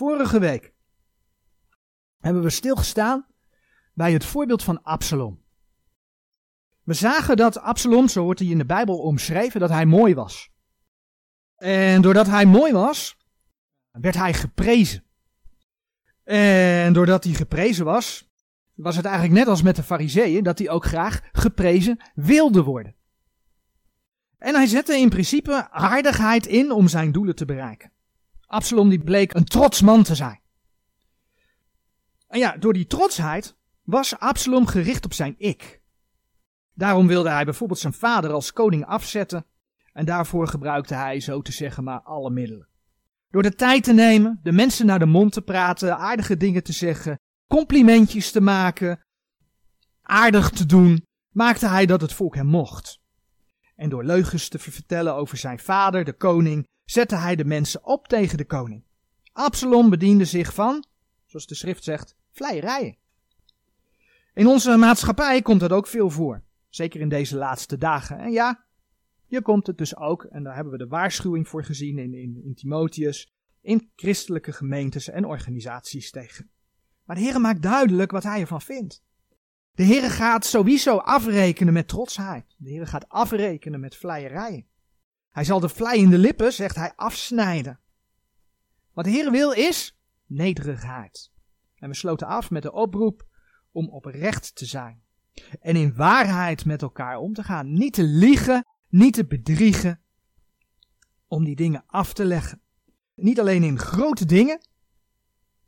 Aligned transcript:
Vorige 0.00 0.38
week 0.38 0.74
hebben 2.18 2.42
we 2.42 2.50
stilgestaan 2.50 3.26
bij 3.94 4.12
het 4.12 4.24
voorbeeld 4.24 4.62
van 4.62 4.82
Absalom. 4.82 5.44
We 6.82 6.94
zagen 6.94 7.36
dat 7.36 7.58
Absalom, 7.58 8.08
zo 8.08 8.22
wordt 8.22 8.40
hij 8.40 8.48
in 8.48 8.58
de 8.58 8.66
Bijbel 8.66 8.98
omschreven, 8.98 9.60
dat 9.60 9.68
hij 9.70 9.86
mooi 9.86 10.14
was. 10.14 10.50
En 11.56 12.02
doordat 12.02 12.26
hij 12.26 12.46
mooi 12.46 12.72
was, 12.72 13.16
werd 13.90 14.14
hij 14.14 14.34
geprezen. 14.34 15.04
En 16.24 16.92
doordat 16.92 17.24
hij 17.24 17.32
geprezen 17.32 17.84
was, 17.84 18.30
was 18.74 18.96
het 18.96 19.04
eigenlijk 19.04 19.34
net 19.34 19.48
als 19.48 19.62
met 19.62 19.76
de 19.76 19.82
fariseeën, 19.82 20.44
dat 20.44 20.58
hij 20.58 20.70
ook 20.70 20.84
graag 20.84 21.20
geprezen 21.32 22.00
wilde 22.14 22.62
worden. 22.62 22.96
En 24.38 24.54
hij 24.54 24.66
zette 24.66 24.96
in 24.96 25.08
principe 25.08 25.70
aardigheid 25.70 26.46
in 26.46 26.72
om 26.72 26.88
zijn 26.88 27.12
doelen 27.12 27.34
te 27.34 27.44
bereiken. 27.44 27.92
Absalom 28.50 28.88
die 28.88 29.04
bleek 29.04 29.34
een 29.34 29.44
trots 29.44 29.80
man 29.80 30.02
te 30.02 30.14
zijn. 30.14 30.40
En 32.26 32.38
ja, 32.38 32.56
door 32.56 32.72
die 32.72 32.86
trotsheid 32.86 33.56
was 33.82 34.18
Absalom 34.18 34.66
gericht 34.66 35.04
op 35.04 35.12
zijn 35.12 35.34
ik. 35.38 35.80
Daarom 36.74 37.06
wilde 37.06 37.30
hij 37.30 37.44
bijvoorbeeld 37.44 37.78
zijn 37.78 37.92
vader 37.92 38.32
als 38.32 38.52
koning 38.52 38.86
afzetten 38.86 39.46
en 39.92 40.04
daarvoor 40.04 40.48
gebruikte 40.48 40.94
hij, 40.94 41.20
zo 41.20 41.42
te 41.42 41.52
zeggen, 41.52 41.84
maar 41.84 42.00
alle 42.00 42.30
middelen. 42.30 42.68
Door 43.28 43.42
de 43.42 43.54
tijd 43.54 43.84
te 43.84 43.92
nemen, 43.92 44.40
de 44.42 44.52
mensen 44.52 44.86
naar 44.86 44.98
de 44.98 45.06
mond 45.06 45.32
te 45.32 45.42
praten, 45.42 45.96
aardige 45.96 46.36
dingen 46.36 46.62
te 46.62 46.72
zeggen, 46.72 47.18
complimentjes 47.46 48.30
te 48.30 48.40
maken, 48.40 49.00
aardig 50.02 50.50
te 50.50 50.66
doen, 50.66 51.06
maakte 51.28 51.68
hij 51.68 51.86
dat 51.86 52.00
het 52.00 52.12
volk 52.12 52.34
hem 52.34 52.46
mocht. 52.46 53.00
En 53.76 53.88
door 53.88 54.04
leugens 54.04 54.48
te 54.48 54.58
vertellen 54.58 55.14
over 55.14 55.36
zijn 55.36 55.58
vader, 55.58 56.04
de 56.04 56.12
koning, 56.12 56.68
zette 56.90 57.16
hij 57.16 57.36
de 57.36 57.44
mensen 57.44 57.84
op 57.84 58.08
tegen 58.08 58.38
de 58.38 58.44
koning. 58.44 58.84
Absalom 59.32 59.90
bediende 59.90 60.24
zich 60.24 60.54
van, 60.54 60.84
zoals 61.26 61.46
de 61.46 61.54
schrift 61.54 61.84
zegt, 61.84 62.16
vleierijen. 62.30 62.96
In 64.34 64.46
onze 64.46 64.76
maatschappij 64.76 65.42
komt 65.42 65.60
dat 65.60 65.72
ook 65.72 65.86
veel 65.86 66.10
voor, 66.10 66.42
zeker 66.68 67.00
in 67.00 67.08
deze 67.08 67.36
laatste 67.36 67.78
dagen. 67.78 68.18
En 68.18 68.30
ja, 68.30 68.64
hier 69.26 69.42
komt 69.42 69.66
het 69.66 69.78
dus 69.78 69.96
ook, 69.96 70.24
en 70.24 70.42
daar 70.42 70.54
hebben 70.54 70.72
we 70.72 70.78
de 70.78 70.86
waarschuwing 70.86 71.48
voor 71.48 71.64
gezien 71.64 71.98
in, 71.98 72.14
in, 72.14 72.40
in 72.44 72.54
Timotheus, 72.54 73.32
in 73.60 73.90
christelijke 73.96 74.52
gemeentes 74.52 75.08
en 75.08 75.24
organisaties 75.24 76.10
tegen. 76.10 76.50
Maar 77.04 77.16
de 77.16 77.22
Heer 77.22 77.40
maakt 77.40 77.62
duidelijk 77.62 78.10
wat 78.10 78.22
hij 78.22 78.40
ervan 78.40 78.62
vindt. 78.62 79.02
De 79.72 79.82
Heer 79.82 80.10
gaat 80.10 80.44
sowieso 80.44 80.96
afrekenen 80.96 81.72
met 81.72 81.88
trotsheid. 81.88 82.54
De 82.56 82.70
Heer 82.70 82.86
gaat 82.86 83.08
afrekenen 83.08 83.80
met 83.80 83.96
vleierijen. 83.96 84.69
Hij 85.30 85.44
zal 85.44 85.60
de 85.60 85.68
vleiende 85.68 86.18
lippen, 86.18 86.52
zegt 86.52 86.76
hij, 86.76 86.92
afsnijden. 86.96 87.80
Wat 88.92 89.04
de 89.04 89.10
Heer 89.10 89.30
wil 89.30 89.52
is 89.52 89.98
nederigheid. 90.26 91.30
En 91.74 91.88
we 91.88 91.94
sloten 91.94 92.26
af 92.26 92.50
met 92.50 92.62
de 92.62 92.72
oproep 92.72 93.26
om 93.72 93.88
oprecht 93.88 94.54
te 94.54 94.66
zijn. 94.66 95.02
En 95.60 95.76
in 95.76 95.94
waarheid 95.94 96.64
met 96.64 96.82
elkaar 96.82 97.18
om 97.18 97.32
te 97.32 97.42
gaan. 97.42 97.72
Niet 97.72 97.92
te 97.92 98.02
liegen, 98.02 98.66
niet 98.88 99.14
te 99.14 99.26
bedriegen. 99.26 100.00
Om 101.26 101.44
die 101.44 101.56
dingen 101.56 101.84
af 101.86 102.12
te 102.12 102.24
leggen. 102.24 102.60
Niet 103.14 103.40
alleen 103.40 103.62
in 103.62 103.78
grote 103.78 104.24
dingen. 104.24 104.60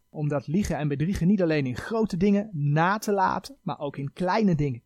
Om 0.09 0.29
dat 0.29 0.47
liegen 0.47 0.77
en 0.77 0.89
bedriegen 0.89 1.27
niet 1.27 1.43
alleen 1.43 1.67
in 1.67 1.77
grote 1.77 2.17
dingen 2.17 2.51
na 2.53 2.99
te 2.99 3.13
laten, 3.13 3.57
maar 3.63 3.79
ook 3.79 3.97
in 3.97 4.13
kleine 4.13 4.55
dingen. 4.55 4.83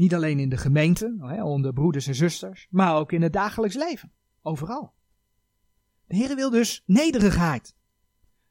Niet 0.00 0.14
alleen 0.14 0.38
in 0.38 0.48
de 0.48 0.56
gemeente, 0.56 1.38
onder 1.42 1.72
broeders 1.72 2.06
en 2.06 2.14
zusters, 2.14 2.66
maar 2.70 2.96
ook 2.96 3.12
in 3.12 3.22
het 3.22 3.32
dagelijks 3.32 3.76
leven. 3.76 4.12
Overal. 4.42 4.94
De 6.06 6.16
Heer 6.16 6.34
wil 6.34 6.50
dus 6.50 6.82
nederigheid. 6.86 7.74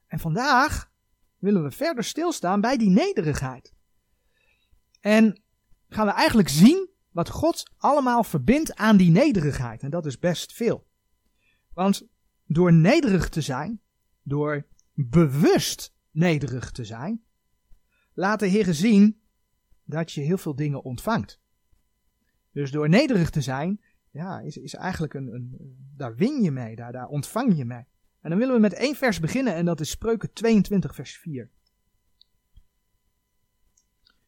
En 0.08 0.20
vandaag 0.20 0.92
willen 1.38 1.64
we 1.64 1.72
verder 1.72 2.04
stilstaan 2.04 2.62
bij 2.62 2.78
die 2.78 2.90
nederigheid. 2.90 3.74
En 5.00 5.42
gaan 5.88 6.06
we 6.06 6.12
eigenlijk 6.12 6.50
zien 6.50 6.90
wat 7.12 7.30
God 7.30 7.72
allemaal 7.78 8.24
verbindt 8.24 8.76
aan 8.76 8.98
die 8.98 9.12
nederigheid. 9.12 9.84
En 9.84 9.90
dat 9.90 10.06
is 10.06 10.20
best 10.20 10.54
veel. 10.54 10.88
Want 11.74 12.08
door 12.46 12.74
nederig 12.74 13.30
te 13.30 13.42
zijn, 13.42 13.82
door 14.24 14.66
bewust 14.94 15.94
nederig 16.12 16.72
te 16.72 16.86
zijn, 16.86 17.24
laat 18.14 18.40
de 18.40 18.48
Heer 18.48 18.74
zien 18.74 19.22
dat 19.84 20.12
je 20.12 20.22
heel 20.22 20.38
veel 20.38 20.56
dingen 20.56 20.84
ontvangt. 20.84 21.39
Dus 22.52 22.72
door 22.72 22.90
nederig 22.90 23.30
te 23.30 23.42
zijn, 23.42 23.82
ja, 24.12 24.40
is, 24.40 24.58
is 24.58 24.74
eigenlijk 24.74 25.14
een, 25.14 25.34
een, 25.34 25.76
daar 25.96 26.16
win 26.16 26.42
je 26.42 26.52
mee, 26.52 26.76
daar, 26.76 26.92
daar 26.92 27.08
ontvang 27.08 27.58
je 27.58 27.66
mee. 27.66 27.86
En 28.22 28.30
dan 28.30 28.40
willen 28.40 28.56
we 28.56 28.62
met 28.62 28.74
één 28.74 28.96
vers 28.96 29.20
beginnen 29.20 29.54
en 29.54 29.66
dat 29.66 29.80
is 29.80 29.90
Spreuken 29.90 30.34
22 30.34 30.96
vers 30.96 31.18
4. 31.18 31.50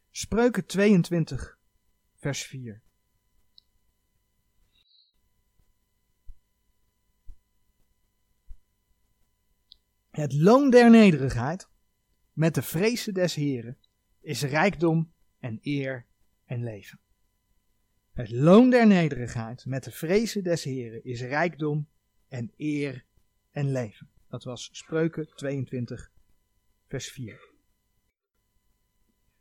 Spreuken 0.09 0.65
22 0.65 1.57
vers 2.15 2.43
4. 2.43 2.81
Het 10.09 10.33
loon 10.33 10.69
der 10.69 10.89
nederigheid 10.89 11.69
met 12.33 12.55
de 12.55 12.61
vrezen 12.61 13.13
des 13.13 13.35
Heren 13.35 13.77
is 14.19 14.41
rijkdom 14.41 15.13
en 15.39 15.59
eer 15.61 16.05
en 16.45 16.63
leven. 16.63 16.99
Het 18.11 18.31
loon 18.31 18.69
der 18.69 18.87
nederigheid 18.87 19.65
met 19.65 19.83
de 19.83 19.91
vrezen 19.91 20.43
des 20.43 20.63
Heren 20.63 21.03
is 21.03 21.21
rijkdom 21.21 21.87
en 22.27 22.51
eer 22.57 23.05
en 23.51 23.71
leven. 23.71 24.09
Dat 24.27 24.43
was 24.43 24.69
Spreuken 24.71 25.35
22, 25.35 26.11
vers 26.87 27.11
4. 27.11 27.39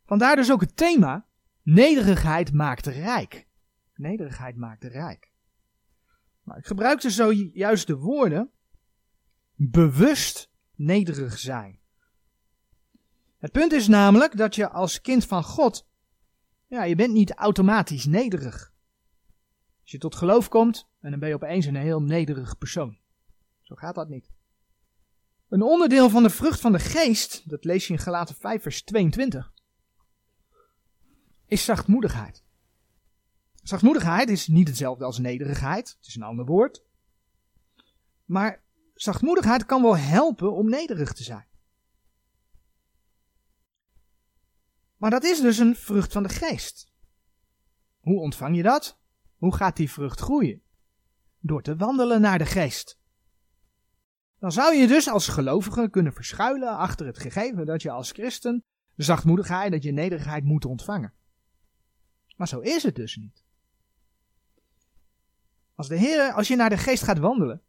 Vandaar 0.06 0.36
dus 0.36 0.52
ook 0.52 0.60
het 0.60 0.76
thema: 0.76 1.26
nederigheid 1.62 2.52
maakt 2.52 2.86
rijk. 2.86 3.46
Nederigheid 3.94 4.56
maakt 4.56 4.84
rijk. 4.84 5.30
Maar 6.42 6.58
ik 6.58 6.66
gebruikte 6.66 7.10
zojuist 7.10 7.86
de 7.86 7.96
woorden 7.96 8.50
bewust 9.54 10.50
nederig 10.74 11.38
zijn. 11.38 11.78
Het 13.38 13.52
punt 13.52 13.72
is 13.72 13.88
namelijk 13.88 14.36
dat 14.36 14.54
je 14.54 14.68
als 14.68 15.00
kind 15.00 15.26
van 15.26 15.44
God, 15.44 15.88
ja, 16.70 16.84
je 16.84 16.94
bent 16.94 17.12
niet 17.12 17.32
automatisch 17.32 18.04
nederig. 18.04 18.72
Als 19.82 19.90
je 19.90 19.98
tot 19.98 20.14
geloof 20.14 20.48
komt, 20.48 20.88
en 21.00 21.10
dan 21.10 21.20
ben 21.20 21.28
je 21.28 21.34
opeens 21.34 21.66
een 21.66 21.76
heel 21.76 22.02
nederig 22.02 22.58
persoon. 22.58 22.98
Zo 23.60 23.74
gaat 23.74 23.94
dat 23.94 24.08
niet. 24.08 24.30
Een 25.48 25.62
onderdeel 25.62 26.10
van 26.10 26.22
de 26.22 26.30
vrucht 26.30 26.60
van 26.60 26.72
de 26.72 26.78
geest, 26.78 27.48
dat 27.48 27.64
lees 27.64 27.86
je 27.86 27.92
in 27.92 27.98
Galaten 27.98 28.34
5 28.34 28.62
vers 28.62 28.82
22, 28.82 29.52
is 31.46 31.64
zachtmoedigheid. 31.64 32.44
Zachtmoedigheid 33.62 34.28
is 34.28 34.46
niet 34.46 34.68
hetzelfde 34.68 35.04
als 35.04 35.18
nederigheid, 35.18 35.96
het 35.98 36.06
is 36.06 36.14
een 36.14 36.22
ander 36.22 36.44
woord. 36.44 36.82
Maar 38.24 38.62
zachtmoedigheid 38.94 39.66
kan 39.66 39.82
wel 39.82 39.96
helpen 39.96 40.52
om 40.52 40.68
nederig 40.68 41.12
te 41.12 41.22
zijn. 41.22 41.46
Maar 45.00 45.10
dat 45.10 45.24
is 45.24 45.40
dus 45.40 45.58
een 45.58 45.76
vrucht 45.76 46.12
van 46.12 46.22
de 46.22 46.28
geest. 46.28 46.92
Hoe 48.00 48.20
ontvang 48.20 48.56
je 48.56 48.62
dat? 48.62 48.98
Hoe 49.36 49.54
gaat 49.54 49.76
die 49.76 49.90
vrucht 49.90 50.20
groeien? 50.20 50.62
Door 51.38 51.62
te 51.62 51.76
wandelen 51.76 52.20
naar 52.20 52.38
de 52.38 52.46
geest. 52.46 52.98
Dan 54.38 54.52
zou 54.52 54.74
je 54.74 54.86
dus 54.86 55.08
als 55.08 55.28
gelovige 55.28 55.88
kunnen 55.90 56.12
verschuilen 56.12 56.76
achter 56.76 57.06
het 57.06 57.18
gegeven 57.18 57.66
dat 57.66 57.82
je 57.82 57.90
als 57.90 58.10
christen 58.10 58.64
zachtmoedigheid, 58.96 59.72
dat 59.72 59.82
je 59.82 59.92
nederigheid 59.92 60.44
moet 60.44 60.64
ontvangen. 60.64 61.12
Maar 62.36 62.48
zo 62.48 62.60
is 62.60 62.82
het 62.82 62.94
dus 62.94 63.16
niet. 63.16 63.44
Als, 65.74 65.88
de 65.88 65.96
Heer, 65.96 66.32
als 66.32 66.48
je 66.48 66.56
naar 66.56 66.70
de 66.70 66.78
geest 66.78 67.02
gaat 67.02 67.18
wandelen, 67.18 67.62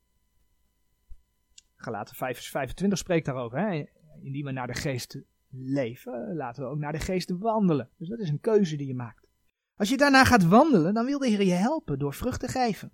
Galaten 1.76 2.16
5 2.16 2.36
vers 2.36 2.50
25 2.50 2.98
spreekt 2.98 3.26
daarover, 3.26 3.60
hè? 3.60 3.86
indien 4.22 4.46
we 4.46 4.52
naar 4.52 4.68
de 4.68 4.74
geest 4.74 5.22
leven, 5.52 6.36
laten 6.36 6.64
we 6.64 6.70
ook 6.70 6.78
naar 6.78 6.92
de 6.92 7.00
geest 7.00 7.30
wandelen. 7.30 7.90
Dus 7.98 8.10
dat 8.10 8.20
is 8.20 8.30
een 8.30 8.40
keuze 8.40 8.76
die 8.76 8.88
je 8.88 8.96
maakt. 8.96 9.28
Als 9.76 9.90
je 9.90 9.98
daarna 9.98 10.26
gaat 10.26 10.48
wandelen, 10.48 10.94
dan 10.94 11.06
wil 11.06 11.20
de 11.20 11.28
Heer 11.28 11.44
je 11.44 11.54
helpen 11.54 12.00
door 12.00 12.14
vrucht 12.14 12.40
te 12.40 12.48
geven. 12.48 12.94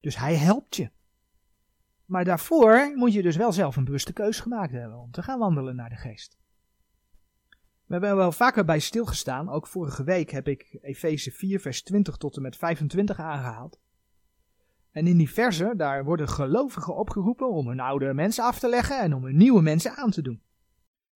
Dus 0.00 0.16
Hij 0.16 0.34
helpt 0.36 0.76
je. 0.76 0.90
Maar 2.04 2.24
daarvoor 2.24 2.92
moet 2.94 3.12
je 3.12 3.22
dus 3.22 3.36
wel 3.36 3.52
zelf 3.52 3.76
een 3.76 3.84
bewuste 3.84 4.12
keuze 4.12 4.42
gemaakt 4.42 4.72
hebben 4.72 4.98
om 4.98 5.10
te 5.10 5.22
gaan 5.22 5.38
wandelen 5.38 5.76
naar 5.76 5.88
de 5.88 5.96
geest. 5.96 6.38
We 7.86 7.92
hebben 7.92 8.10
er 8.10 8.16
wel 8.16 8.32
vaker 8.32 8.64
bij 8.64 8.78
stilgestaan. 8.78 9.48
Ook 9.48 9.66
vorige 9.66 10.04
week 10.04 10.30
heb 10.30 10.48
ik 10.48 10.78
Efeze 10.80 11.30
4, 11.30 11.60
vers 11.60 11.82
20 11.82 12.16
tot 12.16 12.36
en 12.36 12.42
met 12.42 12.56
25 12.56 13.18
aangehaald. 13.18 13.80
En 14.90 15.06
in 15.06 15.16
die 15.16 15.30
versen, 15.30 15.76
daar 15.76 16.04
worden 16.04 16.28
gelovigen 16.28 16.96
opgeroepen 16.96 17.50
om 17.50 17.68
hun 17.68 17.80
oude 17.80 18.14
mensen 18.14 18.44
af 18.44 18.58
te 18.58 18.68
leggen 18.68 19.00
en 19.00 19.14
om 19.14 19.24
hun 19.24 19.36
nieuwe 19.36 19.62
mensen 19.62 19.96
aan 19.96 20.10
te 20.10 20.22
doen. 20.22 20.42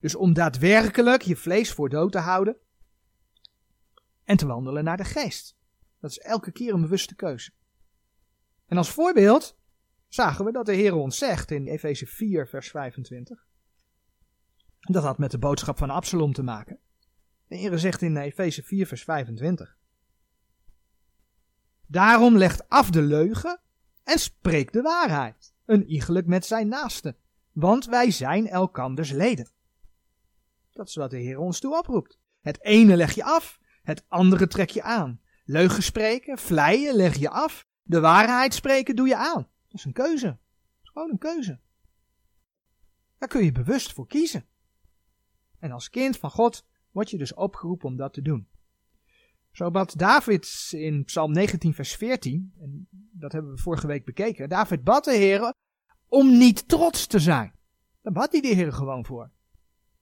Dus 0.00 0.14
om 0.14 0.32
daadwerkelijk 0.32 1.22
je 1.22 1.36
vlees 1.36 1.72
voor 1.72 1.88
dood 1.88 2.12
te 2.12 2.18
houden 2.18 2.56
en 4.24 4.36
te 4.36 4.46
wandelen 4.46 4.84
naar 4.84 4.96
de 4.96 5.04
geest. 5.04 5.56
Dat 6.00 6.10
is 6.10 6.18
elke 6.18 6.52
keer 6.52 6.74
een 6.74 6.80
bewuste 6.80 7.14
keuze. 7.14 7.52
En 8.66 8.76
als 8.76 8.90
voorbeeld 8.90 9.58
zagen 10.08 10.44
we 10.44 10.52
dat 10.52 10.66
de 10.66 10.74
Heer 10.74 10.94
ons 10.94 11.18
zegt 11.18 11.50
in 11.50 11.66
Efeze 11.66 12.06
4, 12.06 12.48
vers 12.48 12.70
25. 12.70 13.46
Dat 14.80 15.02
had 15.02 15.18
met 15.18 15.30
de 15.30 15.38
boodschap 15.38 15.78
van 15.78 15.90
Absalom 15.90 16.32
te 16.32 16.42
maken. 16.42 16.78
De 17.46 17.56
Heer 17.56 17.78
zegt 17.78 18.02
in 18.02 18.16
Efeze 18.16 18.62
4, 18.62 18.86
vers 18.86 19.04
25. 19.04 19.76
Daarom 21.86 22.36
legt 22.36 22.68
af 22.68 22.90
de 22.90 23.02
leugen 23.02 23.60
en 24.04 24.18
spreekt 24.18 24.72
de 24.72 24.82
waarheid, 24.82 25.54
een 25.64 25.86
iegelijk 25.86 26.26
met 26.26 26.46
zijn 26.46 26.68
naaste, 26.68 27.16
want 27.52 27.86
wij 27.86 28.10
zijn 28.10 28.48
elkanders 28.48 29.10
leden. 29.10 29.50
Dat 30.78 30.88
is 30.88 30.94
wat 30.94 31.10
de 31.10 31.18
Heer 31.18 31.38
ons 31.38 31.60
toe 31.60 31.78
oproept. 31.78 32.18
Het 32.40 32.64
ene 32.64 32.96
leg 32.96 33.14
je 33.14 33.24
af, 33.24 33.60
het 33.82 34.04
andere 34.08 34.46
trek 34.46 34.70
je 34.70 34.82
aan. 34.82 35.20
Leugen 35.44 35.82
spreken, 35.82 36.38
vleien 36.38 36.94
leg 36.94 37.16
je 37.16 37.30
af, 37.30 37.64
de 37.82 38.00
waarheid 38.00 38.54
spreken 38.54 38.96
doe 38.96 39.08
je 39.08 39.16
aan. 39.16 39.42
Dat 39.42 39.78
is 39.78 39.84
een 39.84 39.92
keuze. 39.92 40.26
Dat 40.26 40.82
is 40.82 40.88
gewoon 40.88 41.10
een 41.10 41.18
keuze. 41.18 41.60
Daar 43.18 43.28
kun 43.28 43.44
je 43.44 43.52
bewust 43.52 43.92
voor 43.92 44.06
kiezen. 44.06 44.46
En 45.58 45.70
als 45.70 45.90
kind 45.90 46.16
van 46.16 46.30
God 46.30 46.66
word 46.90 47.10
je 47.10 47.18
dus 47.18 47.34
opgeroepen 47.34 47.88
om 47.88 47.96
dat 47.96 48.12
te 48.12 48.22
doen. 48.22 48.48
Zo 49.52 49.70
bad 49.70 49.98
David 49.98 50.68
in 50.70 51.04
Psalm 51.04 51.32
19, 51.32 51.74
vers 51.74 51.94
14, 51.94 52.52
en 52.60 52.88
dat 52.90 53.32
hebben 53.32 53.50
we 53.52 53.58
vorige 53.58 53.86
week 53.86 54.04
bekeken. 54.04 54.48
David 54.48 54.84
bad 54.84 55.04
de 55.04 55.16
Heer 55.16 55.52
om 56.08 56.38
niet 56.38 56.68
trots 56.68 57.06
te 57.06 57.18
zijn. 57.18 57.54
Daar 58.02 58.12
bad 58.12 58.32
hij 58.32 58.40
de 58.40 58.48
Heer 58.54 58.72
gewoon 58.72 59.04
voor. 59.04 59.36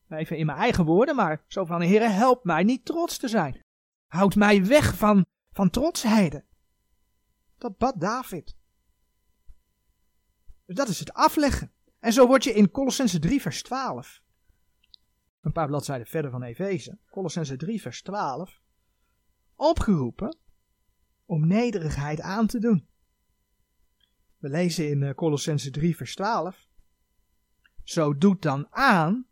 Even 0.09 0.37
in 0.37 0.47
mijn 0.47 0.59
eigen 0.59 0.85
woorden, 0.85 1.17
maar 1.17 1.45
zo 1.47 1.65
van, 1.65 1.81
Heer, 1.81 2.11
help 2.11 2.45
mij 2.45 2.63
niet 2.63 2.85
trots 2.85 3.19
te 3.19 3.29
zijn. 3.29 3.65
Houd 4.07 4.35
mij 4.35 4.67
weg 4.67 4.97
van, 4.97 5.27
van 5.53 5.71
trotsheden. 5.71 6.45
Dat 7.59 7.79
bad 7.79 8.01
David. 8.01 8.57
Dus 10.67 10.77
dat 10.77 10.89
is 10.89 10.99
het 10.99 11.13
afleggen. 11.13 11.73
En 11.99 12.13
zo 12.13 12.27
word 12.27 12.45
je 12.45 12.53
in 12.53 12.71
Colossense 12.71 13.19
3 13.19 13.41
vers 13.41 13.63
12, 13.63 14.23
een 15.41 15.53
paar 15.53 15.67
bladzijden 15.67 16.07
verder 16.07 16.31
van 16.31 16.43
Efeze, 16.43 16.99
Colossense 17.11 17.57
3 17.57 17.81
vers 17.81 18.03
12, 18.03 18.61
opgeroepen 19.55 20.37
om 21.25 21.47
nederigheid 21.47 22.21
aan 22.21 22.47
te 22.47 22.59
doen. 22.59 22.89
We 24.39 24.49
lezen 24.49 24.89
in 24.89 25.03
eh, 25.03 25.15
Colossense 25.15 25.71
3 25.71 25.97
vers 25.97 26.15
12, 26.15 26.69
zo 27.83 28.19
doet 28.19 28.43
dan 28.43 28.67
aan 28.71 29.27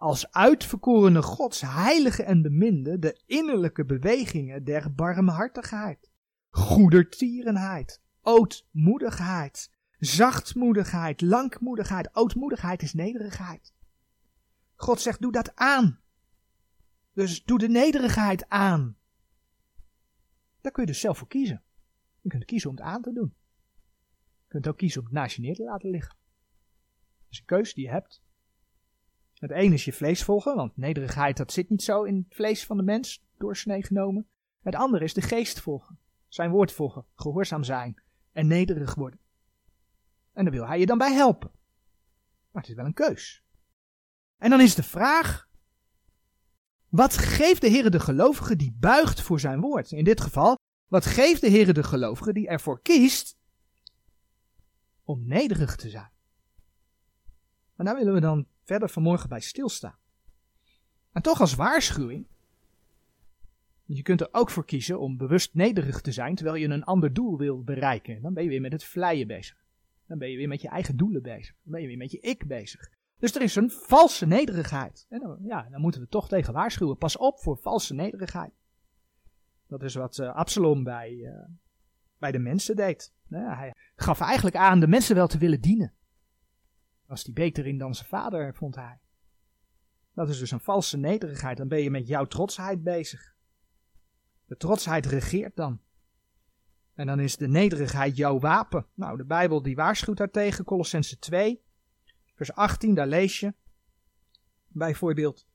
als 0.00 0.32
uitverkorene 0.32 1.22
Gods 1.22 1.60
heilige 1.60 2.22
en 2.22 2.42
beminde 2.42 2.98
de 2.98 3.22
innerlijke 3.26 3.84
bewegingen 3.84 4.64
der 4.64 4.94
barmhartigheid, 4.94 6.10
goedertierenheid, 6.50 8.02
ootmoedigheid, 8.22 9.70
zachtmoedigheid, 9.98 11.20
langmoedigheid. 11.20 12.14
Ootmoedigheid 12.14 12.82
is 12.82 12.92
nederigheid. 12.92 13.74
God 14.74 15.00
zegt, 15.00 15.20
doe 15.20 15.32
dat 15.32 15.56
aan. 15.56 16.00
Dus 17.12 17.44
doe 17.44 17.58
de 17.58 17.68
nederigheid 17.68 18.48
aan. 18.48 18.96
Daar 20.60 20.72
kun 20.72 20.82
je 20.82 20.88
dus 20.88 21.00
zelf 21.00 21.18
voor 21.18 21.28
kiezen. 21.28 21.62
Je 22.20 22.28
kunt 22.28 22.44
kiezen 22.44 22.70
om 22.70 22.76
het 22.76 22.84
aan 22.84 23.02
te 23.02 23.12
doen. 23.12 23.34
Je 24.42 24.48
kunt 24.48 24.68
ook 24.68 24.76
kiezen 24.76 25.00
om 25.00 25.06
het 25.06 25.14
naast 25.14 25.36
je 25.36 25.42
neer 25.42 25.54
te 25.54 25.62
laten 25.62 25.90
liggen. 25.90 26.16
Dat 27.18 27.30
is 27.30 27.38
een 27.38 27.44
keuze 27.44 27.74
die 27.74 27.84
je 27.84 27.90
hebt. 27.90 28.22
Het 29.40 29.50
ene 29.50 29.74
is 29.74 29.84
je 29.84 29.92
vlees 29.92 30.24
volgen, 30.24 30.56
want 30.56 30.76
nederigheid 30.76 31.36
dat 31.36 31.52
zit 31.52 31.70
niet 31.70 31.82
zo 31.82 32.02
in 32.02 32.16
het 32.16 32.34
vlees 32.34 32.66
van 32.66 32.76
de 32.76 32.82
mens, 32.82 33.24
doorsnee 33.38 33.82
genomen. 33.82 34.28
Het 34.62 34.74
andere 34.74 35.04
is 35.04 35.14
de 35.14 35.22
geest 35.22 35.60
volgen, 35.60 35.98
zijn 36.28 36.50
woord 36.50 36.72
volgen, 36.72 37.04
gehoorzaam 37.14 37.64
zijn 37.64 38.02
en 38.32 38.46
nederig 38.46 38.94
worden. 38.94 39.20
En 40.32 40.44
daar 40.44 40.52
wil 40.52 40.66
hij 40.66 40.78
je 40.78 40.86
dan 40.86 40.98
bij 40.98 41.12
helpen. 41.12 41.50
Maar 42.50 42.62
het 42.62 42.70
is 42.70 42.76
wel 42.76 42.86
een 42.86 42.94
keus. 42.94 43.44
En 44.38 44.50
dan 44.50 44.60
is 44.60 44.74
de 44.74 44.82
vraag, 44.82 45.48
wat 46.88 47.16
geeft 47.16 47.60
de 47.60 47.68
Heer 47.68 47.90
de 47.90 48.00
gelovige 48.00 48.56
die 48.56 48.76
buigt 48.78 49.20
voor 49.20 49.40
zijn 49.40 49.60
woord? 49.60 49.90
In 49.90 50.04
dit 50.04 50.20
geval, 50.20 50.58
wat 50.86 51.06
geeft 51.06 51.40
de 51.40 51.48
Heer 51.48 51.74
de 51.74 51.82
gelovige 51.82 52.32
die 52.32 52.48
ervoor 52.48 52.80
kiest 52.82 53.36
om 55.04 55.26
nederig 55.26 55.76
te 55.76 55.90
zijn? 55.90 56.10
En 57.76 57.84
daar 57.84 57.96
willen 57.96 58.14
we 58.14 58.20
dan 58.20 58.46
verder 58.70 58.88
vanmorgen 58.88 59.28
bij 59.28 59.40
stilstaan. 59.40 59.98
En 61.12 61.22
toch 61.22 61.40
als 61.40 61.54
waarschuwing. 61.54 62.26
Je 63.84 64.02
kunt 64.02 64.20
er 64.20 64.28
ook 64.32 64.50
voor 64.50 64.64
kiezen 64.64 65.00
om 65.00 65.16
bewust 65.16 65.54
nederig 65.54 66.00
te 66.00 66.12
zijn 66.12 66.34
terwijl 66.34 66.56
je 66.56 66.68
een 66.68 66.84
ander 66.84 67.12
doel 67.12 67.38
wil 67.38 67.62
bereiken. 67.62 68.22
Dan 68.22 68.34
ben 68.34 68.42
je 68.42 68.48
weer 68.48 68.60
met 68.60 68.72
het 68.72 68.84
vleien 68.84 69.26
bezig. 69.26 69.64
Dan 70.06 70.18
ben 70.18 70.30
je 70.30 70.36
weer 70.36 70.48
met 70.48 70.60
je 70.60 70.68
eigen 70.68 70.96
doelen 70.96 71.22
bezig. 71.22 71.54
Dan 71.62 71.72
ben 71.72 71.80
je 71.80 71.86
weer 71.86 71.96
met 71.96 72.10
je 72.10 72.20
ik 72.20 72.46
bezig. 72.46 72.90
Dus 73.18 73.34
er 73.34 73.42
is 73.42 73.56
een 73.56 73.70
valse 73.70 74.26
nederigheid. 74.26 75.06
En 75.08 75.38
ja, 75.42 75.68
dan 75.70 75.80
moeten 75.80 76.00
we 76.00 76.08
toch 76.08 76.28
tegen 76.28 76.52
waarschuwen. 76.52 76.96
Pas 76.96 77.16
op 77.16 77.40
voor 77.40 77.58
valse 77.58 77.94
nederigheid. 77.94 78.52
Dat 79.66 79.82
is 79.82 79.94
wat 79.94 80.18
uh, 80.18 80.34
Absalom 80.34 80.84
bij, 80.84 81.12
uh, 81.12 81.32
bij 82.18 82.32
de 82.32 82.38
mensen 82.38 82.76
deed. 82.76 83.12
Ja, 83.28 83.56
hij 83.56 83.74
gaf 83.96 84.20
eigenlijk 84.20 84.56
aan 84.56 84.80
de 84.80 84.88
mensen 84.88 85.14
wel 85.14 85.28
te 85.28 85.38
willen 85.38 85.60
dienen 85.60 85.94
was 87.10 87.24
die 87.24 87.34
beter 87.34 87.66
in 87.66 87.78
dan 87.78 87.94
zijn 87.94 88.08
vader, 88.08 88.54
vond 88.54 88.74
hij. 88.74 89.00
Dat 90.14 90.28
is 90.28 90.38
dus 90.38 90.50
een 90.50 90.60
valse 90.60 90.96
nederigheid. 90.96 91.56
Dan 91.56 91.68
ben 91.68 91.82
je 91.82 91.90
met 91.90 92.06
jouw 92.06 92.26
trotsheid 92.26 92.82
bezig. 92.82 93.34
De 94.44 94.56
trotsheid 94.56 95.06
regeert 95.06 95.56
dan. 95.56 95.80
En 96.94 97.06
dan 97.06 97.20
is 97.20 97.36
de 97.36 97.48
nederigheid 97.48 98.16
jouw 98.16 98.38
wapen. 98.38 98.86
Nou, 98.94 99.16
de 99.16 99.24
Bijbel 99.24 99.62
die 99.62 99.76
waarschuwt 99.76 100.16
daartegen. 100.16 100.64
Colossense 100.64 101.18
2, 101.18 101.62
vers 102.34 102.52
18, 102.52 102.94
daar 102.94 103.06
lees 103.06 103.40
je. 103.40 103.54
Bijvoorbeeld. 104.66 105.46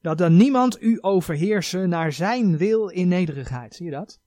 Dat 0.00 0.18
dan 0.18 0.36
niemand 0.36 0.82
u 0.82 0.98
overheersen 1.00 1.88
naar 1.88 2.12
zijn 2.12 2.56
wil 2.56 2.88
in 2.88 3.08
nederigheid. 3.08 3.74
Zie 3.74 3.84
je 3.84 3.92
dat? 3.92 4.21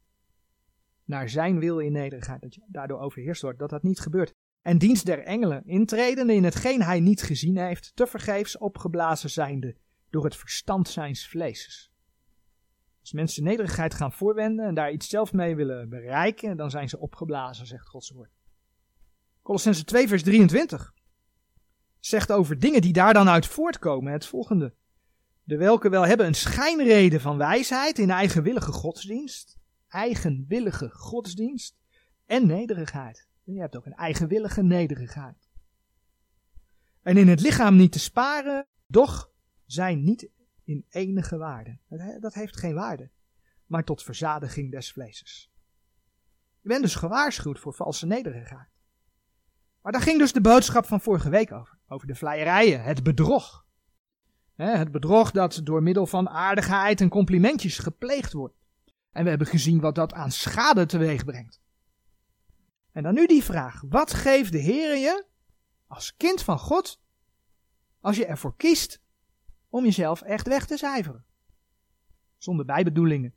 Naar 1.05 1.29
zijn 1.29 1.59
wil 1.59 1.79
in 1.79 1.91
nederigheid, 1.91 2.41
dat 2.41 2.55
je 2.55 2.61
daardoor 2.67 2.99
overheerst 2.99 3.41
wordt, 3.41 3.59
dat 3.59 3.69
dat 3.69 3.83
niet 3.83 3.99
gebeurt. 3.99 4.33
En 4.61 4.77
dienst 4.77 5.05
der 5.05 5.23
engelen, 5.23 5.65
intreden 5.65 6.29
in 6.29 6.43
hetgeen 6.43 6.81
hij 6.81 6.99
niet 6.99 7.21
gezien 7.21 7.57
heeft, 7.57 7.91
tevergeefs 7.95 8.57
opgeblazen 8.57 9.29
zijnde 9.29 9.75
door 10.09 10.23
het 10.23 10.35
verstand 10.35 10.87
zijns 10.89 11.27
vleeses. 11.27 11.91
Als 13.01 13.13
mensen 13.13 13.43
nederigheid 13.43 13.93
gaan 13.93 14.11
voorwenden 14.11 14.65
en 14.65 14.75
daar 14.75 14.91
iets 14.91 15.09
zelf 15.09 15.33
mee 15.33 15.55
willen 15.55 15.89
bereiken, 15.89 16.57
dan 16.57 16.69
zijn 16.69 16.89
ze 16.89 16.99
opgeblazen, 16.99 17.65
zegt 17.65 17.87
Gods 17.87 18.09
woord. 18.11 18.31
Colossense 19.41 19.83
2 19.83 20.07
vers 20.07 20.23
23 20.23 20.93
zegt 21.99 22.31
over 22.31 22.59
dingen 22.59 22.81
die 22.81 22.93
daar 22.93 23.13
dan 23.13 23.29
uit 23.29 23.45
voortkomen 23.45 24.13
het 24.13 24.25
volgende. 24.25 24.73
De 25.43 25.57
welke 25.57 25.89
wel 25.89 26.05
hebben 26.05 26.25
een 26.25 26.33
schijnreden 26.33 27.21
van 27.21 27.37
wijsheid 27.37 27.99
in 27.99 28.09
eigenwillige 28.09 28.71
godsdienst, 28.71 29.57
eigenwillige 29.95 30.89
godsdienst 30.89 31.75
en 32.25 32.47
nederigheid. 32.47 33.27
Je 33.43 33.59
hebt 33.59 33.75
ook 33.75 33.85
een 33.85 33.93
eigenwillige 33.93 34.63
nederigheid. 34.63 35.49
En 37.01 37.17
in 37.17 37.27
het 37.27 37.41
lichaam 37.41 37.75
niet 37.75 37.91
te 37.91 37.99
sparen, 37.99 38.67
doch 38.87 39.31
zijn 39.65 40.03
niet 40.03 40.29
in 40.63 40.85
enige 40.89 41.37
waarde. 41.37 41.79
Dat 42.19 42.33
heeft 42.33 42.57
geen 42.57 42.73
waarde, 42.73 43.09
maar 43.65 43.83
tot 43.83 44.03
verzadiging 44.03 44.71
des 44.71 44.91
vleeses. 44.91 45.51
Je 46.61 46.69
bent 46.69 46.81
dus 46.81 46.95
gewaarschuwd 46.95 47.59
voor 47.59 47.73
valse 47.73 48.05
nederigheid. 48.05 48.69
Maar 49.81 49.91
daar 49.91 50.01
ging 50.01 50.19
dus 50.19 50.33
de 50.33 50.41
boodschap 50.41 50.85
van 50.85 51.01
vorige 51.01 51.29
week 51.29 51.51
over. 51.51 51.77
Over 51.87 52.07
de 52.07 52.15
vleierijen, 52.15 52.83
het 52.83 53.03
bedrog. 53.03 53.65
Het 54.55 54.91
bedrog 54.91 55.31
dat 55.31 55.61
door 55.63 55.83
middel 55.83 56.05
van 56.05 56.29
aardigheid 56.29 57.01
en 57.01 57.09
complimentjes 57.09 57.77
gepleegd 57.77 58.33
wordt. 58.33 58.64
En 59.15 59.23
we 59.23 59.29
hebben 59.29 59.47
gezien 59.47 59.79
wat 59.79 59.95
dat 59.95 60.13
aan 60.13 60.31
schade 60.31 60.85
teweeg 60.85 61.25
brengt. 61.25 61.61
En 62.91 63.03
dan 63.03 63.13
nu 63.13 63.25
die 63.25 63.43
vraag: 63.43 63.81
wat 63.89 64.13
geeft 64.13 64.51
de 64.51 64.57
Heer 64.57 64.97
je 64.97 65.25
als 65.87 66.15
kind 66.15 66.43
van 66.43 66.59
God 66.59 67.01
als 67.99 68.17
je 68.17 68.25
ervoor 68.25 68.55
kiest 68.55 69.01
om 69.69 69.83
jezelf 69.83 70.21
echt 70.21 70.47
weg 70.47 70.65
te 70.65 70.77
cijferen? 70.77 71.25
Zonder 72.37 72.65
bijbedoelingen, 72.65 73.33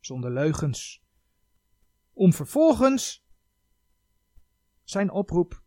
zonder 0.00 0.30
leugens, 0.30 1.02
om 2.12 2.32
vervolgens 2.32 3.24
zijn 4.84 5.10
oproep 5.10 5.62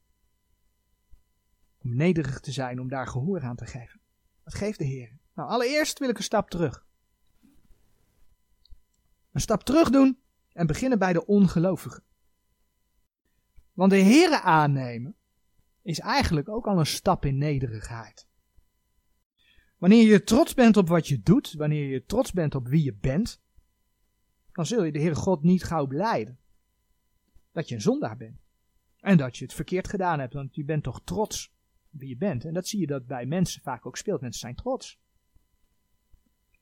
om 1.78 1.96
nederig 1.96 2.40
te 2.40 2.52
zijn, 2.52 2.80
om 2.80 2.90
daar 2.90 3.08
gehoor 3.08 3.42
aan 3.42 3.56
te 3.56 3.66
geven. 3.66 4.02
Wat 4.44 4.54
geeft 4.54 4.80
de 4.80 4.86
Heer? 4.86 5.20
Nou, 5.34 5.50
allereerst 5.50 6.00
wil 6.00 6.10
ik 6.10 6.18
een 6.18 6.24
stap 6.24 6.50
terug. 6.50 6.90
Een 9.32 9.42
stap 9.42 9.64
terug 9.64 9.90
doen 9.90 10.20
en 10.54 10.68
beginnen 10.68 11.00
bij 11.00 11.14
de 11.14 11.26
ongelovigen. 11.26 12.04
Want 13.74 13.92
de 13.92 14.04
Here 14.04 14.42
aannemen 14.42 15.16
is 15.82 16.00
eigenlijk 16.00 16.50
ook 16.50 16.68
al 16.68 16.80
een 16.80 16.86
stap 16.86 17.26
in 17.26 17.38
nederigheid. 17.38 18.28
Wanneer 19.78 20.08
je 20.08 20.24
trots 20.24 20.54
bent 20.54 20.78
op 20.78 20.88
wat 20.88 21.08
je 21.08 21.22
doet, 21.22 21.54
wanneer 21.54 21.90
je 21.90 22.06
trots 22.06 22.32
bent 22.32 22.56
op 22.56 22.68
wie 22.68 22.84
je 22.84 22.94
bent, 22.94 23.42
dan 24.52 24.66
zul 24.66 24.84
je 24.84 24.92
de 24.92 25.00
Heere 25.00 25.16
God 25.16 25.44
niet 25.44 25.64
gauw 25.64 25.88
beleiden. 25.88 26.40
dat 27.52 27.70
je 27.70 27.76
een 27.76 27.82
zondaar 27.82 28.18
bent. 28.18 28.40
En 29.00 29.18
dat 29.18 29.38
je 29.38 29.44
het 29.44 29.54
verkeerd 29.54 29.88
gedaan 29.88 30.20
hebt, 30.20 30.34
want 30.34 30.56
je 30.56 30.64
bent 30.64 30.84
toch 30.84 31.02
trots 31.04 31.54
wie 31.90 32.10
je 32.10 32.18
bent. 32.18 32.46
En 32.46 32.54
dat 32.54 32.68
zie 32.68 32.80
je 32.80 32.88
dat 32.88 33.06
bij 33.06 33.26
mensen 33.26 33.62
vaak 33.62 33.86
ook 33.86 33.98
speelt. 33.98 34.22
Mensen 34.22 34.40
zijn 34.40 34.56
trots. 34.56 35.00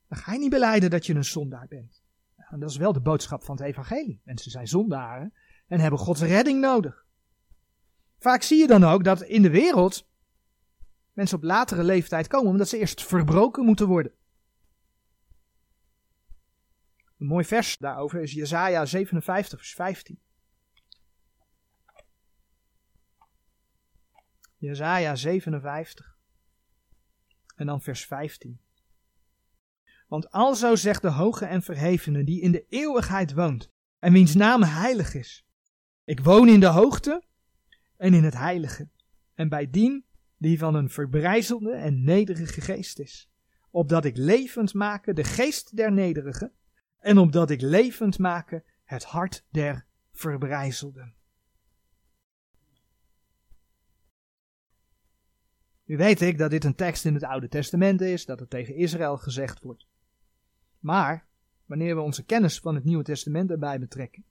Dan 0.07 0.17
ga 0.17 0.33
je 0.33 0.39
niet 0.39 0.49
beleiden 0.49 0.89
dat 0.89 1.05
je 1.05 1.13
een 1.13 1.25
zondaar 1.25 1.67
bent. 1.67 1.98
En 2.49 2.59
dat 2.59 2.69
is 2.69 2.77
wel 2.77 2.93
de 2.93 3.01
boodschap 3.01 3.43
van 3.43 3.55
het 3.55 3.65
evangelie. 3.65 4.21
Mensen 4.23 4.51
zijn 4.51 4.67
zondaren 4.67 5.33
en 5.67 5.79
hebben 5.79 5.99
Gods 5.99 6.21
redding 6.21 6.61
nodig. 6.61 7.05
Vaak 8.19 8.41
zie 8.41 8.59
je 8.59 8.67
dan 8.67 8.83
ook 8.83 9.03
dat 9.03 9.21
in 9.21 9.41
de 9.41 9.49
wereld 9.49 10.07
mensen 11.13 11.37
op 11.37 11.43
latere 11.43 11.83
leeftijd 11.83 12.27
komen 12.27 12.51
omdat 12.51 12.69
ze 12.69 12.77
eerst 12.77 13.03
verbroken 13.03 13.65
moeten 13.65 13.87
worden. 13.87 14.11
Een 17.17 17.27
mooi 17.27 17.45
vers 17.45 17.77
daarover 17.77 18.21
is 18.21 18.33
Jesaja 18.33 18.85
57 18.85 19.59
vers 19.59 19.73
15. 19.73 20.19
Jesaja 24.57 25.15
57 25.15 26.17
en 27.55 27.65
dan 27.65 27.81
vers 27.81 28.05
15. 28.05 28.59
Want 30.09 30.31
alzo 30.31 30.75
zegt 30.75 31.01
de 31.01 31.09
hoge 31.09 31.45
en 31.45 31.61
verhevene 31.61 32.23
die 32.23 32.41
in 32.41 32.51
de 32.51 32.65
eeuwigheid 32.69 33.33
woont 33.33 33.71
en 33.99 34.13
wiens 34.13 34.35
naam 34.35 34.63
heilig 34.63 35.13
is. 35.13 35.45
Ik 36.03 36.19
woon 36.19 36.47
in 36.47 36.59
de 36.59 36.67
hoogte 36.67 37.23
en 37.97 38.13
in 38.13 38.23
het 38.23 38.33
heilige 38.33 38.89
en 39.33 39.49
bij 39.49 39.69
dien 39.69 40.05
die 40.37 40.59
van 40.59 40.75
een 40.75 40.89
verbrijzelde 40.89 41.71
en 41.71 42.03
nederige 42.03 42.61
geest 42.61 42.99
is. 42.99 43.29
Opdat 43.71 44.05
ik 44.05 44.17
levend 44.17 44.73
maken 44.73 45.15
de 45.15 45.23
geest 45.23 45.75
der 45.75 45.91
nederigen 45.91 46.53
en 46.99 47.17
opdat 47.17 47.49
ik 47.49 47.61
levend 47.61 48.19
maken 48.19 48.63
het 48.83 49.03
hart 49.03 49.45
der 49.49 49.85
verbrijzelden. 50.11 51.13
Nu 55.83 55.97
weet 55.97 56.21
ik 56.21 56.37
dat 56.37 56.49
dit 56.49 56.63
een 56.63 56.75
tekst 56.75 57.05
in 57.05 57.13
het 57.13 57.23
Oude 57.23 57.47
Testament 57.47 58.01
is, 58.01 58.25
dat 58.25 58.39
het 58.39 58.49
tegen 58.49 58.75
Israël 58.75 59.17
gezegd 59.17 59.63
wordt. 59.63 59.88
Maar, 60.79 61.27
wanneer 61.65 61.95
we 61.95 62.01
onze 62.01 62.25
kennis 62.25 62.59
van 62.59 62.75
het 62.75 62.83
Nieuwe 62.83 63.03
Testament 63.03 63.51
erbij 63.51 63.79
betrekken, 63.79 64.23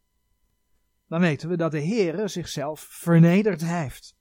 dan 1.06 1.20
weten 1.20 1.48
we 1.48 1.56
dat 1.56 1.70
de 1.70 1.82
Heere 1.82 2.28
zichzelf 2.28 2.80
vernederd 2.80 3.60
heeft. 3.60 4.16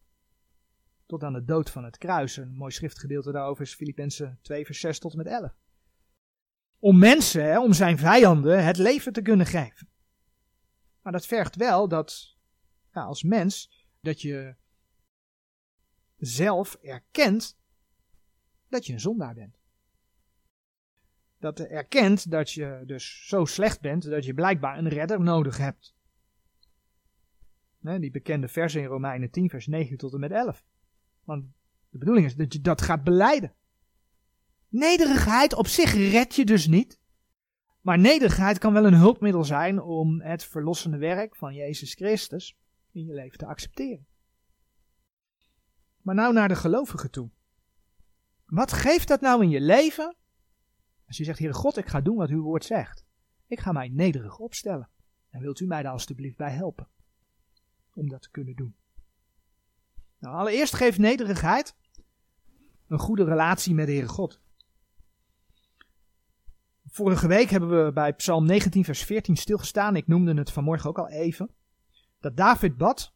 Tot 1.06 1.24
aan 1.24 1.34
de 1.34 1.44
dood 1.44 1.70
van 1.70 1.84
het 1.84 1.98
kruis. 1.98 2.38
Een 2.38 2.56
mooi 2.56 2.72
schriftgedeelte 2.72 3.32
daarover 3.32 3.64
is 3.64 3.76
Filippenzen 3.76 4.40
2 4.42 4.66
vers 4.66 4.80
6 4.80 5.00
tot 5.00 5.12
en 5.12 5.18
met 5.18 5.28
11. 5.28 5.52
Om 6.80 6.98
mensen, 6.98 7.62
om 7.62 7.74
zijn 7.74 7.98
vijanden, 7.98 8.66
het 8.66 8.78
leven 8.78 9.14
te 9.14 9.22
kunnen 9.22 9.46
geven. 9.46 9.90
Maar 11.02 11.12
dat 11.12 11.26
vergt 11.26 11.56
wel 11.56 11.88
dat, 11.88 12.36
ja, 12.94 13.04
als 13.04 13.24
mens, 13.24 13.86
dat 14.02 14.22
je 14.22 14.56
zelf 16.18 16.74
erkent 16.82 17.58
dat 18.68 18.86
je 18.86 18.94
een 18.94 19.00
zondaar 19.00 19.34
bent. 19.34 19.58
Dat 21.40 21.60
erkent 21.60 22.32
dat 22.32 22.52
je 22.52 22.84
dus 22.86 23.28
zo 23.28 23.46
slecht 23.46 23.82
bent 23.82 24.10
dat 24.10 24.26
je 24.26 24.34
blijkbaar 24.34 24.78
een 24.78 24.90
redder 24.90 25.22
nodig 25.22 25.58
hebt. 25.58 25.96
die 27.80 28.12
bekende 28.12 28.48
versen 28.48 28.82
in 28.82 28.88
Romeinen 28.88 29.32
10, 29.32 29.50
vers 29.50 29.68
9 29.68 29.98
tot 29.98 30.14
en 30.14 30.20
met 30.20 30.32
11. 30.32 30.64
Want 31.24 31.46
de 31.90 31.98
bedoeling 31.98 32.26
is 32.26 32.36
dat 32.36 32.54
je 32.54 32.62
dat 32.62 32.82
gaat 32.82 33.04
beleiden. 33.04 33.54
Nederigheid 34.70 35.54
op 35.54 35.68
zich 35.68 35.94
red 35.94 36.36
je 36.36 36.46
dus 36.46 36.68
niet. 36.68 37.00
Maar 37.82 38.00
nederigheid 38.00 38.58
kan 38.58 38.74
wel 38.74 38.86
een 38.86 38.94
hulpmiddel 38.94 39.44
zijn 39.44 39.82
om 39.82 40.22
het 40.22 40.44
verlossende 40.44 40.98
werk 40.98 41.36
van 41.36 41.54
Jezus 41.54 41.94
Christus 41.94 42.58
in 42.92 43.06
je 43.06 43.14
leven 43.14 43.38
te 43.38 43.46
accepteren. 43.46 44.08
Maar 46.02 46.16
nou 46.16 46.34
naar 46.34 46.48
de 46.48 46.56
gelovigen 46.56 47.12
toe. 47.12 47.30
Wat 48.46 48.74
geeft 48.74 49.08
dat 49.08 49.22
nou 49.22 49.44
in 49.44 49.50
je 49.50 49.62
leven? 49.62 50.16
Als 51.08 51.18
je 51.18 51.24
zegt, 51.24 51.40
Heere 51.40 51.54
God, 51.54 51.78
ik 51.78 51.88
ga 51.88 52.02
doen 52.02 52.16
wat 52.16 52.30
uw 52.30 52.42
woord 52.42 52.66
zegt. 52.66 53.06
Ik 53.48 53.60
ga 53.60 53.72
mij 53.72 53.90
nederig 53.90 54.38
opstellen. 54.40 54.90
En 55.30 55.42
wilt 55.42 55.60
u 55.60 55.66
mij 55.66 55.84
daar 55.84 55.92
alstublieft 55.92 56.38
bij 56.38 56.52
helpen? 56.52 56.88
Om 57.94 58.10
dat 58.10 58.22
te 58.22 58.32
kunnen 58.32 58.56
doen. 58.56 58.76
Nou, 60.20 60.36
allereerst 60.36 60.76
geeft 60.76 60.98
nederigheid 60.98 61.76
een 62.88 63.00
goede 63.00 63.24
relatie 63.24 63.74
met 63.74 63.86
de 63.86 63.92
Heere 63.92 64.08
God. 64.08 64.42
Vorige 66.86 67.28
week 67.28 67.50
hebben 67.50 67.86
we 67.86 67.92
bij 67.92 68.14
Psalm 68.14 68.46
19, 68.46 68.84
vers 68.84 69.04
14 69.04 69.36
stilgestaan. 69.36 69.96
Ik 69.96 70.08
noemde 70.08 70.34
het 70.34 70.52
vanmorgen 70.52 70.90
ook 70.90 70.98
al 70.98 71.10
even. 71.10 71.50
Dat 72.20 72.38
David 72.38 72.78
bad 72.78 73.14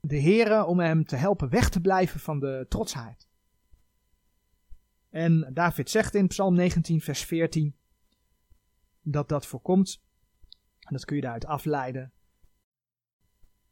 de 0.00 0.20
Heere 0.20 0.64
om 0.64 0.80
hem 0.80 1.04
te 1.04 1.16
helpen 1.16 1.48
weg 1.48 1.68
te 1.68 1.80
blijven 1.80 2.20
van 2.20 2.40
de 2.40 2.66
trotsheid. 2.68 3.27
En 5.10 5.50
David 5.54 5.90
zegt 5.90 6.14
in 6.14 6.26
Psalm 6.26 6.54
19, 6.54 7.00
vers 7.00 7.24
14 7.24 7.76
dat 9.02 9.28
dat 9.28 9.46
voorkomt, 9.46 10.02
en 10.80 10.92
dat 10.92 11.04
kun 11.04 11.16
je 11.16 11.22
daaruit 11.22 11.46
afleiden, 11.46 12.12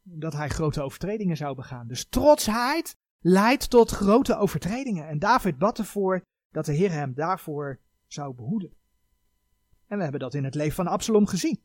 dat 0.01 0.33
hij 0.33 0.49
grote 0.49 0.81
overtredingen 0.81 1.37
zou 1.37 1.55
begaan. 1.55 1.87
Dus 1.87 2.05
trotsheid 2.05 2.95
leidt 3.19 3.69
tot 3.69 3.91
grote 3.91 4.37
overtredingen. 4.37 5.07
En 5.07 5.19
David 5.19 5.57
bad 5.57 5.77
ervoor 5.77 6.21
dat 6.51 6.65
de 6.65 6.73
Heer 6.73 6.91
hem 6.91 7.13
daarvoor 7.13 7.79
zou 8.07 8.33
behoeden. 8.33 8.73
En 9.87 9.97
we 9.97 10.03
hebben 10.03 10.21
dat 10.21 10.33
in 10.33 10.43
het 10.43 10.55
leven 10.55 10.75
van 10.75 10.87
Absalom 10.87 11.27
gezien. 11.27 11.63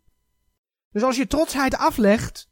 Dus 0.91 1.03
als 1.03 1.17
je 1.17 1.27
trotsheid 1.27 1.77
aflegt, 1.77 2.51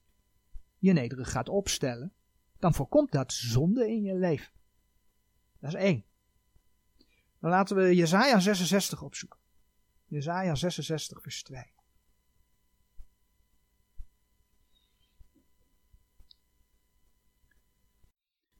je 0.78 0.92
nederig 0.92 1.30
gaat 1.30 1.48
opstellen, 1.48 2.12
dan 2.58 2.74
voorkomt 2.74 3.12
dat 3.12 3.32
zonde 3.32 3.88
in 3.88 4.02
je 4.02 4.14
leven. 4.14 4.52
Dat 5.58 5.74
is 5.74 5.80
één. 5.80 6.04
Dan 7.40 7.50
laten 7.50 7.76
we 7.76 7.94
Jezaja 7.94 8.40
66 8.40 9.02
opzoeken. 9.02 9.38
Jezaja 10.06 10.54
66 10.54 11.22
vers 11.22 11.42
2. 11.42 11.72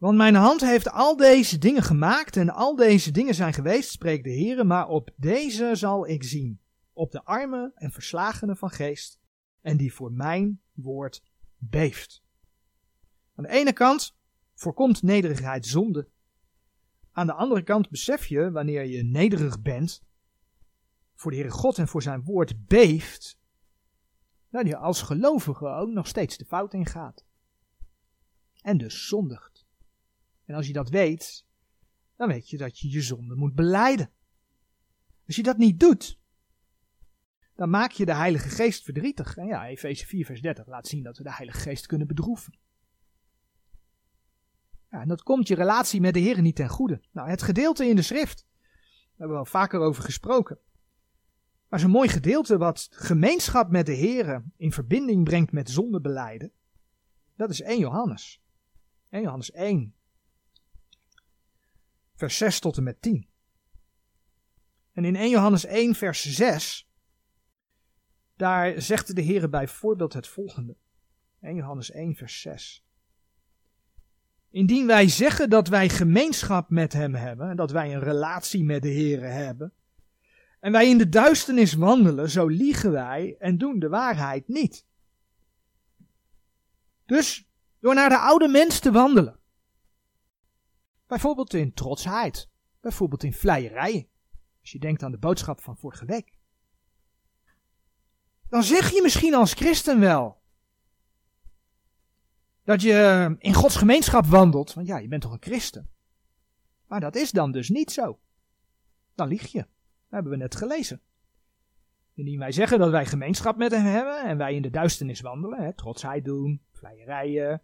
Want 0.00 0.16
mijn 0.16 0.34
hand 0.34 0.60
heeft 0.60 0.90
al 0.90 1.16
deze 1.16 1.58
dingen 1.58 1.82
gemaakt 1.82 2.36
en 2.36 2.50
al 2.50 2.76
deze 2.76 3.10
dingen 3.10 3.34
zijn 3.34 3.52
geweest, 3.52 3.90
spreekt 3.90 4.24
de 4.24 4.30
Heer, 4.30 4.66
maar 4.66 4.88
op 4.88 5.10
deze 5.16 5.70
zal 5.74 6.08
ik 6.08 6.24
zien, 6.24 6.60
op 6.92 7.12
de 7.12 7.24
armen 7.24 7.72
en 7.74 7.90
verslagenen 7.90 8.56
van 8.56 8.70
geest, 8.70 9.18
en 9.60 9.76
die 9.76 9.94
voor 9.94 10.12
mijn 10.12 10.60
woord 10.72 11.22
beeft. 11.56 12.22
Aan 13.34 13.44
de 13.44 13.50
ene 13.50 13.72
kant 13.72 14.16
voorkomt 14.54 15.02
nederigheid 15.02 15.66
zonde. 15.66 16.08
Aan 17.12 17.26
de 17.26 17.32
andere 17.32 17.62
kant 17.62 17.90
besef 17.90 18.26
je, 18.26 18.50
wanneer 18.50 18.84
je 18.84 19.02
nederig 19.02 19.62
bent, 19.62 20.02
voor 21.14 21.30
de 21.30 21.36
Heere 21.36 21.52
God 21.52 21.78
en 21.78 21.88
voor 21.88 22.02
zijn 22.02 22.22
woord 22.22 22.66
beeft, 22.66 23.38
dat 24.50 24.66
je 24.66 24.76
als 24.76 25.02
gelovige 25.02 25.66
ook 25.66 25.90
nog 25.90 26.06
steeds 26.06 26.36
de 26.36 26.44
fout 26.44 26.74
ingaat. 26.74 27.24
En 28.62 28.78
dus 28.78 29.08
zondigt. 29.08 29.66
En 30.44 30.54
als 30.54 30.66
je 30.66 30.72
dat 30.72 30.88
weet, 30.88 31.46
dan 32.16 32.28
weet 32.28 32.48
je 32.48 32.56
dat 32.56 32.78
je 32.78 32.90
je 32.90 33.02
zonde 33.02 33.34
moet 33.34 33.54
beleiden. 33.54 34.10
Als 35.26 35.36
je 35.36 35.42
dat 35.42 35.56
niet 35.56 35.80
doet, 35.80 36.18
dan 37.54 37.70
maak 37.70 37.90
je 37.90 38.04
de 38.04 38.14
Heilige 38.14 38.48
Geest 38.48 38.84
verdrietig. 38.84 39.36
En 39.36 39.46
ja, 39.46 39.66
Efeze 39.66 40.06
4, 40.06 40.24
vers 40.24 40.40
30 40.40 40.66
laat 40.66 40.86
zien 40.86 41.02
dat 41.02 41.16
we 41.16 41.22
de 41.22 41.34
Heilige 41.34 41.58
Geest 41.58 41.86
kunnen 41.86 42.06
bedroeven. 42.06 42.58
En 44.90 45.08
dat 45.08 45.22
komt 45.22 45.48
je 45.48 45.54
relatie 45.54 46.00
met 46.00 46.14
de 46.14 46.20
Heer 46.20 46.40
niet 46.40 46.56
ten 46.56 46.68
goede. 46.68 47.00
Nou, 47.10 47.28
het 47.28 47.42
gedeelte 47.42 47.86
in 47.86 47.96
de 47.96 48.02
schrift, 48.02 48.46
daar 48.48 49.08
hebben 49.16 49.36
we 49.36 49.42
al 49.42 49.50
vaker 49.50 49.80
over 49.80 50.02
gesproken. 50.02 50.58
Maar 51.68 51.80
zo'n 51.80 51.90
mooi 51.90 52.08
gedeelte 52.08 52.58
wat 52.58 52.88
gemeenschap 52.90 53.70
met 53.70 53.86
de 53.86 53.92
Heer 53.92 54.44
in 54.56 54.72
verbinding 54.72 55.24
brengt 55.24 55.52
met 55.52 55.70
zondebeleiden, 55.70 56.52
dat 57.36 57.50
is 57.50 57.60
1 57.60 57.78
Johannes. 57.78 58.42
1 59.10 59.22
Johannes 59.22 59.50
1, 59.50 59.94
vers 62.14 62.36
6 62.36 62.60
tot 62.60 62.76
en 62.76 62.82
met 62.82 63.02
10. 63.02 63.28
En 64.92 65.04
in 65.04 65.16
1 65.16 65.30
Johannes 65.30 65.64
1, 65.64 65.94
vers 65.94 66.34
6, 66.34 66.88
daar 68.36 68.82
zegt 68.82 69.14
de 69.14 69.22
Heer 69.22 69.48
bijvoorbeeld 69.48 70.12
het 70.12 70.28
volgende. 70.28 70.76
1 71.40 71.54
Johannes 71.54 71.90
1, 71.90 72.14
vers 72.14 72.40
6. 72.40 72.84
Indien 74.50 74.86
wij 74.86 75.08
zeggen 75.08 75.50
dat 75.50 75.68
wij 75.68 75.88
gemeenschap 75.88 76.70
met 76.70 76.92
Hem 76.92 77.14
hebben, 77.14 77.56
dat 77.56 77.70
wij 77.70 77.94
een 77.94 78.00
relatie 78.00 78.64
met 78.64 78.82
de 78.82 78.88
Heer 78.88 79.22
hebben, 79.22 79.72
en 80.60 80.72
wij 80.72 80.88
in 80.88 80.98
de 80.98 81.08
duisternis 81.08 81.72
wandelen, 81.72 82.30
zo 82.30 82.46
liegen 82.46 82.90
wij 82.90 83.36
en 83.38 83.58
doen 83.58 83.78
de 83.78 83.88
waarheid 83.88 84.48
niet. 84.48 84.86
Dus 87.06 87.48
door 87.78 87.94
naar 87.94 88.08
de 88.08 88.18
oude 88.18 88.48
mens 88.48 88.78
te 88.78 88.92
wandelen, 88.92 89.40
bijvoorbeeld 91.06 91.54
in 91.54 91.74
trotsheid, 91.74 92.48
bijvoorbeeld 92.80 93.22
in 93.22 93.32
vleierij, 93.32 94.08
als 94.60 94.70
je 94.70 94.78
denkt 94.78 95.02
aan 95.02 95.10
de 95.10 95.18
boodschap 95.18 95.60
van 95.60 95.76
vorige 95.76 96.04
week, 96.04 96.38
dan 98.48 98.62
zeg 98.62 98.90
je 98.90 99.02
misschien 99.02 99.34
als 99.34 99.52
christen 99.52 100.00
wel, 100.00 100.39
Dat 102.70 102.82
je 102.82 103.36
in 103.38 103.54
Gods 103.54 103.76
gemeenschap 103.76 104.26
wandelt. 104.26 104.74
Want 104.74 104.86
ja, 104.86 104.98
je 104.98 105.08
bent 105.08 105.22
toch 105.22 105.32
een 105.32 105.42
christen. 105.42 105.90
Maar 106.86 107.00
dat 107.00 107.16
is 107.16 107.30
dan 107.30 107.52
dus 107.52 107.68
niet 107.68 107.90
zo. 107.90 108.18
Dan 109.14 109.28
lieg 109.28 109.46
je. 109.46 109.58
Dat 109.58 109.68
hebben 110.08 110.32
we 110.32 110.38
net 110.38 110.54
gelezen. 110.54 111.00
Indien 112.14 112.38
wij 112.38 112.52
zeggen 112.52 112.78
dat 112.78 112.90
wij 112.90 113.06
gemeenschap 113.06 113.56
met 113.56 113.70
hem 113.70 113.84
hebben 113.84 114.22
en 114.22 114.36
wij 114.36 114.54
in 114.54 114.62
de 114.62 114.70
duisternis 114.70 115.20
wandelen, 115.20 115.62
hè, 115.62 115.74
trotsheid 115.74 116.24
doen, 116.24 116.62
vleierijen, 116.72 117.62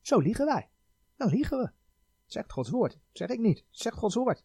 zo 0.00 0.18
liegen 0.18 0.46
wij. 0.46 0.68
Dan 1.16 1.28
liegen 1.28 1.58
we. 1.58 1.70
Zegt 2.26 2.52
Gods 2.52 2.70
woord. 2.70 2.98
zeg 3.12 3.28
ik 3.28 3.38
niet. 3.38 3.64
Zegt 3.70 3.96
Gods 3.96 4.14
woord. 4.14 4.44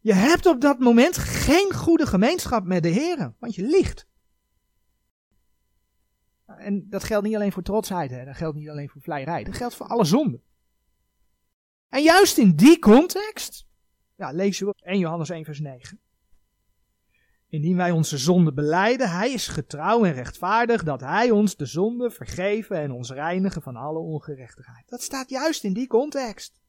Je 0.00 0.14
hebt 0.14 0.46
op 0.46 0.60
dat 0.60 0.78
moment 0.78 1.16
geen 1.16 1.72
goede 1.74 2.06
gemeenschap 2.06 2.64
met 2.64 2.82
de 2.82 2.88
Heer, 2.88 3.34
want 3.38 3.54
je 3.54 3.62
liegt. 3.62 4.06
En 6.58 6.86
dat 6.88 7.04
geldt 7.04 7.26
niet 7.26 7.34
alleen 7.34 7.52
voor 7.52 7.62
trotsheid, 7.62 8.10
hè. 8.10 8.24
dat 8.24 8.36
geldt 8.36 8.56
niet 8.56 8.68
alleen 8.68 8.88
voor 8.88 9.02
vleierij, 9.02 9.44
dat 9.44 9.56
geldt 9.56 9.74
voor 9.74 9.86
alle 9.86 10.04
zonden. 10.04 10.42
En 11.88 12.02
juist 12.02 12.38
in 12.38 12.56
die 12.56 12.78
context, 12.78 13.66
ja, 14.16 14.30
lezen 14.30 14.66
we 14.66 14.74
1 14.82 14.98
Johannes 14.98 15.30
1 15.30 15.44
vers 15.44 15.60
9. 15.60 16.00
Indien 17.48 17.76
wij 17.76 17.90
onze 17.90 18.18
zonde 18.18 18.52
beleiden, 18.52 19.10
hij 19.10 19.32
is 19.32 19.48
getrouw 19.48 20.04
en 20.04 20.12
rechtvaardig 20.12 20.82
dat 20.82 21.00
hij 21.00 21.30
ons 21.30 21.56
de 21.56 21.66
zonde 21.66 22.10
vergeven 22.10 22.76
en 22.76 22.92
ons 22.92 23.10
reinigen 23.10 23.62
van 23.62 23.76
alle 23.76 23.98
ongerechtigheid. 23.98 24.88
Dat 24.88 25.02
staat 25.02 25.30
juist 25.30 25.64
in 25.64 25.72
die 25.72 25.86
context. 25.86 26.60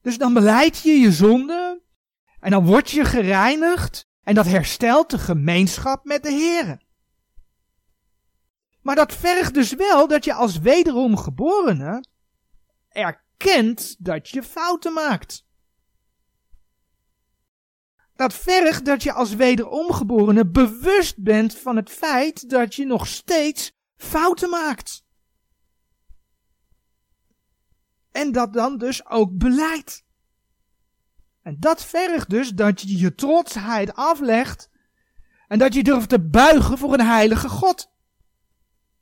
Dus 0.00 0.18
dan 0.18 0.34
beleid 0.34 0.78
je 0.78 0.92
je 0.92 1.12
zonde 1.12 1.82
en 2.40 2.50
dan 2.50 2.66
word 2.66 2.90
je 2.90 3.04
gereinigd 3.04 4.08
en 4.22 4.34
dat 4.34 4.46
herstelt 4.46 5.10
de 5.10 5.18
gemeenschap 5.18 6.04
met 6.04 6.22
de 6.22 6.30
Heer. 6.30 6.84
Maar 8.86 8.96
dat 8.96 9.14
vergt 9.14 9.54
dus 9.54 9.74
wel 9.74 10.08
dat 10.08 10.24
je 10.24 10.32
als 10.32 10.58
wederom 10.58 11.16
geborene 11.16 12.04
erkent 12.88 13.96
dat 13.98 14.28
je 14.28 14.42
fouten 14.42 14.92
maakt. 14.92 15.46
Dat 18.14 18.34
vergt 18.34 18.84
dat 18.84 19.02
je 19.02 19.12
als 19.12 19.34
wederomgeborene 19.34 20.46
bewust 20.46 21.22
bent 21.22 21.58
van 21.58 21.76
het 21.76 21.90
feit 21.90 22.50
dat 22.50 22.74
je 22.74 22.86
nog 22.86 23.06
steeds 23.06 23.72
fouten 23.96 24.50
maakt. 24.50 25.04
En 28.10 28.32
dat 28.32 28.52
dan 28.52 28.78
dus 28.78 29.06
ook 29.06 29.38
beleidt. 29.38 30.04
En 31.42 31.56
dat 31.60 31.84
vergt 31.84 32.30
dus 32.30 32.50
dat 32.50 32.80
je 32.80 32.98
je 32.98 33.14
trotsheid 33.14 33.94
aflegt 33.94 34.70
en 35.48 35.58
dat 35.58 35.74
je 35.74 35.82
durft 35.82 36.08
te 36.08 36.20
buigen 36.20 36.78
voor 36.78 36.92
een 36.92 37.06
heilige 37.06 37.48
God. 37.48 37.94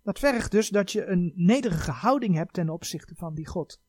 Dat 0.05 0.19
vergt 0.19 0.51
dus 0.51 0.69
dat 0.69 0.93
je 0.93 1.07
een 1.07 1.33
nederige 1.35 1.91
houding 1.91 2.35
hebt 2.35 2.53
ten 2.53 2.69
opzichte 2.69 3.15
van 3.15 3.35
die 3.35 3.47
God. 3.47 3.81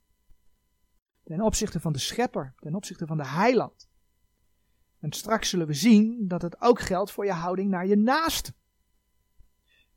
Ten 1.23 1.41
opzichte 1.41 1.79
van 1.79 1.93
de 1.93 1.99
schepper, 1.99 2.53
ten 2.59 2.75
opzichte 2.75 3.05
van 3.05 3.17
de 3.17 3.27
heiland. 3.27 3.89
En 4.99 5.11
straks 5.11 5.49
zullen 5.49 5.67
we 5.67 5.73
zien 5.73 6.27
dat 6.27 6.41
het 6.41 6.61
ook 6.61 6.79
geldt 6.79 7.11
voor 7.11 7.25
je 7.25 7.31
houding 7.31 7.69
naar 7.69 7.87
je 7.87 7.95
naast. 7.95 8.53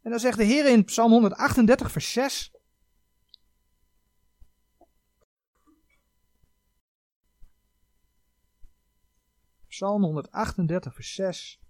En 0.03 0.11
dan 0.11 0.21
zegt 0.21 0.39
de 0.39 0.45
Heer 0.45 0.67
in 0.71 0.85
Psalm 0.85 1.11
138, 1.11 1.93
vers 1.93 2.13
6. 2.13 2.53
Psalm 9.69 10.03
138, 10.03 10.95
vers 10.95 11.15
6. 11.15 11.61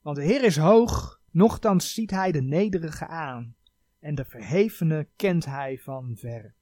Want 0.00 0.16
de 0.16 0.22
Heer 0.22 0.44
is 0.44 0.56
hoog, 0.56 1.19
nochtans 1.30 1.92
ziet 1.92 2.10
hij 2.10 2.32
de 2.32 2.42
nederige 2.42 3.06
aan. 3.06 3.54
En 3.98 4.14
de 4.14 4.24
verhevene 4.24 5.08
kent 5.16 5.44
hij 5.44 5.78
van 5.78 6.16
verre. 6.16 6.54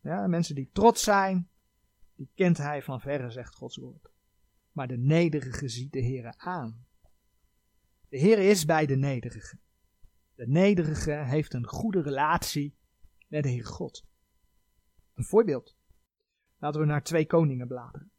Ja, 0.00 0.26
mensen 0.26 0.54
die 0.54 0.70
trots 0.72 1.02
zijn, 1.02 1.48
die 2.14 2.30
kent 2.34 2.56
hij 2.56 2.82
van 2.82 3.00
verre, 3.00 3.30
zegt 3.30 3.54
Gods 3.54 3.76
woord 3.76 4.14
maar 4.76 4.88
de 4.88 4.98
nederige 4.98 5.68
ziet 5.68 5.92
de 5.92 6.00
Heer 6.00 6.34
aan. 6.36 6.86
De 8.08 8.18
Heer 8.18 8.38
is 8.38 8.64
bij 8.64 8.86
de 8.86 8.96
nederige. 8.96 9.58
De 10.34 10.48
nederige 10.48 11.10
heeft 11.10 11.54
een 11.54 11.66
goede 11.66 12.02
relatie 12.02 12.76
met 13.28 13.42
de 13.42 13.48
Heer 13.48 13.64
God. 13.66 14.04
Een 15.14 15.24
voorbeeld. 15.24 15.76
Laten 16.58 16.80
we 16.80 16.86
naar 16.86 17.02
twee 17.02 17.26
koningen 17.26 17.66
bladeren. 17.66 18.10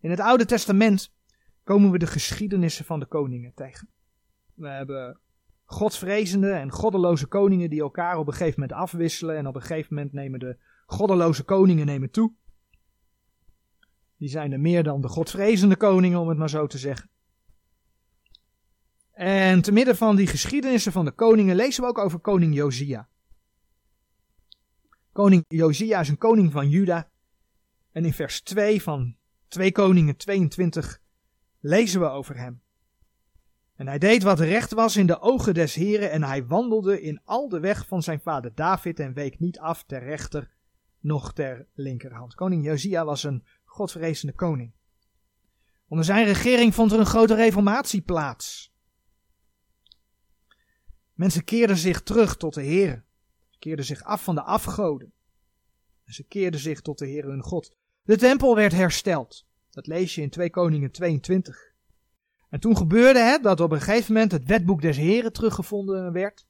In 0.00 0.10
het 0.10 0.20
Oude 0.20 0.44
Testament 0.44 1.14
komen 1.64 1.90
we 1.90 1.98
de 1.98 2.06
geschiedenissen 2.06 2.84
van 2.84 3.00
de 3.00 3.06
koningen 3.06 3.54
tegen. 3.54 3.88
We 4.54 4.68
hebben 4.68 5.20
godvrezende 5.64 6.52
en 6.52 6.70
goddeloze 6.70 7.26
koningen 7.26 7.70
die 7.70 7.80
elkaar 7.80 8.18
op 8.18 8.26
een 8.26 8.32
gegeven 8.32 8.60
moment 8.60 8.78
afwisselen 8.78 9.36
en 9.36 9.46
op 9.46 9.54
een 9.54 9.60
gegeven 9.60 9.94
moment 9.94 10.12
nemen 10.12 10.40
de 10.40 10.56
goddeloze 10.86 11.42
koningen 11.42 11.86
nemen 11.86 12.10
toe. 12.10 12.32
Die 14.16 14.28
zijn 14.28 14.52
er 14.52 14.60
meer 14.60 14.82
dan 14.82 15.00
de 15.00 15.08
godvrezende 15.08 15.76
koningen, 15.76 16.18
om 16.18 16.28
het 16.28 16.38
maar 16.38 16.50
zo 16.50 16.66
te 16.66 16.78
zeggen. 16.78 17.10
En 19.12 19.62
te 19.62 19.72
midden 19.72 19.96
van 19.96 20.16
die 20.16 20.26
geschiedenissen 20.26 20.92
van 20.92 21.04
de 21.04 21.10
koningen 21.10 21.56
lezen 21.56 21.82
we 21.82 21.88
ook 21.88 21.98
over 21.98 22.18
koning 22.18 22.54
Josia. 22.54 23.08
Koning 25.12 25.44
Josia 25.48 26.00
is 26.00 26.08
een 26.08 26.18
koning 26.18 26.52
van 26.52 26.68
Juda. 26.68 27.10
En 27.92 28.04
in 28.04 28.12
vers 28.12 28.40
2 28.40 28.82
van 28.82 29.16
2 29.48 29.72
Koningen 29.72 30.16
22 30.16 31.00
lezen 31.60 32.00
we 32.00 32.06
over 32.06 32.36
hem. 32.36 32.61
En 33.82 33.88
hij 33.88 33.98
deed 33.98 34.22
wat 34.22 34.40
recht 34.40 34.72
was 34.72 34.96
in 34.96 35.06
de 35.06 35.20
ogen 35.20 35.54
des 35.54 35.74
Heren 35.74 36.10
en 36.10 36.22
hij 36.22 36.46
wandelde 36.46 37.00
in 37.00 37.20
al 37.24 37.48
de 37.48 37.60
weg 37.60 37.86
van 37.86 38.02
zijn 38.02 38.20
vader 38.20 38.54
David 38.54 39.00
en 39.00 39.12
week 39.12 39.38
niet 39.38 39.58
af 39.58 39.84
ter 39.84 40.02
rechter 40.02 40.50
noch 41.00 41.32
ter 41.32 41.66
linkerhand. 41.74 42.34
Koning 42.34 42.64
Josia 42.64 43.04
was 43.04 43.22
een 43.22 43.44
godvrezende 43.64 44.34
koning. 44.34 44.72
Onder 45.88 46.04
zijn 46.04 46.26
regering 46.26 46.74
vond 46.74 46.92
er 46.92 46.98
een 46.98 47.06
grote 47.06 47.34
reformatie 47.34 48.00
plaats. 48.00 48.72
Mensen 51.12 51.44
keerden 51.44 51.76
zich 51.76 52.02
terug 52.02 52.36
tot 52.36 52.54
de 52.54 52.62
Heer. 52.62 53.04
Ze 53.50 53.58
keerden 53.58 53.84
zich 53.84 54.02
af 54.02 54.24
van 54.24 54.34
de 54.34 54.42
afgoden. 54.42 55.12
En 56.04 56.12
ze 56.12 56.22
keerden 56.22 56.60
zich 56.60 56.80
tot 56.80 56.98
de 56.98 57.06
Heer 57.06 57.24
hun 57.24 57.42
God. 57.42 57.76
De 58.02 58.16
tempel 58.16 58.54
werd 58.54 58.72
hersteld. 58.72 59.46
Dat 59.70 59.86
lees 59.86 60.14
je 60.14 60.22
in 60.22 60.30
2 60.30 60.50
Koningen 60.50 60.90
22. 60.90 61.71
En 62.52 62.60
toen 62.60 62.76
gebeurde 62.76 63.18
het 63.18 63.42
dat 63.42 63.60
op 63.60 63.72
een 63.72 63.80
gegeven 63.80 64.12
moment 64.12 64.32
het 64.32 64.44
wetboek 64.44 64.80
des 64.80 64.96
Heren 64.96 65.32
teruggevonden 65.32 66.12
werd. 66.12 66.46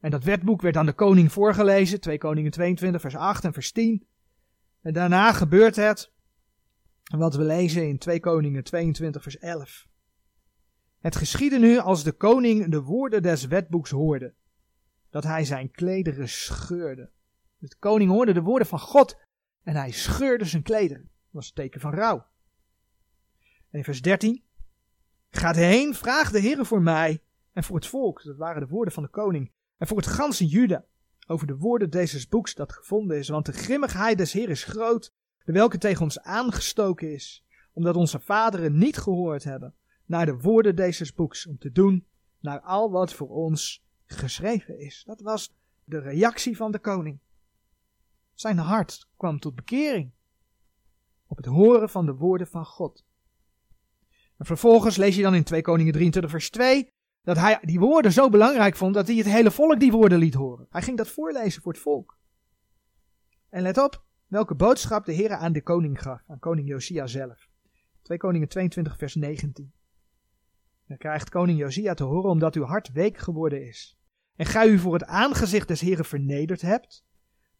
En 0.00 0.10
dat 0.10 0.24
wetboek 0.24 0.62
werd 0.62 0.76
aan 0.76 0.86
de 0.86 0.92
koning 0.92 1.32
voorgelezen, 1.32 2.00
2 2.00 2.18
Koningen 2.18 2.50
22 2.50 3.00
vers 3.00 3.16
8 3.16 3.44
en 3.44 3.52
vers 3.52 3.72
10. 3.72 4.06
En 4.80 4.92
daarna 4.92 5.32
gebeurt 5.32 5.76
het 5.76 6.12
wat 7.16 7.34
we 7.34 7.42
lezen 7.42 7.88
in 7.88 7.98
2 7.98 8.20
Koningen 8.20 8.64
22 8.64 9.22
vers 9.22 9.38
11. 9.38 9.86
Het 10.98 11.16
geschiedde 11.16 11.58
nu 11.58 11.78
als 11.78 12.04
de 12.04 12.12
koning 12.12 12.70
de 12.70 12.82
woorden 12.82 13.22
des 13.22 13.46
wetboeks 13.46 13.90
hoorde, 13.90 14.34
dat 15.10 15.24
hij 15.24 15.44
zijn 15.44 15.70
klederen 15.70 16.28
scheurde. 16.28 17.10
De 17.58 17.76
koning 17.78 18.10
hoorde 18.10 18.32
de 18.32 18.42
woorden 18.42 18.68
van 18.68 18.80
God 18.80 19.18
en 19.62 19.76
hij 19.76 19.90
scheurde 19.90 20.44
zijn 20.44 20.62
klederen. 20.62 21.02
Dat 21.02 21.30
was 21.30 21.46
een 21.48 21.54
teken 21.54 21.80
van 21.80 21.94
rouw. 21.94 22.26
En 23.70 23.78
in 23.78 23.84
vers 23.84 24.02
13. 24.02 24.46
Gaat 25.30 25.56
heen, 25.56 25.94
vraag 25.94 26.30
de 26.30 26.40
Heer 26.40 26.66
voor 26.66 26.82
mij 26.82 27.22
en 27.52 27.64
voor 27.64 27.76
het 27.76 27.86
volk. 27.86 28.22
Dat 28.22 28.36
waren 28.36 28.60
de 28.60 28.68
woorden 28.68 28.94
van 28.94 29.02
de 29.02 29.08
koning. 29.08 29.52
En 29.76 29.86
voor 29.86 29.96
het 29.96 30.06
ganse 30.06 30.46
Juda. 30.46 30.84
Over 31.26 31.46
de 31.46 31.56
woorden 31.56 31.90
deze 31.90 32.28
boeks 32.28 32.54
dat 32.54 32.72
gevonden 32.72 33.18
is. 33.18 33.28
Want 33.28 33.46
de 33.46 33.52
grimmigheid 33.52 34.18
des 34.18 34.32
Heer 34.32 34.48
is 34.48 34.64
groot 34.64 35.12
de 35.48 35.54
welke 35.54 35.78
tegen 35.78 36.02
ons 36.02 36.20
aangestoken 36.20 37.12
is, 37.12 37.44
omdat 37.72 37.96
onze 37.96 38.20
vaderen 38.20 38.78
niet 38.78 38.96
gehoord 38.96 39.44
hebben 39.44 39.74
naar 40.04 40.26
de 40.26 40.36
woorden 40.36 40.76
deze 40.76 41.12
boeks, 41.14 41.46
om 41.46 41.58
te 41.58 41.72
doen 41.72 42.06
naar 42.40 42.60
al 42.60 42.90
wat 42.90 43.12
voor 43.12 43.28
ons 43.28 43.84
geschreven 44.04 44.78
is. 44.78 45.02
Dat 45.06 45.20
was 45.20 45.54
de 45.84 45.98
reactie 45.98 46.56
van 46.56 46.72
de 46.72 46.78
koning. 46.78 47.20
Zijn 48.34 48.58
hart 48.58 49.08
kwam 49.16 49.38
tot 49.38 49.54
bekering 49.54 50.12
op 51.26 51.36
het 51.36 51.46
horen 51.46 51.88
van 51.88 52.06
de 52.06 52.14
woorden 52.14 52.46
van 52.46 52.66
God. 52.66 53.04
En 54.38 54.46
vervolgens 54.46 54.96
lees 54.96 55.16
je 55.16 55.22
dan 55.22 55.34
in 55.34 55.44
2 55.44 55.62
Koningen 55.62 55.92
23 55.92 56.30
vers 56.30 56.50
2 56.50 56.92
dat 57.22 57.36
hij 57.36 57.58
die 57.62 57.78
woorden 57.78 58.12
zo 58.12 58.28
belangrijk 58.28 58.76
vond 58.76 58.94
dat 58.94 59.06
hij 59.06 59.16
het 59.16 59.26
hele 59.26 59.50
volk 59.50 59.80
die 59.80 59.92
woorden 59.92 60.18
liet 60.18 60.34
horen. 60.34 60.66
Hij 60.70 60.82
ging 60.82 60.96
dat 60.96 61.08
voorlezen 61.08 61.62
voor 61.62 61.72
het 61.72 61.80
volk. 61.80 62.18
En 63.48 63.62
let 63.62 63.78
op, 63.78 64.04
welke 64.26 64.54
boodschap 64.54 65.04
de 65.04 65.12
Heer 65.12 65.32
aan 65.32 65.52
de 65.52 65.62
koning 65.62 66.02
gaf, 66.02 66.22
aan 66.26 66.38
koning 66.38 66.68
Josia 66.68 67.06
zelf. 67.06 67.48
2 68.02 68.18
Koningen 68.18 68.48
22 68.48 68.96
vers 68.96 69.14
19. 69.14 69.72
Dan 70.86 70.96
krijgt 70.96 71.30
koning 71.30 71.58
Josia 71.58 71.94
te 71.94 72.04
horen 72.04 72.30
omdat 72.30 72.54
uw 72.54 72.64
hart 72.64 72.92
week 72.92 73.18
geworden 73.18 73.66
is. 73.66 73.98
En 74.36 74.46
gij 74.46 74.68
u 74.68 74.78
voor 74.78 74.92
het 74.92 75.04
aangezicht 75.04 75.68
des 75.68 75.80
Heren 75.80 76.04
vernederd 76.04 76.60
hebt. 76.60 77.04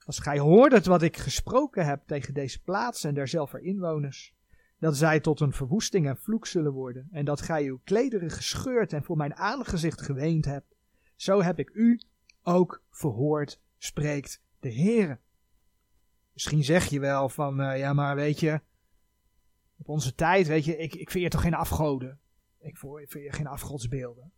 Als 0.05 0.19
gij 0.19 0.39
hoordet 0.39 0.87
wat 0.87 1.03
ik 1.03 1.17
gesproken 1.17 1.87
heb 1.87 2.03
tegen 2.07 2.35
deze 2.35 2.63
plaats 2.63 3.05
en 3.05 3.15
derzelver 3.15 3.61
inwoners. 3.61 4.37
Dat 4.79 4.97
zij 4.97 5.21
tot 5.21 5.41
een 5.41 5.53
verwoesting 5.53 6.07
en 6.07 6.17
vloek 6.17 6.47
zullen 6.47 6.73
worden. 6.73 7.09
En 7.11 7.25
dat 7.25 7.41
gij 7.41 7.65
uw 7.65 7.81
klederen 7.85 8.31
gescheurd 8.31 8.93
en 8.93 9.05
voor 9.05 9.17
mijn 9.17 9.35
aangezicht 9.35 10.01
geweend 10.03 10.45
hebt. 10.45 10.75
Zo 11.17 11.43
heb 11.43 11.59
ik 11.59 11.71
u 11.75 12.01
ook 12.43 12.83
verhoord 12.91 13.61
spreekt 13.79 14.43
de 14.61 14.75
Heere. 14.75 15.19
Misschien 16.33 16.65
zeg 16.65 16.87
je 16.87 17.01
wel 17.01 17.29
van, 17.29 17.61
uh, 17.61 17.79
ja 17.79 17.93
maar 17.93 18.17
weet 18.17 18.41
je, 18.41 18.61
op 19.79 19.89
onze 19.89 20.15
tijd, 20.15 20.47
weet 20.47 20.65
je, 20.65 20.77
ik, 20.77 20.95
ik 20.95 21.11
je 21.13 21.29
toch 21.29 21.41
geen 21.41 21.55
afgoden. 21.55 22.21
Ik 22.59 22.79
je 22.79 23.33
geen 23.33 23.47
afgodsbeelden. 23.47 24.33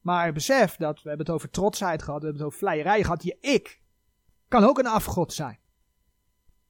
Maar 0.00 0.32
besef 0.32 0.76
dat, 0.76 1.02
we 1.02 1.08
hebben 1.08 1.26
het 1.26 1.34
over 1.34 1.50
trotsheid 1.50 2.02
gehad, 2.02 2.20
we 2.20 2.26
hebben 2.26 2.44
het 2.44 2.52
over 2.52 2.66
vleierij 2.66 3.02
gehad. 3.02 3.22
Je 3.22 3.36
ik 3.40 3.82
kan 4.48 4.64
ook 4.64 4.78
een 4.78 4.86
afgod 4.86 5.32
zijn. 5.32 5.58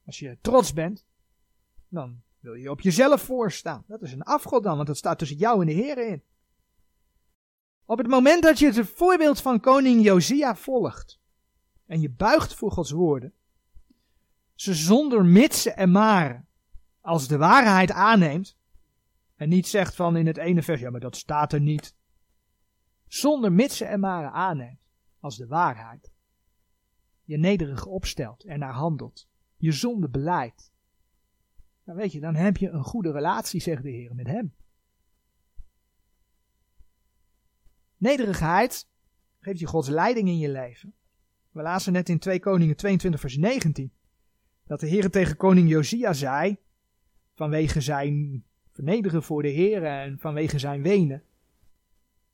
Als 0.05 0.19
je 0.19 0.37
trots 0.41 0.73
bent, 0.73 1.05
dan 1.87 2.21
wil 2.45 2.53
je 2.53 2.71
op 2.71 2.81
jezelf 2.81 3.21
voorstaan. 3.21 3.83
Dat 3.87 4.01
is 4.01 4.11
een 4.11 4.23
afgod 4.23 4.63
dan, 4.63 4.75
want 4.75 4.87
dat 4.87 4.97
staat 4.97 5.17
tussen 5.17 5.37
jou 5.37 5.61
en 5.61 5.67
de 5.67 5.73
Heer 5.73 5.97
in. 5.97 6.23
Op 7.85 7.97
het 7.97 8.07
moment 8.07 8.43
dat 8.43 8.59
je 8.59 8.71
het 8.71 8.89
voorbeeld 8.89 9.41
van 9.41 9.59
koning 9.59 10.03
Josia 10.03 10.55
volgt 10.55 11.19
en 11.85 12.01
je 12.01 12.09
buigt 12.09 12.53
voor 12.53 12.71
Gods 12.71 12.91
woorden, 12.91 13.33
ze 14.55 14.73
zonder 14.73 15.25
mitsen 15.25 15.75
en 15.75 15.91
maren 15.91 16.47
als 17.01 17.27
de 17.27 17.37
waarheid 17.37 17.91
aanneemt 17.91 18.57
en 19.35 19.49
niet 19.49 19.67
zegt 19.67 19.95
van 19.95 20.15
in 20.15 20.27
het 20.27 20.37
ene 20.37 20.63
vers, 20.63 20.81
ja 20.81 20.89
maar 20.89 20.99
dat 20.99 21.15
staat 21.15 21.53
er 21.53 21.61
niet, 21.61 21.95
zonder 23.07 23.51
mitsen 23.51 23.87
en 23.87 23.99
maren 23.99 24.31
aanneemt 24.31 24.79
als 25.19 25.37
de 25.37 25.47
waarheid, 25.47 26.11
je 27.23 27.37
nederig 27.37 27.85
opstelt 27.85 28.43
en 28.43 28.59
naar 28.59 28.73
handelt, 28.73 29.27
je 29.57 29.71
zonde 29.71 30.09
beleidt, 30.09 30.73
dan 31.85 31.95
weet 31.95 32.11
je, 32.11 32.19
dan 32.19 32.35
heb 32.35 32.57
je 32.57 32.69
een 32.69 32.83
goede 32.83 33.11
relatie, 33.11 33.61
zegt 33.61 33.83
de 33.83 33.89
Heer, 33.89 34.15
met 34.15 34.27
Hem. 34.27 34.53
Nederigheid 37.97 38.87
geeft 39.39 39.59
je 39.59 39.67
Gods 39.67 39.87
leiding 39.87 40.27
in 40.27 40.37
je 40.37 40.49
leven. 40.49 40.93
We 41.51 41.61
lazen 41.61 41.93
net 41.93 42.09
in 42.09 42.19
2 42.19 42.39
Koningen 42.39 42.75
22 42.75 43.19
vers 43.19 43.37
19 43.37 43.91
dat 44.63 44.79
de 44.79 44.87
Heer 44.87 45.09
tegen 45.09 45.37
koning 45.37 45.69
Josia 45.69 46.13
zei, 46.13 46.57
vanwege 47.33 47.81
zijn 47.81 48.43
vernederen 48.71 49.23
voor 49.23 49.41
de 49.41 49.49
Heer 49.49 49.83
en 49.83 50.19
vanwege 50.19 50.59
zijn 50.59 50.81
wenen. 50.81 51.23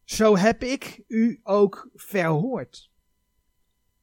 Zo 0.03 0.37
heb 0.37 0.63
ik 0.63 1.03
u 1.07 1.39
ook 1.43 1.89
verhoord. 1.93 2.90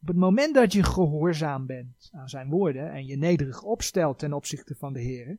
Op 0.00 0.06
het 0.06 0.16
moment 0.16 0.54
dat 0.54 0.72
je 0.72 0.82
gehoorzaam 0.82 1.66
bent 1.66 2.08
aan 2.12 2.28
zijn 2.28 2.48
woorden 2.48 2.92
en 2.92 3.06
je 3.06 3.16
nederig 3.16 3.62
opstelt 3.62 4.18
ten 4.18 4.32
opzichte 4.32 4.74
van 4.74 4.92
de 4.92 5.00
Heer, 5.00 5.38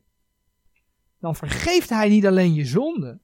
dan 1.18 1.36
vergeeft 1.36 1.88
hij 1.88 2.08
niet 2.08 2.26
alleen 2.26 2.54
je 2.54 2.64
zonde, 2.64 3.20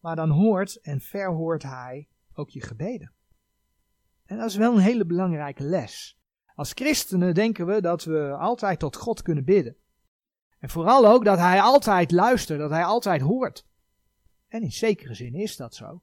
maar 0.00 0.16
dan 0.16 0.30
hoort 0.30 0.80
en 0.80 1.00
verhoort 1.00 1.62
hij 1.62 2.08
ook 2.34 2.50
je 2.50 2.60
gebeden. 2.60 3.12
En 4.24 4.36
dat 4.36 4.50
is 4.50 4.56
wel 4.56 4.72
een 4.72 4.82
hele 4.82 5.06
belangrijke 5.06 5.62
les. 5.62 6.18
Als 6.54 6.72
christenen 6.72 7.34
denken 7.34 7.66
we 7.66 7.80
dat 7.80 8.04
we 8.04 8.36
altijd 8.38 8.78
tot 8.78 8.96
God 8.96 9.22
kunnen 9.22 9.44
bidden. 9.44 9.76
En 10.58 10.68
vooral 10.68 11.06
ook 11.06 11.24
dat 11.24 11.38
hij 11.38 11.60
altijd 11.60 12.10
luistert, 12.10 12.58
dat 12.58 12.70
hij 12.70 12.84
altijd 12.84 13.20
hoort. 13.20 13.66
En 14.48 14.62
in 14.62 14.72
zekere 14.72 15.14
zin 15.14 15.34
is 15.34 15.56
dat 15.56 15.74
zo. 15.74 16.02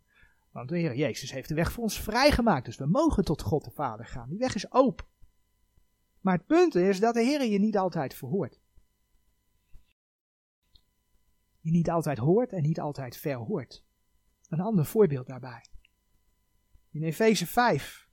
Want 0.52 0.70
de 0.70 0.78
Heer 0.78 0.96
Jezus 0.96 1.32
heeft 1.32 1.48
de 1.48 1.56
weg 1.56 1.72
voor 1.72 1.84
ons 1.84 2.00
vrijgemaakt. 2.00 2.66
Dus 2.66 2.78
we 2.78 2.86
mogen 2.86 3.24
tot 3.24 3.42
God 3.42 3.64
de 3.64 3.72
Vader 3.72 4.06
gaan. 4.06 4.30
Die 4.30 4.40
weg 4.40 4.56
is 4.56 4.72
open. 4.72 5.06
Maar 6.20 6.38
het 6.38 6.46
punt 6.46 6.76
is 6.76 7.00
dat 7.00 7.14
de 7.14 7.24
Heer 7.24 7.46
je 7.46 7.60
niet 7.60 7.78
altijd 7.78 8.14
verhoort. 8.14 8.62
Je 11.60 11.72
niet 11.72 11.90
altijd 11.90 12.18
hoort 12.18 12.54
en 12.54 12.62
niet 12.62 12.80
altijd 12.80 13.18
verhoort. 13.18 13.84
Een 14.50 14.60
ander 14.60 14.86
voorbeeld 14.86 15.28
daarbij. 15.28 15.66
In 16.90 17.04
Efeze 17.04 17.48
5, 17.48 18.10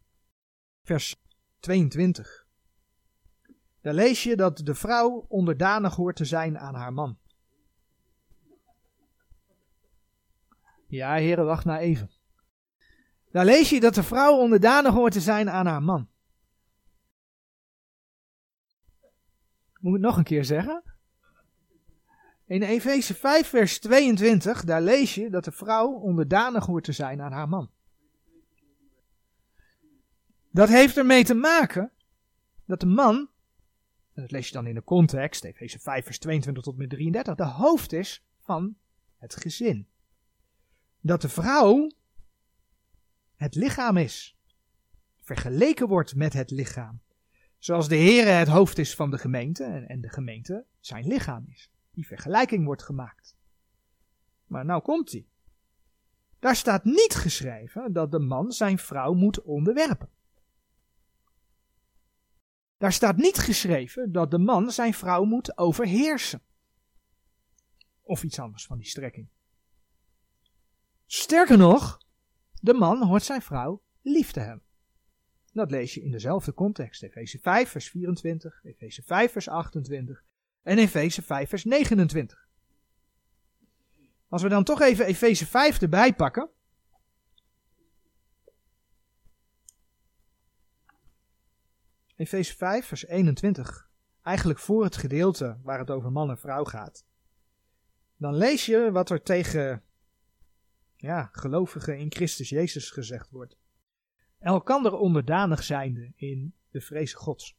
vers 0.83 1.23
22. 1.61 2.47
Daar 3.81 3.95
lees 3.95 4.23
je 4.23 4.37
dat 4.37 4.59
de 4.59 4.75
vrouw 4.75 5.25
onderdanig 5.29 5.95
hoort 5.95 6.17
te 6.17 6.25
zijn 6.25 6.59
aan 6.59 6.75
haar 6.75 6.93
man. 6.93 7.19
Ja, 10.87 11.15
heren, 11.15 11.45
wacht 11.45 11.65
nou 11.65 11.79
even. 11.79 12.11
Daar 13.31 13.45
lees 13.45 13.71
je 13.71 13.81
dat 13.81 13.95
de 13.95 14.03
vrouw 14.03 14.37
onderdanig 14.37 14.93
hoort 14.93 15.13
te 15.13 15.21
zijn 15.21 15.51
aan 15.51 15.67
haar 15.67 15.83
man. 15.83 16.09
Moet 19.79 19.97
ik 19.97 20.03
het 20.03 20.09
nog 20.09 20.17
een 20.17 20.25
keer 20.25 20.45
zeggen? 20.45 20.83
In 22.47 22.63
Efeze 22.63 23.15
5, 23.15 23.49
vers 23.49 23.79
22, 23.79 24.65
daar 24.65 24.83
lees 24.83 25.15
je 25.15 25.31
dat 25.31 25.45
de 25.45 25.53
vrouw 25.53 25.93
onderdanig 25.93 26.67
hoort 26.67 26.85
te 26.85 26.93
zijn 26.93 27.21
aan 27.21 27.33
haar 27.33 27.49
man. 27.49 27.71
Dat 30.51 30.69
heeft 30.69 30.97
ermee 30.97 31.25
te 31.25 31.35
maken 31.35 31.93
dat 32.65 32.81
de 32.81 32.87
man, 32.87 33.17
en 34.15 34.23
dat 34.23 34.31
lees 34.31 34.47
je 34.47 34.53
dan 34.53 34.67
in 34.67 34.75
de 34.75 34.85
context, 34.85 35.45
Efeze 35.45 35.79
5, 35.79 36.05
vers 36.05 36.19
22 36.19 36.63
tot 36.63 36.77
met 36.77 36.91
33, 36.91 37.35
de 37.35 37.45
hoofd 37.45 37.93
is 37.93 38.25
van 38.41 38.77
het 39.19 39.37
gezin. 39.37 39.89
Dat 41.01 41.21
de 41.21 41.29
vrouw 41.29 41.91
het 43.39 43.55
lichaam 43.55 43.97
is, 43.97 44.37
vergeleken 45.21 45.89
wordt 45.89 46.15
met 46.15 46.33
het 46.33 46.51
lichaam. 46.51 47.01
Zoals 47.59 47.89
de 47.89 47.97
Heere 47.97 48.31
het 48.31 48.49
hoofd 48.49 48.79
is 48.79 48.95
van 48.95 49.11
de 49.11 49.19
gemeente 49.19 49.65
en 49.65 50.01
de 50.01 50.09
gemeente 50.09 50.65
zijn 50.81 51.07
lichaam 51.07 51.47
is. 51.49 51.71
Die 51.91 52.07
vergelijking 52.07 52.65
wordt 52.65 52.83
gemaakt. 52.83 53.37
Maar 54.47 54.65
nou 54.65 54.83
komt 54.83 55.13
hij. 55.13 55.27
Daar 56.39 56.57
staat 56.57 56.85
niet 56.85 57.15
geschreven 57.15 57.93
dat 57.93 58.11
de 58.11 58.19
man 58.19 58.53
zijn 58.53 58.79
vrouw 58.79 59.13
moet 59.13 59.43
onderwerpen. 59.43 60.11
Daar 62.77 62.93
staat 62.93 63.17
niet 63.17 63.39
geschreven 63.39 64.13
dat 64.13 64.31
de 64.31 64.39
man 64.39 64.71
zijn 64.71 64.95
vrouw 64.95 65.25
moet 65.25 65.59
overheersen. 65.59 66.43
Of 68.03 68.23
iets 68.23 68.39
anders 68.39 68.67
van 68.67 68.79
die 68.79 68.87
strekking. 68.87 69.29
Sterker 71.07 71.59
nog, 71.59 72.01
de 72.61 72.75
man 72.75 73.03
hoort 73.03 73.23
zijn 73.23 73.43
vrouw 73.43 73.83
lief 74.03 74.31
te 74.31 74.41
hebben. 74.41 74.67
Dat 75.53 75.71
lees 75.71 75.95
je 75.95 76.03
in 76.03 76.11
dezelfde 76.11 76.55
context. 76.55 77.03
Efeze 77.03 77.39
5 77.39 77.71
vers 77.71 77.91
24, 77.91 78.61
Efeze 78.65 79.03
5 79.03 79.33
vers 79.33 79.49
28 79.49 80.25
en 80.63 80.79
Efeze 80.79 81.23
5 81.23 81.49
vers 81.49 81.65
29. 81.65 82.49
Als 84.29 84.43
we 84.43 84.49
dan 84.49 84.65
toch 84.65 84.81
even 84.81 85.07
Efeze 85.07 85.47
5 85.47 85.81
erbij 85.81 86.15
pakken. 86.15 86.51
Efeze 92.17 92.57
5 92.57 92.87
vers 92.87 93.07
21. 93.07 93.89
Eigenlijk 94.23 94.59
voor 94.59 94.85
het 94.85 94.97
gedeelte 94.97 95.59
waar 95.63 95.79
het 95.79 95.91
over 95.91 96.13
man 96.13 96.31
en 96.31 96.39
vrouw 96.39 96.65
gaat. 96.65 97.07
Dan 98.17 98.35
lees 98.35 98.67
je 98.67 98.91
wat 98.93 99.11
er 99.11 99.23
tegen 99.23 99.83
ja, 100.99 101.29
gelovigen 101.33 101.99
in 101.99 102.13
Christus 102.13 102.49
Jezus 102.49 102.91
gezegd 102.91 103.31
wordt. 103.31 103.57
Elkander 104.39 104.93
onderdanig 104.93 105.65
zijnde 105.65 106.13
in 106.15 106.55
de 106.71 106.81
vrees 106.81 107.15
Gods. 107.15 107.57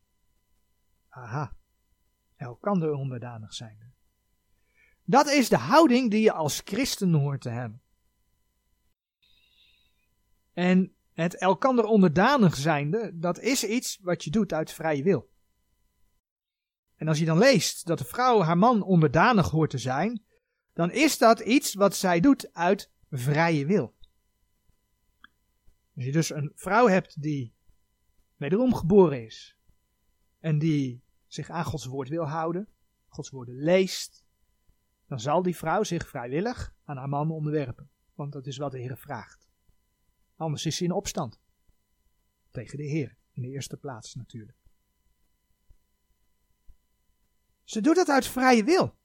Aha 1.09 1.57
elkander 2.39 2.93
onderdanig 2.93 3.53
zijn. 3.53 3.93
Dat 5.03 5.27
is 5.27 5.49
de 5.49 5.57
houding 5.57 6.11
die 6.11 6.21
je 6.21 6.31
als 6.31 6.61
christen 6.65 7.13
hoort 7.13 7.41
te 7.41 7.49
hebben. 7.49 7.81
En 10.53 10.93
het 11.13 11.35
elkander 11.35 11.85
onderdanig 11.85 12.55
zijnde, 12.55 13.11
dat 13.13 13.39
is 13.39 13.63
iets 13.63 13.99
wat 14.01 14.23
je 14.23 14.29
doet 14.29 14.53
uit 14.53 14.71
vrije 14.71 15.03
wil. 15.03 15.29
En 16.95 17.07
als 17.07 17.19
je 17.19 17.25
dan 17.25 17.37
leest 17.37 17.85
dat 17.85 17.97
de 17.97 18.05
vrouw 18.05 18.41
haar 18.41 18.57
man 18.57 18.81
onderdanig 18.81 19.49
hoort 19.49 19.69
te 19.69 19.77
zijn, 19.77 20.23
dan 20.73 20.91
is 20.91 21.17
dat 21.17 21.39
iets 21.39 21.73
wat 21.73 21.95
zij 21.95 22.19
doet 22.19 22.53
uit 22.53 22.91
vrije 23.09 23.65
wil. 23.65 23.95
Als 25.95 26.05
je 26.05 26.11
dus 26.11 26.29
een 26.29 26.51
vrouw 26.55 26.87
hebt 26.87 27.21
die 27.21 27.53
wederom 28.35 28.73
geboren 28.73 29.25
is 29.25 29.57
en 30.39 30.59
die 30.59 31.03
zich 31.27 31.49
aan 31.49 31.65
Gods 31.65 31.85
woord 31.85 32.09
wil 32.09 32.27
houden, 32.27 32.67
Gods 33.07 33.29
woorden 33.29 33.55
leest, 33.55 34.25
dan 35.07 35.19
zal 35.19 35.41
die 35.41 35.55
vrouw 35.55 35.83
zich 35.83 36.07
vrijwillig 36.07 36.75
aan 36.83 36.97
haar 36.97 37.09
man 37.09 37.31
onderwerpen. 37.31 37.89
Want 38.13 38.33
dat 38.33 38.47
is 38.47 38.57
wat 38.57 38.71
de 38.71 38.79
Heer 38.79 38.97
vraagt. 38.97 39.49
Anders 40.35 40.65
is 40.65 40.75
ze 40.75 40.83
in 40.83 40.91
opstand. 40.91 41.39
Tegen 42.49 42.77
de 42.77 42.83
Heer, 42.83 43.17
in 43.31 43.41
de 43.41 43.47
eerste 43.47 43.77
plaats 43.77 44.15
natuurlijk. 44.15 44.57
Ze 47.63 47.81
doet 47.81 47.95
dat 47.95 48.09
uit 48.09 48.27
vrije 48.27 48.63
wil. 48.63 48.97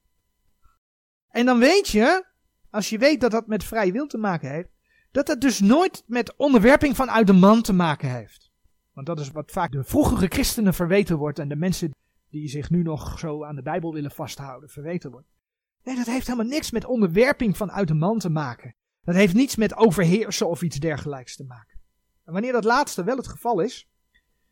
En 1.29 1.47
dan 1.47 1.59
weet 1.59 1.89
je, 1.89 2.27
als 2.75 2.89
je 2.89 2.99
weet 2.99 3.21
dat 3.21 3.31
dat 3.31 3.47
met 3.47 3.65
vrije 3.65 3.93
wil 3.93 4.07
te 4.07 4.19
maken 4.19 4.51
heeft, 4.51 4.69
dat 5.11 5.27
dat 5.27 5.41
dus 5.41 5.61
nooit 5.61 6.05
met 6.07 6.37
onderwerping 6.37 6.97
vanuit 6.97 7.27
de 7.27 7.33
man 7.33 7.63
te 7.63 7.73
maken 7.73 8.11
heeft. 8.11 8.53
Want 8.93 9.07
dat 9.07 9.21
is 9.21 9.31
wat 9.31 9.51
vaak 9.51 9.73
de 9.73 9.85
vroegere 9.85 10.27
christenen 10.27 10.75
verweten 10.75 11.17
wordt 11.17 11.39
en 11.39 11.49
de 11.49 11.57
mensen 11.57 11.91
die 12.31 12.49
zich 12.49 12.71
nu 12.71 12.83
nog 12.83 13.19
zo 13.19 13.45
aan 13.45 13.57
de 13.57 13.63
Bijbel 13.63 13.93
willen 13.93 14.11
vasthouden, 14.11 14.69
verweten 14.69 15.11
wordt. 15.11 15.27
Nee, 15.83 15.97
dat 15.97 16.07
heeft 16.07 16.27
helemaal 16.27 16.51
niks 16.51 16.71
met 16.71 16.85
onderwerping 16.85 17.57
vanuit 17.57 17.89
de 17.89 17.95
man 17.95 18.19
te 18.19 18.31
maken. 18.31 18.75
Dat 19.03 19.15
heeft 19.15 19.35
niets 19.35 19.57
met 19.57 19.77
overheersen 19.77 20.49
of 20.49 20.63
iets 20.63 20.79
dergelijks 20.79 21.37
te 21.37 21.45
maken. 21.45 21.81
En 22.25 22.33
wanneer 22.33 22.53
dat 22.53 22.65
laatste 22.65 23.05
wel 23.05 23.17
het 23.17 23.29
geval 23.29 23.61
is, 23.61 23.89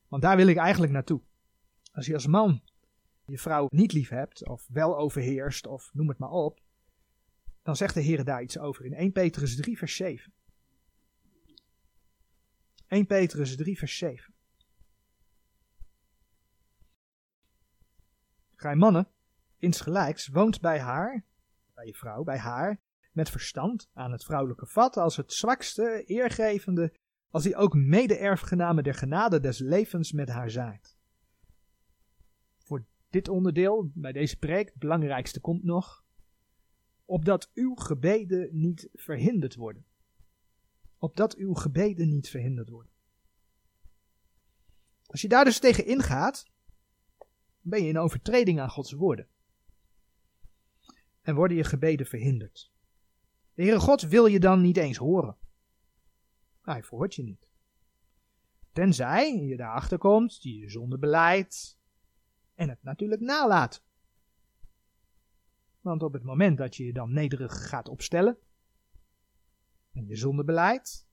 Want 0.08 0.22
daar 0.22 0.37
wil 0.37 0.46
ik 0.46 0.56
eigenlijk 0.56 0.92
naartoe. 0.92 1.20
Als 1.92 2.06
je 2.06 2.14
als 2.14 2.26
man 2.26 2.62
je 3.26 3.38
vrouw 3.38 3.66
niet 3.70 3.92
lief 3.92 4.08
hebt, 4.08 4.48
of 4.48 4.66
wel 4.68 4.98
overheerst, 4.98 5.66
of 5.66 5.90
noem 5.92 6.08
het 6.08 6.18
maar 6.18 6.30
op, 6.30 6.61
dan 7.62 7.77
zegt 7.77 7.94
de 7.94 8.01
Heer 8.01 8.25
daar 8.25 8.42
iets 8.42 8.59
over 8.59 8.85
in 8.85 8.94
1 8.94 9.12
Petrus 9.12 9.57
3, 9.57 9.79
vers 9.79 9.96
7. 9.96 10.33
1 12.87 13.07
Petrus 13.07 13.57
3, 13.57 13.79
vers 13.79 13.96
7. 13.98 14.35
Gij 18.55 18.75
mannen, 18.75 19.09
insgelijks, 19.59 20.29
woont 20.29 20.61
bij 20.61 20.81
haar, 20.81 21.25
bij 21.75 21.87
je 21.87 21.94
vrouw, 21.94 22.22
bij 22.22 22.38
haar, 22.38 22.81
met 23.12 23.31
verstand 23.31 23.90
aan 23.92 24.12
het 24.12 24.25
vrouwelijke 24.25 24.66
vat, 24.66 24.96
als 24.96 25.16
het 25.16 25.33
zwakste, 25.33 26.03
eergevende, 26.07 26.94
als 27.31 27.42
die 27.42 27.57
ook 27.57 27.75
mede-erfgename 27.75 28.83
der 28.83 28.94
genade 28.94 29.40
des 29.40 29.59
levens 29.59 30.12
met 30.12 30.29
haar 30.29 30.51
zaait. 30.51 30.96
Voor 32.59 32.85
dit 33.11 33.29
onderdeel, 33.29 33.90
bij 33.94 34.12
deze 34.12 34.38
preek, 34.38 34.68
het 34.68 34.79
belangrijkste 34.79 35.40
komt 35.40 35.62
nog, 35.62 36.02
opdat 37.12 37.51
uw 37.55 37.75
gebeden 37.75 38.48
niet 38.61 38.88
verhinderd 38.92 39.55
worden. 39.55 39.87
Opdat 40.98 41.35
uw 41.35 41.55
gebeden 41.55 42.09
niet 42.09 42.29
verhinderd 42.29 42.68
worden. 42.68 42.92
Als 45.07 45.20
je 45.20 45.29
daar 45.29 45.44
dus 45.44 45.59
tegen 45.59 45.87
ingaat, 45.87 46.51
ben 47.61 47.83
je 47.83 47.88
in 47.88 47.98
overtreding 47.98 48.61
aan 48.61 48.70
Gods 48.70 48.92
woorden. 48.92 49.29
En 51.22 51.35
worden 51.35 51.57
je 51.57 51.64
gebeden 51.64 52.07
verhinderd. 52.07 52.72
De 53.55 53.62
Heere 53.62 53.81
God 53.81 54.03
wil 54.03 54.27
je 54.27 54.40
dan 54.40 54.61
niet 54.61 54.77
eens 54.77 54.96
horen. 54.96 55.37
Hij 56.62 56.83
verhoort 56.83 57.14
je 57.14 57.22
niet. 57.22 57.48
Tenzij 58.72 59.37
je 59.37 59.57
daarachter 59.57 59.98
komt, 59.98 60.42
die 60.42 60.59
je 60.59 60.70
zonde 60.70 60.98
beleidt 60.98 61.79
en 62.55 62.68
het 62.68 62.83
natuurlijk 62.83 63.20
nalaat. 63.20 63.85
Want 65.83 66.03
op 66.03 66.12
het 66.12 66.23
moment 66.23 66.59
dat 66.59 66.77
je 66.77 66.85
je 66.85 66.92
dan 66.92 67.12
nederig 67.12 67.68
gaat 67.68 67.88
opstellen 67.88 68.38
en 69.92 70.07
je 70.07 70.16
zonde 70.16 70.45
beleidt, 70.45 71.07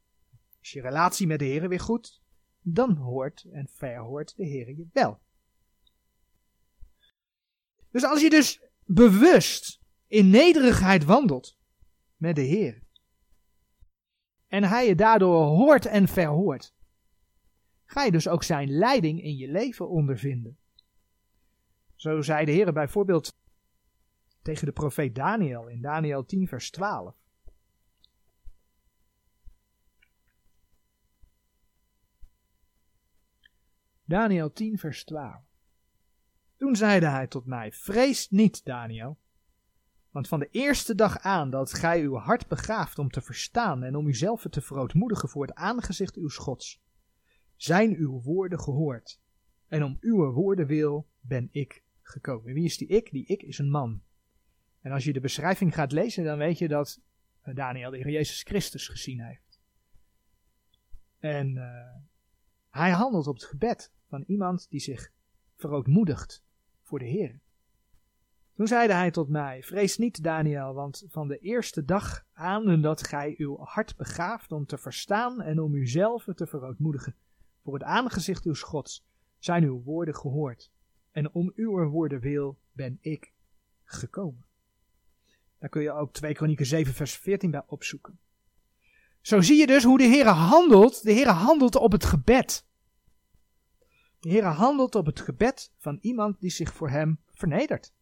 is 0.62 0.72
je 0.72 0.82
relatie 0.82 1.28
met 1.28 1.40
de 1.40 1.46
Heer 1.46 1.70
weer 1.70 1.80
goed, 1.80 2.22
dan 2.62 2.96
hoort 2.96 3.44
en 3.52 3.68
verhoort 3.68 4.36
de 4.36 4.46
Heer 4.46 4.68
je 4.68 4.88
wel. 4.94 5.20
Dus 7.92 8.04
als 8.04 8.22
je 8.22 8.30
dus 8.30 8.62
bewust 8.86 9.82
in 10.08 10.30
nederigheid 10.30 11.04
wandelt 11.04 11.58
met 12.16 12.36
de 12.36 12.42
Heer, 12.42 12.84
en 14.48 14.64
hij 14.64 14.88
je 14.88 14.96
daardoor 14.96 15.46
hoort 15.46 15.86
en 15.86 16.08
verhoort, 16.08 16.74
ga 17.86 18.04
je 18.04 18.12
dus 18.12 18.28
ook 18.28 18.44
zijn 18.44 18.70
leiding 18.70 19.22
in 19.24 19.36
je 19.36 19.48
leven 19.48 19.90
ondervinden. 19.90 20.58
Zo 21.96 22.22
zei 22.22 22.46
de 22.46 22.52
Heer 22.52 22.74
bijvoorbeeld 22.74 23.39
tegen 24.50 24.66
de 24.66 24.74
profeet 24.74 25.16
Daniel 25.16 25.68
in 25.68 25.82
Daniel 25.82 26.26
10 26.26 26.48
vers 26.48 26.72
12. 26.72 27.16
Daniel 34.04 34.52
10 34.52 34.78
vers 34.78 35.04
12. 35.04 35.36
Toen 36.58 36.76
zeide 36.76 37.06
hij 37.06 37.28
tot 37.28 37.46
mij, 37.46 37.72
vrees 37.72 38.30
niet 38.30 38.66
Daniel, 38.66 39.18
want 40.12 40.28
van 40.28 40.40
de 40.40 40.50
eerste 40.52 40.96
dag 40.96 41.20
aan 41.20 41.50
dat 41.50 41.74
gij 41.74 42.02
uw 42.02 42.16
hart 42.16 42.48
begaaft 42.48 43.00
om 43.00 43.10
te 43.10 43.22
verstaan 43.22 43.84
en 43.84 43.96
om 43.96 44.08
uzelf 44.08 44.46
te 44.50 44.62
verootmoedigen 44.62 45.30
voor 45.30 45.46
het 45.46 45.56
aangezicht 45.56 46.16
uw 46.16 46.30
Gods, 46.30 46.82
zijn 47.56 47.96
uw 47.96 48.22
woorden 48.22 48.60
gehoord. 48.60 49.20
En 49.68 49.84
om 49.84 49.98
uw 50.00 50.32
woorden 50.32 50.68
wil 50.68 51.08
ben 51.20 51.50
ik 51.52 51.84
gekomen. 52.02 52.54
Wie 52.54 52.66
is 52.66 52.78
die 52.78 52.88
ik? 52.88 53.12
Die 53.12 53.26
ik 53.26 53.44
is 53.44 53.58
een 53.58 53.70
man. 53.70 54.02
En 54.82 54.92
als 54.92 55.04
je 55.04 55.14
de 55.14 55.20
beschrijving 55.20 55.74
gaat 55.74 55.92
lezen, 55.92 56.24
dan 56.24 56.38
weet 56.38 56.58
je 56.58 56.68
dat 56.68 57.00
eh, 57.42 57.56
Daniel 57.56 57.92
de 57.92 57.98
Heer 57.98 58.10
Jezus 58.10 58.44
Christus 58.44 58.88
gezien 58.88 59.22
heeft. 59.22 59.60
En 61.20 61.56
uh, 61.56 61.64
hij 62.70 62.92
handelt 62.92 63.28
op 63.28 63.36
het 63.36 63.46
gebed 63.46 63.92
van 64.08 64.24
iemand 64.28 64.70
die 64.70 64.80
zich 64.80 65.12
verootmoedigt 65.56 66.44
voor 66.82 67.00
de 67.00 67.06
Heer. 67.06 67.40
Toen 68.54 68.68
zeide 68.68 68.94
hij 68.94 69.12
tot 69.12 69.30
mij: 69.30 69.64
Vrees 69.64 69.98
niet, 69.98 70.24
Daniel, 70.24 70.74
want 70.74 71.06
van 71.08 71.28
de 71.28 71.38
eerste 71.38 71.86
dag 71.86 72.26
aan 72.34 72.82
dat 72.82 73.04
gij 73.04 73.36
uw 73.38 73.58
hart 73.58 73.96
begaaft 73.96 74.52
om 74.52 74.66
te 74.66 74.78
verstaan 74.78 75.42
en 75.42 75.60
om 75.60 75.76
uzelf 75.76 76.28
te 76.36 76.48
verootmoedigen 76.48 77.16
voor 77.64 77.74
het 77.74 77.84
aangezicht 77.84 78.46
uw 78.46 78.54
Gods, 78.54 79.06
zijn 79.38 79.64
uw 79.64 79.84
woorden 79.84 80.16
gehoord. 80.16 80.72
En 81.12 81.34
om 81.34 81.52
uw 81.56 81.90
woorden 81.90 82.20
wil 82.20 82.58
ben 82.72 82.98
ik 83.02 83.34
gekomen. 83.84 84.49
Daar 85.60 85.70
kun 85.70 85.82
je 85.82 85.92
ook 85.92 86.14
2 86.14 86.34
Kronieken 86.34 86.66
7 86.66 86.94
vers 86.94 87.18
14 87.18 87.52
bij 87.52 87.64
opzoeken. 87.68 88.20
Zo 89.22 89.42
zie 89.42 89.58
je 89.58 89.68
dus 89.68 89.84
hoe 89.84 89.98
de 89.98 90.04
Heer 90.04 90.28
handelt. 90.28 91.04
De 91.04 91.12
Heer 91.12 91.28
handelt 91.28 91.76
op 91.76 91.92
het 91.92 92.06
gebed. 92.06 92.66
De 94.20 94.30
Heer 94.30 94.44
handelt 94.44 94.96
op 94.96 95.06
het 95.06 95.20
gebed 95.22 95.72
van 95.78 95.98
iemand 96.02 96.40
die 96.40 96.50
zich 96.50 96.74
voor 96.74 96.90
hem 96.90 97.20
vernedert 97.32 97.94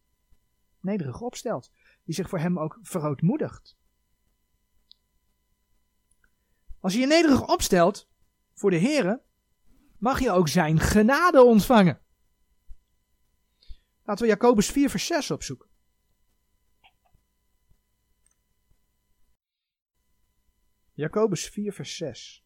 nederig 0.80 1.20
opstelt, 1.20 1.70
die 2.04 2.14
zich 2.14 2.28
voor 2.28 2.38
hem 2.38 2.58
ook 2.58 2.78
verootmoedigt. 2.82 3.76
Als 6.80 6.92
je 6.92 7.00
je 7.00 7.06
nederig 7.06 7.46
opstelt 7.46 8.08
voor 8.54 8.70
de 8.70 8.78
Here, 8.78 9.22
mag 9.98 10.20
je 10.20 10.30
ook 10.30 10.48
zijn 10.48 10.80
genade 10.80 11.42
ontvangen. 11.42 12.00
Laten 14.04 14.24
we 14.24 14.30
Jacobus 14.30 14.70
4 14.70 14.90
vers 14.90 15.06
6 15.06 15.30
opzoeken. 15.30 15.67
Jacobus 20.98 21.46
4 21.46 21.72
vers 21.72 21.96
6. 21.96 22.44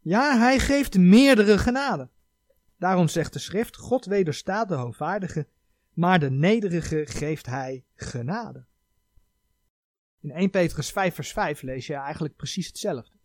Ja, 0.00 0.38
hij 0.38 0.58
geeft 0.58 0.98
meerdere 0.98 1.58
genade. 1.58 2.10
Daarom 2.78 3.08
zegt 3.08 3.32
de 3.32 3.38
schrift, 3.38 3.76
God 3.76 4.04
wederstaat 4.04 4.68
de 4.68 4.74
hoogvaardige, 4.74 5.48
maar 5.92 6.18
de 6.18 6.30
nederige 6.30 7.06
geeft 7.06 7.46
hij 7.46 7.84
genade. 7.94 8.66
In 10.20 10.30
1 10.30 10.50
Petrus 10.50 10.90
5 10.90 11.14
vers 11.14 11.32
5 11.32 11.62
lees 11.62 11.86
je 11.86 11.94
eigenlijk 11.94 12.36
precies 12.36 12.66
hetzelfde. 12.66 13.16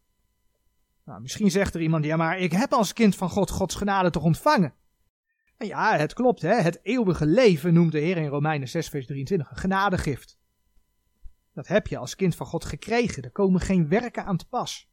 Nou, 1.06 1.22
misschien 1.22 1.52
zegt 1.52 1.74
er 1.74 1.82
iemand, 1.82 2.06
ja 2.06 2.16
maar 2.16 2.40
ik 2.40 2.52
heb 2.52 2.74
als 2.74 2.94
kind 2.94 3.16
van 3.16 3.30
God 3.30 3.50
Gods 3.50 3.76
genade 3.76 4.10
toch 4.10 4.24
ontvangen? 4.24 4.74
En 5.58 5.68
ja, 5.68 5.98
het 5.98 6.14
klopt, 6.14 6.42
hè? 6.42 6.56
het 6.56 6.80
eeuwige 6.84 7.26
leven 7.26 7.74
noemt 7.74 7.92
de 7.92 8.00
Heer 8.00 8.18
in 8.18 8.28
Romeinen 8.28 8.70
6 8.70 8.90
vers 8.90 9.06
23 9.06 9.52
een 9.52 9.58
genadegift. 9.58 10.40
Dat 11.54 11.68
heb 11.68 11.88
je 11.88 11.98
als 11.98 12.16
kind 12.16 12.36
van 12.36 12.46
God 12.46 12.66
gekregen, 12.66 13.24
er 13.24 13.32
komen 13.32 13.62
geen 13.62 13.88
werken 13.88 14.26
aan 14.26 14.38
te 14.38 14.48
pas. 14.48 14.90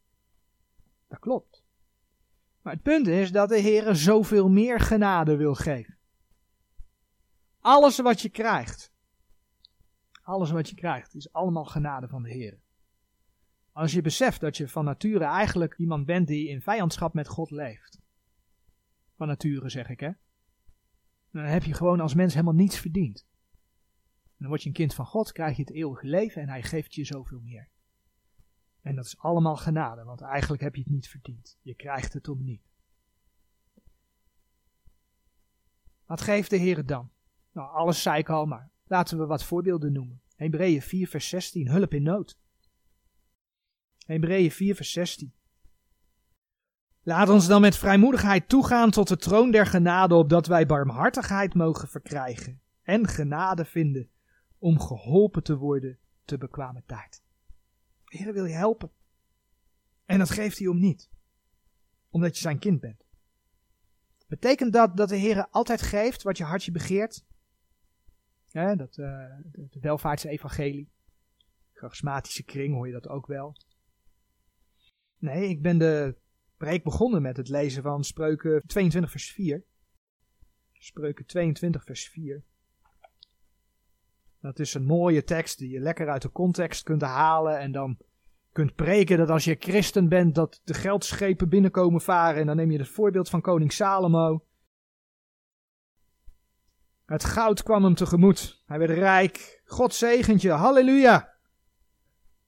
Dat 1.07 1.19
klopt. 1.19 1.63
Maar 2.61 2.73
het 2.73 2.81
punt 2.81 3.07
is 3.07 3.31
dat 3.31 3.49
de 3.49 3.59
Heer 3.59 3.95
zoveel 3.95 4.49
meer 4.49 4.79
genade 4.79 5.35
wil 5.35 5.55
geven. 5.55 5.97
Alles 7.59 7.99
wat 7.99 8.21
je 8.21 8.29
krijgt, 8.29 8.91
alles 10.21 10.51
wat 10.51 10.69
je 10.69 10.75
krijgt, 10.75 11.15
is 11.15 11.31
allemaal 11.31 11.65
genade 11.65 12.07
van 12.07 12.23
de 12.23 12.29
Heer. 12.29 12.59
Als 13.71 13.91
je 13.91 14.01
beseft 14.01 14.41
dat 14.41 14.57
je 14.57 14.67
van 14.67 14.85
nature 14.85 15.23
eigenlijk 15.23 15.77
iemand 15.77 16.05
bent 16.05 16.27
die 16.27 16.47
in 16.47 16.61
vijandschap 16.61 17.13
met 17.13 17.27
God 17.27 17.51
leeft. 17.51 17.99
Van 19.15 19.27
nature 19.27 19.69
zeg 19.69 19.89
ik 19.89 19.99
hè. 19.99 20.11
Dan 21.31 21.43
heb 21.43 21.63
je 21.63 21.73
gewoon 21.73 21.99
als 21.99 22.13
mens 22.13 22.33
helemaal 22.33 22.53
niets 22.53 22.79
verdiend. 22.79 23.27
Dan 24.39 24.47
word 24.47 24.61
je 24.61 24.67
een 24.67 24.75
kind 24.75 24.93
van 24.93 25.05
God, 25.05 25.31
krijg 25.31 25.55
je 25.55 25.61
het 25.61 25.71
eeuwige 25.71 26.07
leven 26.07 26.41
en 26.41 26.49
hij 26.49 26.63
geeft 26.63 26.95
je 26.95 27.03
zoveel 27.03 27.39
meer. 27.39 27.69
En 28.81 28.95
dat 28.95 29.05
is 29.05 29.17
allemaal 29.17 29.55
genade, 29.55 30.03
want 30.03 30.21
eigenlijk 30.21 30.61
heb 30.61 30.75
je 30.75 30.81
het 30.81 30.91
niet 30.91 31.09
verdiend. 31.09 31.57
Je 31.61 31.73
krijgt 31.73 32.13
het 32.13 32.27
om 32.27 32.43
niet. 32.43 32.61
Wat 36.05 36.21
geeft 36.21 36.49
de 36.49 36.55
Heer 36.55 36.85
dan? 36.85 37.11
Nou, 37.51 37.71
alles 37.71 38.01
zei 38.01 38.17
ik 38.17 38.29
al, 38.29 38.45
maar 38.45 38.71
laten 38.83 39.17
we 39.17 39.25
wat 39.25 39.43
voorbeelden 39.43 39.91
noemen. 39.91 40.21
Hebreeën 40.35 40.81
4 40.81 41.07
vers 41.07 41.29
16, 41.29 41.67
hulp 41.67 41.93
in 41.93 42.03
nood. 42.03 42.39
Hebreeën 44.05 44.51
4 44.51 44.75
vers 44.75 44.91
16. 44.91 45.33
Laat 47.01 47.29
ons 47.29 47.47
dan 47.47 47.61
met 47.61 47.77
vrijmoedigheid 47.77 48.49
toegaan 48.49 48.91
tot 48.91 49.07
de 49.07 49.17
troon 49.17 49.51
der 49.51 49.65
genade, 49.65 50.15
opdat 50.15 50.47
wij 50.47 50.65
barmhartigheid 50.65 51.53
mogen 51.53 51.87
verkrijgen 51.87 52.61
en 52.81 53.07
genade 53.07 53.65
vinden 53.65 54.09
om 54.59 54.79
geholpen 54.79 55.43
te 55.43 55.57
worden 55.57 55.99
te 56.25 56.37
bekwame 56.37 56.83
tijd. 56.85 57.23
De 58.05 58.17
Heer 58.17 58.33
wil 58.33 58.45
je 58.45 58.53
helpen. 58.53 58.91
En 60.05 60.19
dat 60.19 60.29
geeft 60.29 60.57
hij 60.57 60.67
om 60.67 60.79
niet. 60.79 61.09
Omdat 62.09 62.35
je 62.35 62.41
zijn 62.41 62.59
kind 62.59 62.79
bent. 62.79 63.03
Betekent 64.27 64.73
dat 64.73 64.97
dat 64.97 65.09
de 65.09 65.15
Heer 65.15 65.47
altijd 65.47 65.81
geeft 65.81 66.23
wat 66.23 66.37
je 66.37 66.43
hartje 66.43 66.71
begeert? 66.71 67.25
Ja, 68.47 68.75
dat, 68.75 68.97
uh, 68.97 69.05
de, 69.51 69.79
welvaartsevangelie. 69.79 70.89
Charismatische 71.73 72.43
kring 72.43 72.73
hoor 72.73 72.87
je 72.87 72.93
dat 72.93 73.07
ook 73.07 73.27
wel. 73.27 73.55
Nee, 75.17 75.49
ik 75.49 75.61
ben 75.61 75.77
de 75.77 76.17
preek 76.57 76.83
begonnen 76.83 77.21
met 77.21 77.37
het 77.37 77.49
lezen 77.49 77.83
van 77.83 78.03
Spreuken 78.03 78.61
22 78.65 79.11
vers 79.11 79.31
4. 79.31 79.63
Spreuken 80.73 81.25
22 81.25 81.83
vers 81.83 82.09
4. 82.09 82.43
Dat 84.41 84.59
is 84.59 84.73
een 84.73 84.85
mooie 84.85 85.23
tekst 85.23 85.57
die 85.57 85.69
je 85.69 85.79
lekker 85.79 86.09
uit 86.09 86.21
de 86.21 86.31
context 86.31 86.83
kunt 86.83 87.01
halen 87.01 87.59
en 87.59 87.71
dan 87.71 87.97
kunt 88.51 88.75
preken 88.75 89.17
dat 89.17 89.29
als 89.29 89.43
je 89.43 89.55
christen 89.59 90.09
bent 90.09 90.35
dat 90.35 90.61
de 90.63 90.73
geldschepen 90.73 91.49
binnenkomen 91.49 92.01
varen 92.01 92.41
en 92.41 92.47
dan 92.47 92.55
neem 92.55 92.71
je 92.71 92.77
het 92.77 92.87
voorbeeld 92.87 93.29
van 93.29 93.41
koning 93.41 93.73
Salomo. 93.73 94.43
Het 97.05 97.23
goud 97.23 97.63
kwam 97.63 97.83
hem 97.83 97.95
tegemoet. 97.95 98.63
Hij 98.65 98.79
werd 98.79 98.91
rijk. 98.91 99.61
God 99.65 99.93
zegent 99.93 100.41
je. 100.41 100.49
Halleluja. 100.49 101.33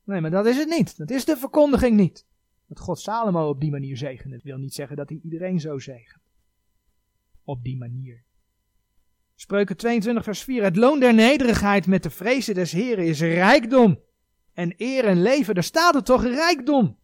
Nee, 0.03 0.21
maar 0.21 0.31
dat 0.31 0.45
is 0.45 0.57
het 0.57 0.69
niet. 0.69 0.97
Dat 0.97 1.09
is 1.09 1.25
de 1.25 1.37
verkondiging 1.37 1.97
niet. 1.97 2.27
Dat 2.67 2.79
God 2.79 2.99
Salomo 2.99 3.49
op 3.49 3.59
die 3.59 3.71
manier 3.71 3.97
zegende. 3.97 4.39
wil 4.43 4.57
niet 4.57 4.73
zeggen 4.73 4.97
dat 4.97 5.09
hij 5.09 5.19
iedereen 5.23 5.59
zo 5.59 5.79
zegent. 5.79 6.21
Op 7.43 7.63
die 7.63 7.77
manier. 7.77 8.23
Spreuken 9.41 9.77
22 9.77 10.23
vers 10.23 10.43
4. 10.43 10.63
Het 10.63 10.75
loon 10.75 10.99
der 10.99 11.13
nederigheid 11.13 11.87
met 11.87 12.03
de 12.03 12.09
vrezen 12.09 12.53
des 12.53 12.71
Heren 12.71 13.05
is 13.05 13.21
rijkdom. 13.21 13.99
En 14.53 14.73
eer 14.77 15.05
en 15.05 15.21
leven, 15.21 15.53
daar 15.53 15.63
staat 15.63 15.93
het 15.93 16.05
toch 16.05 16.23
rijkdom. 16.23 16.99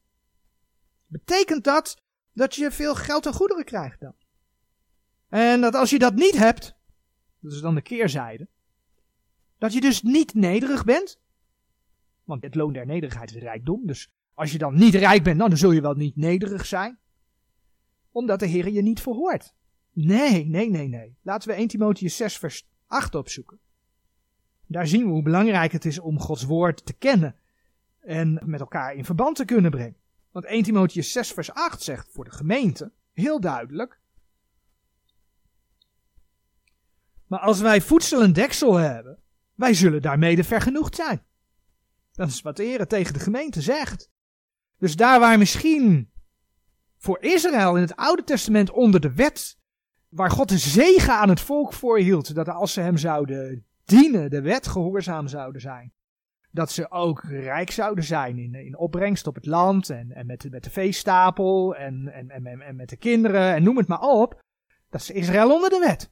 Betekent 1.06 1.64
dat 1.64 2.02
dat 2.34 2.56
je 2.56 2.72
veel 2.72 2.96
geld 2.96 3.26
en 3.26 3.34
goederen 3.34 3.66
krijgt 3.66 4.00
dan? 4.00 4.16
En 5.28 5.62
dat 5.62 5.76
als 5.76 5.90
je 5.90 6.00
dat 6.00 6.14
niet 6.14 6.38
hebt, 6.38 6.76
dat 7.40 7.52
is 7.52 7.62
dan 7.62 7.76
de 7.76 7.82
keerzijde, 7.82 8.48
dat 9.58 9.74
je 9.74 9.82
dus 9.82 10.02
niet 10.02 10.34
nederig 10.34 10.84
bent. 10.84 11.20
Want 12.24 12.44
het 12.44 12.56
loon 12.56 12.74
der 12.74 12.86
nederigheid 12.86 13.36
is 13.36 13.42
rijkdom. 13.42 13.88
Dus 13.88 14.12
als 14.34 14.52
je 14.52 14.58
dan 14.58 14.76
niet 14.76 14.96
rijk 14.96 15.24
bent, 15.24 15.40
dan 15.40 15.58
zul 15.58 15.72
je 15.72 15.82
wel 15.82 15.96
niet 15.96 16.16
nederig 16.16 16.66
zijn. 16.66 17.00
Omdat 18.12 18.40
de 18.40 18.46
Heer 18.46 18.70
je 18.70 18.82
niet 18.82 19.02
verhoort. 19.02 19.56
Nee, 20.00 20.46
nee, 20.46 20.70
nee, 20.70 20.88
nee. 20.88 21.18
Laten 21.22 21.50
we 21.50 21.56
1 21.56 21.68
Timotheus 21.68 22.16
6 22.16 22.38
vers 22.38 22.68
8 22.88 23.16
opzoeken. 23.16 23.60
Daar 24.66 24.88
zien 24.88 25.04
we 25.04 25.10
hoe 25.10 25.22
belangrijk 25.22 25.72
het 25.72 25.86
is 25.86 26.00
om 26.00 26.20
Gods 26.20 26.44
woord 26.44 26.86
te 26.86 26.94
kennen 26.94 27.36
en 28.00 28.42
met 28.46 28.60
elkaar 28.60 28.96
in 28.96 29.06
verband 29.06 29.36
te 29.36 29.46
kunnen 29.46 29.72
brengen. 29.72 29.98
Want 30.32 30.46
1 30.46 30.64
Timotheus 30.64 31.12
6 31.12 31.32
vers 31.32 31.52
8 31.52 31.82
zegt 31.82 32.08
voor 32.12 32.24
de 32.24 32.32
gemeente 32.32 32.92
heel 33.14 33.40
duidelijk. 33.40 34.00
Maar 37.28 37.40
als 37.40 37.60
wij 37.60 37.82
voedsel 37.82 38.22
en 38.22 38.34
deksel 38.34 38.74
hebben, 38.74 39.20
wij 39.56 39.74
zullen 39.74 40.02
daarmee 40.02 40.44
vergenoegd 40.44 40.96
zijn. 40.96 41.24
Dat 42.12 42.28
is 42.28 42.42
wat 42.42 42.58
de 42.58 42.64
Heer 42.64 42.88
tegen 42.88 43.14
de 43.14 43.20
gemeente 43.20 43.62
zegt. 43.62 44.10
Dus 44.78 44.96
daar 44.96 45.20
waar 45.20 45.38
misschien 45.38 46.12
voor 46.98 47.18
Israël 47.22 47.76
in 47.76 47.82
het 47.82 47.96
Oude 47.96 48.24
Testament 48.24 48.72
onder 48.72 49.00
de 49.00 49.14
wet, 49.14 49.58
waar 50.10 50.32
God 50.32 50.50
de 50.50 50.58
zegen 50.58 51.14
aan 51.14 51.30
het 51.30 51.42
volk 51.42 51.74
voorhield, 51.74 52.36
dat 52.36 52.50
als 52.50 52.74
ze 52.74 52.82
hem 52.82 52.98
zouden 52.98 53.66
dienen, 53.86 54.30
de 54.30 54.42
wet 54.42 54.68
gehoorzaam 54.68 55.28
zouden 55.28 55.62
zijn, 55.62 55.94
dat 56.52 56.72
ze 56.72 56.92
ook 56.92 57.24
rijk 57.24 57.72
zouden 57.72 58.04
zijn 58.04 58.38
in, 58.38 58.56
in 58.56 58.78
opbrengst 58.78 59.28
op 59.28 59.36
het 59.36 59.46
land 59.46 59.90
en, 59.90 60.12
en 60.12 60.26
met, 60.26 60.52
met 60.52 60.64
de 60.64 60.70
veestapel 60.70 61.76
en, 61.76 62.08
en, 62.14 62.30
en, 62.30 62.62
en 62.62 62.76
met 62.76 62.90
de 62.90 62.98
kinderen 62.98 63.54
en 63.54 63.64
noem 63.64 63.78
het 63.78 63.88
maar 63.88 64.00
op, 64.00 64.42
dat 64.90 65.02
is 65.02 65.10
Israël 65.10 65.54
onder 65.54 65.70
de 65.70 65.80
wet. 65.80 66.12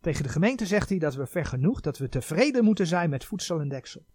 Tegen 0.00 0.22
de 0.22 0.28
gemeente 0.28 0.66
zegt 0.66 0.88
hij 0.88 0.98
dat 0.98 1.14
we 1.14 1.26
vergenoegd, 1.26 1.84
dat 1.84 1.98
we 1.98 2.08
tevreden 2.08 2.64
moeten 2.64 2.86
zijn 2.86 3.10
met 3.10 3.24
voedsel 3.24 3.60
en 3.60 3.68
deksel. 3.68 4.06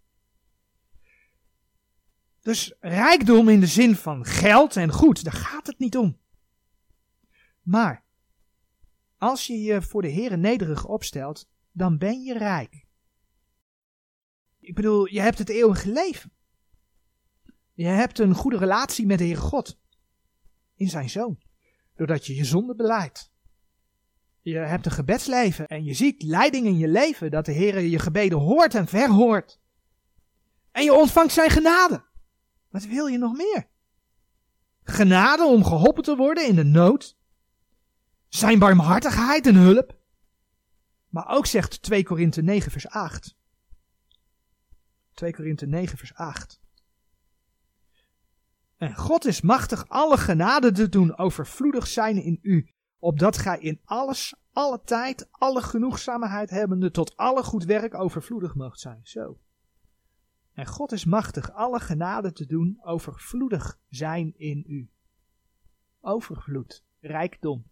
Dus 2.40 2.74
rijkdom 2.80 3.48
in 3.48 3.60
de 3.60 3.66
zin 3.66 3.96
van 3.96 4.24
geld 4.24 4.76
en 4.76 4.92
goed, 4.92 5.24
daar 5.24 5.32
gaat 5.32 5.66
het 5.66 5.78
niet 5.78 5.96
om. 5.96 6.18
Maar 7.62 8.04
als 9.22 9.46
je 9.46 9.62
je 9.62 9.82
voor 9.82 10.02
de 10.02 10.08
Heer 10.08 10.38
nederig 10.38 10.86
opstelt, 10.86 11.48
dan 11.72 11.98
ben 11.98 12.22
je 12.22 12.38
rijk. 12.38 12.86
Ik 14.60 14.74
bedoel, 14.74 15.06
je 15.06 15.20
hebt 15.20 15.38
het 15.38 15.48
eeuwige 15.48 15.92
leven. 15.92 16.32
Je 17.72 17.86
hebt 17.86 18.18
een 18.18 18.34
goede 18.34 18.56
relatie 18.56 19.06
met 19.06 19.18
de 19.18 19.24
Heer 19.24 19.36
God 19.36 19.78
in 20.74 20.88
zijn 20.88 21.10
Zoon, 21.10 21.38
doordat 21.96 22.26
je 22.26 22.34
je 22.34 22.44
zonde 22.44 22.74
beleidt. 22.74 23.32
Je 24.40 24.56
hebt 24.56 24.86
een 24.86 24.92
gebedsleven 24.92 25.68
en 25.68 25.84
je 25.84 25.94
ziet 25.94 26.22
leiding 26.22 26.66
in 26.66 26.78
je 26.78 26.88
leven 26.88 27.30
dat 27.30 27.44
de 27.44 27.52
Heer 27.52 27.80
je 27.80 27.98
gebeden 27.98 28.38
hoort 28.38 28.74
en 28.74 28.86
verhoort. 28.86 29.60
En 30.72 30.84
je 30.84 30.94
ontvangt 30.94 31.32
zijn 31.32 31.50
genade. 31.50 32.04
Wat 32.68 32.84
wil 32.84 33.06
je 33.06 33.18
nog 33.18 33.36
meer? 33.36 33.68
Genade 34.82 35.44
om 35.44 35.64
geholpen 35.64 36.02
te 36.02 36.16
worden 36.16 36.46
in 36.46 36.54
de 36.54 36.64
nood. 36.64 37.20
Zijn 38.34 38.58
barmhartigheid 38.58 39.46
en 39.46 39.54
hulp. 39.54 39.98
Maar 41.08 41.28
ook 41.28 41.46
zegt 41.46 41.82
2 41.82 42.04
Korinthe 42.04 42.42
9 42.42 42.70
vers 42.70 42.88
8. 42.88 43.36
2 45.14 45.32
Korinthe 45.32 45.66
9 45.66 45.98
vers 45.98 46.14
8. 46.14 46.60
En 48.76 48.96
God 48.96 49.24
is 49.24 49.40
machtig 49.40 49.88
alle 49.88 50.16
genade 50.16 50.72
te 50.72 50.88
doen 50.88 51.16
overvloedig 51.18 51.86
zijn 51.86 52.22
in 52.22 52.38
u, 52.42 52.68
opdat 52.98 53.38
gij 53.38 53.58
in 53.58 53.80
alles, 53.84 54.34
alle 54.52 54.80
tijd, 54.84 55.28
alle 55.30 55.62
genoegzaamheid 55.62 56.50
hebbende 56.50 56.90
tot 56.90 57.16
alle 57.16 57.42
goed 57.42 57.64
werk 57.64 57.94
overvloedig 57.94 58.54
moogt 58.54 58.80
zijn. 58.80 59.00
Zo. 59.02 59.38
En 60.52 60.66
God 60.66 60.92
is 60.92 61.04
machtig 61.04 61.52
alle 61.52 61.80
genade 61.80 62.32
te 62.32 62.46
doen 62.46 62.78
overvloedig 62.82 63.78
zijn 63.88 64.34
in 64.36 64.64
u. 64.66 64.90
Overvloed, 66.00 66.84
rijkdom. 67.00 67.70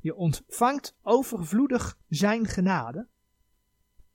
Je 0.00 0.14
ontvangt 0.14 0.96
overvloedig 1.02 1.98
zijn 2.08 2.46
genade 2.46 3.08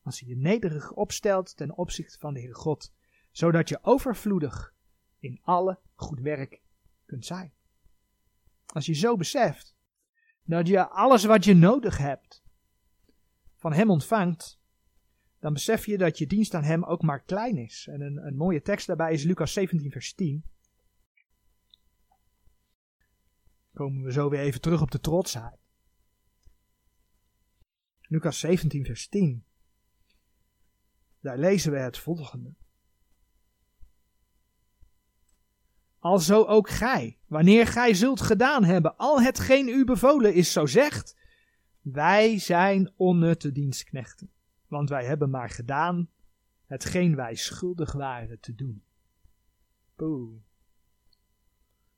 als 0.03 0.19
je 0.19 0.27
je 0.27 0.35
nederig 0.35 0.91
opstelt 0.91 1.57
ten 1.57 1.77
opzichte 1.77 2.17
van 2.19 2.33
de 2.33 2.39
Heer 2.39 2.55
God, 2.55 2.93
zodat 3.31 3.69
je 3.69 3.79
overvloedig 3.81 4.73
in 5.19 5.39
alle 5.41 5.79
goed 5.93 6.19
werk 6.19 6.61
kunt 7.05 7.25
zijn. 7.25 7.53
Als 8.65 8.85
je 8.85 8.93
zo 8.93 9.15
beseft 9.15 9.75
dat 10.43 10.67
je 10.67 10.87
alles 10.87 11.23
wat 11.23 11.43
je 11.45 11.53
nodig 11.53 11.97
hebt 11.97 12.43
van 13.55 13.73
Hem 13.73 13.89
ontvangt, 13.89 14.61
dan 15.39 15.53
besef 15.53 15.85
je 15.85 15.97
dat 15.97 16.17
je 16.17 16.27
dienst 16.27 16.53
aan 16.53 16.63
Hem 16.63 16.83
ook 16.83 17.01
maar 17.01 17.23
klein 17.23 17.57
is. 17.57 17.87
En 17.87 18.01
een, 18.01 18.17
een 18.17 18.35
mooie 18.35 18.61
tekst 18.61 18.87
daarbij 18.87 19.13
is 19.13 19.23
Lucas 19.23 19.53
17, 19.53 19.91
vers 19.91 20.13
10. 20.13 20.43
Komen 23.73 24.03
we 24.03 24.11
zo 24.11 24.29
weer 24.29 24.39
even 24.39 24.61
terug 24.61 24.81
op 24.81 24.91
de 24.91 24.99
trotsheid. 24.99 25.62
Lucas 28.13 28.39
17, 28.39 28.85
vers 28.85 29.07
10. 29.07 29.43
Daar 31.19 31.37
lezen 31.37 31.71
we 31.71 31.77
het 31.77 31.97
volgende. 31.97 32.53
Alzo 35.99 36.43
ook 36.43 36.69
gij, 36.69 37.19
wanneer 37.27 37.67
gij 37.67 37.93
zult 37.93 38.21
gedaan 38.21 38.63
hebben 38.63 38.97
al 38.97 39.21
hetgeen 39.21 39.67
u 39.67 39.85
bevolen 39.85 40.33
is, 40.33 40.51
zo 40.51 40.65
zegt, 40.65 41.17
wij 41.81 42.39
zijn 42.39 42.93
onnutte 42.95 43.51
dienstknechten, 43.51 44.31
want 44.67 44.89
wij 44.89 45.05
hebben 45.05 45.29
maar 45.29 45.49
gedaan 45.49 46.09
hetgeen 46.65 47.15
wij 47.15 47.35
schuldig 47.35 47.91
waren 47.91 48.39
te 48.39 48.55
doen. 48.55 48.83
Poeh. 49.95 50.41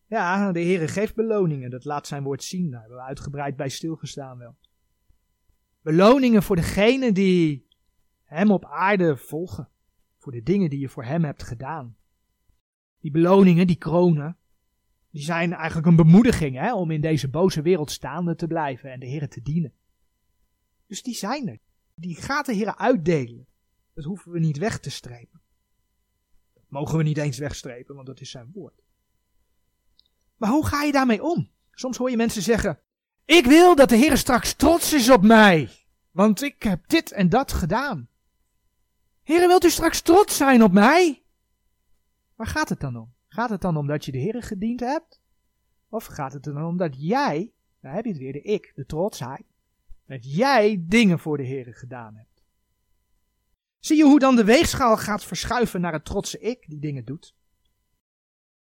Ja, 0.06 0.51
de 0.51 0.62
Heere 0.62 0.88
geeft 0.88 1.15
beloningen, 1.15 1.69
dat 1.69 1.86
laat 1.86 2.08
zijn 2.08 2.23
woord 2.23 2.43
zien, 2.43 2.71
daar 2.71 2.80
hebben 2.80 2.97
we 2.97 3.04
uitgebreid 3.04 3.56
bij 3.56 3.69
stilgestaan 3.69 4.38
wel. 4.38 4.56
Beloningen 5.86 6.43
voor 6.43 6.56
degene 6.56 7.12
die 7.12 7.67
hem 8.24 8.51
op 8.51 8.66
aarde 8.66 9.18
volgen. 9.18 9.70
Voor 10.18 10.32
de 10.32 10.43
dingen 10.43 10.70
die 10.70 10.80
je 10.80 10.89
voor 10.89 11.03
hem 11.03 11.24
hebt 11.24 11.43
gedaan. 11.43 11.97
Die 12.99 13.12
beloningen, 13.12 13.68
die 13.68 13.76
kronen, 13.76 14.38
die 15.10 15.24
zijn 15.24 15.53
eigenlijk 15.53 15.88
een 15.88 15.95
bemoediging 15.95 16.55
hè, 16.55 16.74
om 16.74 16.91
in 16.91 17.01
deze 17.01 17.30
boze 17.30 17.62
wereld 17.62 17.91
staande 17.91 18.36
te 18.36 18.47
blijven 18.47 18.91
en 18.91 18.99
de 18.99 19.05
Heer 19.05 19.30
te 19.30 19.41
dienen. 19.41 19.74
Dus 20.88 21.03
die 21.03 21.16
zijn 21.16 21.47
er. 21.47 21.60
Die 21.95 22.16
gaat 22.16 22.45
de 22.45 22.53
Heer 22.53 22.76
uitdelen. 22.76 23.47
Dat 23.93 24.03
hoeven 24.03 24.32
we 24.32 24.39
niet 24.39 24.57
weg 24.57 24.80
te 24.80 24.89
strepen. 24.89 25.41
Dat 26.53 26.66
mogen 26.68 26.97
we 26.97 27.03
niet 27.03 27.18
eens 27.18 27.38
wegstrepen, 27.38 27.95
want 27.95 28.07
dat 28.07 28.22
is 28.22 28.30
zijn 28.30 28.51
woord. 28.53 28.84
Maar 30.38 30.49
hoe 30.49 30.66
ga 30.66 30.84
je 30.84 30.91
daarmee 30.91 31.24
om? 31.24 31.49
Soms 31.72 31.97
hoor 31.97 32.10
je 32.10 32.18
mensen 32.18 32.41
zeggen: 32.41 32.80
Ik 33.26 33.45
wil 33.45 33.76
dat 33.76 33.89
de 33.89 33.95
Heer 33.95 34.17
straks 34.17 34.53
trots 34.53 34.93
is 34.93 35.09
op 35.09 35.23
mij, 35.23 35.69
want 36.11 36.41
ik 36.41 36.63
heb 36.63 36.88
dit 36.88 37.11
en 37.11 37.30
dat 37.30 37.51
gedaan. 37.51 38.09
Heere, 39.23 39.47
wilt 39.47 39.65
u 39.65 39.69
straks 39.69 40.01
trots 40.01 40.38
zijn 40.38 40.63
op 40.63 40.71
mij? 40.71 41.23
Waar 42.36 42.47
gaat 42.47 42.69
het 42.69 42.80
dan 42.80 42.95
om? 42.95 43.13
Gaat 43.28 43.49
het 43.49 43.61
dan 43.61 43.78
om 43.78 43.88
dat 43.88 44.05
je 44.05 44.11
de 44.11 44.19
Heere 44.19 44.41
gediend 44.41 44.80
hebt? 44.80 45.21
Of 45.89 46.05
gaat 46.05 46.34
het 46.34 46.43
dan 46.43 46.65
om 46.65 46.78
dat 46.78 46.95
jij, 46.97 47.51
daar 47.80 47.93
heb 47.93 48.05
je 48.05 48.11
het 48.11 48.19
weer, 48.19 48.34
de 48.34 48.41
ik, 48.41 48.71
de 48.76 48.86
trotsheid, 48.86 49.45
dat 50.07 50.36
jij 50.36 50.84
dingen 50.88 51.19
voor 51.19 51.38
de 51.38 51.45
Heere 51.45 51.73
gedaan 51.73 52.15
hebt? 52.15 52.43
Zie 53.80 53.97
je 53.97 54.03
hoe 54.03 54.19
dan 54.19 54.36
de 54.36 54.43
weegschaal 54.43 54.97
gaat 54.97 55.23
verschuiven 55.23 55.82
naar 55.82 55.93
het 55.93 56.05
trotse 56.05 56.39
ik 56.39 56.65
die 56.67 56.80
dingen 56.80 57.05
doet? 57.05 57.36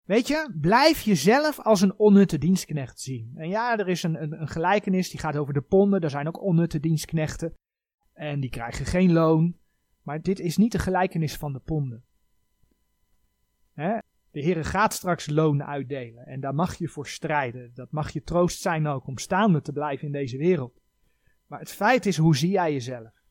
Weet 0.05 0.27
je, 0.27 0.55
blijf 0.61 1.01
jezelf 1.01 1.59
als 1.59 1.81
een 1.81 1.99
onnutte 1.99 2.37
dienstknecht 2.37 2.99
zien. 2.99 3.31
En 3.35 3.49
ja, 3.49 3.77
er 3.77 3.87
is 3.87 4.03
een, 4.03 4.21
een, 4.21 4.41
een 4.41 4.47
gelijkenis 4.47 5.09
die 5.09 5.19
gaat 5.19 5.37
over 5.37 5.53
de 5.53 5.61
ponden. 5.61 6.01
Er 6.01 6.09
zijn 6.09 6.27
ook 6.27 6.41
onnutte 6.41 6.79
dienstknechten. 6.79 7.53
En 8.13 8.39
die 8.39 8.49
krijgen 8.49 8.85
geen 8.85 9.13
loon. 9.13 9.57
Maar 10.01 10.21
dit 10.21 10.39
is 10.39 10.57
niet 10.57 10.71
de 10.71 10.79
gelijkenis 10.79 11.35
van 11.35 11.53
de 11.53 11.59
ponden. 11.59 12.03
Hè? 13.73 13.97
De 14.31 14.41
Heer 14.41 14.65
gaat 14.65 14.93
straks 14.93 15.29
loon 15.29 15.63
uitdelen. 15.63 16.25
En 16.25 16.39
daar 16.39 16.55
mag 16.55 16.75
je 16.75 16.87
voor 16.87 17.07
strijden. 17.07 17.71
Dat 17.73 17.91
mag 17.91 18.09
je 18.09 18.21
troost 18.21 18.61
zijn 18.61 18.87
ook 18.87 19.07
om 19.07 19.17
staande 19.17 19.61
te 19.61 19.71
blijven 19.71 20.05
in 20.05 20.11
deze 20.11 20.37
wereld. 20.37 20.81
Maar 21.47 21.59
het 21.59 21.71
feit 21.71 22.05
is, 22.05 22.17
hoe 22.17 22.35
zie 22.35 22.51
jij 22.51 22.71
jezelf? 22.71 23.24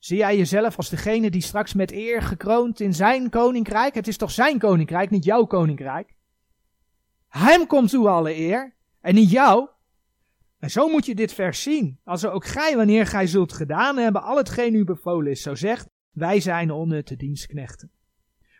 Zie 0.00 0.16
jij 0.16 0.36
jezelf 0.36 0.76
als 0.76 0.88
degene 0.88 1.30
die 1.30 1.42
straks 1.42 1.74
met 1.74 1.92
eer 1.92 2.22
gekroond 2.22 2.80
in 2.80 2.94
zijn 2.94 3.30
koninkrijk? 3.30 3.94
Het 3.94 4.08
is 4.08 4.16
toch 4.16 4.30
zijn 4.30 4.58
koninkrijk, 4.58 5.10
niet 5.10 5.24
jouw 5.24 5.44
koninkrijk? 5.44 6.14
Hem 7.28 7.66
komt 7.66 7.90
toe 7.90 8.08
alle 8.08 8.36
eer 8.36 8.74
en 9.00 9.14
niet 9.14 9.30
jou. 9.30 9.68
En 10.58 10.70
zo 10.70 10.88
moet 10.88 11.06
je 11.06 11.14
dit 11.14 11.32
vers 11.32 11.62
zien. 11.62 12.00
Als 12.04 12.24
ook 12.24 12.46
gij, 12.46 12.76
wanneer 12.76 13.06
gij 13.06 13.26
zult 13.26 13.52
gedaan 13.52 13.96
hebben, 13.96 14.22
al 14.22 14.36
hetgeen 14.36 14.74
u 14.74 14.84
bevolen 14.84 15.30
is, 15.30 15.42
zo 15.42 15.54
zegt, 15.54 15.88
wij 16.10 16.40
zijn 16.40 16.70
onnutte 16.70 17.16
dienstknechten. 17.16 17.90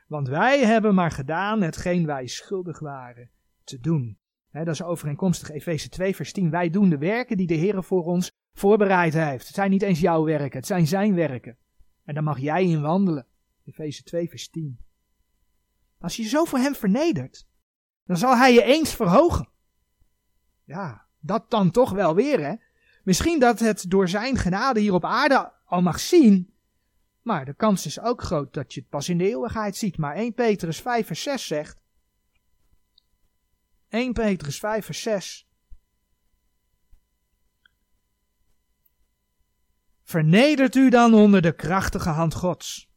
Want 0.07 0.28
wij 0.28 0.64
hebben 0.64 0.95
maar 0.95 1.11
gedaan 1.11 1.62
hetgeen 1.62 2.07
wij 2.07 2.26
schuldig 2.26 2.78
waren 2.78 3.30
te 3.64 3.80
doen. 3.80 4.18
Dat 4.51 4.69
is 4.69 4.83
overeenkomstig 4.83 5.51
Efeze 5.51 5.89
2 5.89 6.17
vers 6.17 6.33
10. 6.33 6.51
Wij 6.51 6.71
doen 6.71 6.89
de 6.89 6.99
werken 6.99 7.37
die 7.37 7.47
de 7.47 7.55
Heer 7.55 7.83
voor 7.83 8.05
ons 8.05 8.31
voorbereid 8.53 9.15
heeft. 9.15 9.47
Het 9.47 9.55
zijn 9.55 9.71
niet 9.71 9.83
eens 9.83 10.01
jouw 10.01 10.25
werken, 10.25 10.59
het 10.59 10.67
zijn 10.67 10.87
zijn 10.87 11.15
werken. 11.15 11.57
En 12.05 12.15
daar 12.15 12.23
mag 12.23 12.39
jij 12.39 12.65
in 12.65 12.81
wandelen. 12.81 13.27
Efeze 13.65 14.03
2 14.03 14.29
vers 14.29 14.49
10. 14.49 14.79
Als 15.99 16.17
je 16.17 16.23
zo 16.23 16.45
voor 16.45 16.59
hem 16.59 16.75
vernedert, 16.75 17.47
dan 18.05 18.17
zal 18.17 18.37
hij 18.37 18.53
je 18.53 18.63
eens 18.63 18.95
verhogen. 18.95 19.49
Ja, 20.65 21.07
dat 21.21 21.51
dan 21.51 21.71
toch 21.71 21.91
wel 21.91 22.15
weer, 22.15 22.41
hè? 22.41 22.55
Misschien 23.03 23.39
dat 23.39 23.59
het 23.59 23.91
door 23.91 24.09
zijn 24.09 24.37
genade 24.37 24.81
hier 24.81 24.95
op 24.95 25.05
aarde 25.05 25.53
al 25.65 25.83
mag 25.83 26.01
zien, 26.01 26.55
maar 27.23 27.45
de 27.45 27.55
kans 27.55 27.87
is 27.87 28.01
ook 28.01 28.23
groot 28.23 28.55
dat 28.55 28.75
je 28.75 28.81
het 28.81 28.89
pas 28.89 29.09
in 29.09 29.19
de 29.19 29.29
eeuwigheid 29.29 29.77
ziet. 29.77 29.99
Maar 29.99 30.15
1 30.15 30.35
Petrus 30.35 30.81
5 30.81 31.07
vers 31.07 31.23
6 31.23 31.47
zegt, 31.47 31.83
1 33.91 34.12
Petrus 34.12 34.59
5 34.59 34.84
vers 34.84 35.03
6, 35.03 35.49
Vernedert 40.03 40.74
u 40.74 40.91
dan 40.91 41.14
onder 41.14 41.43
de 41.43 41.53
krachtige 41.53 42.09
hand 42.09 42.34
Gods, 42.34 42.91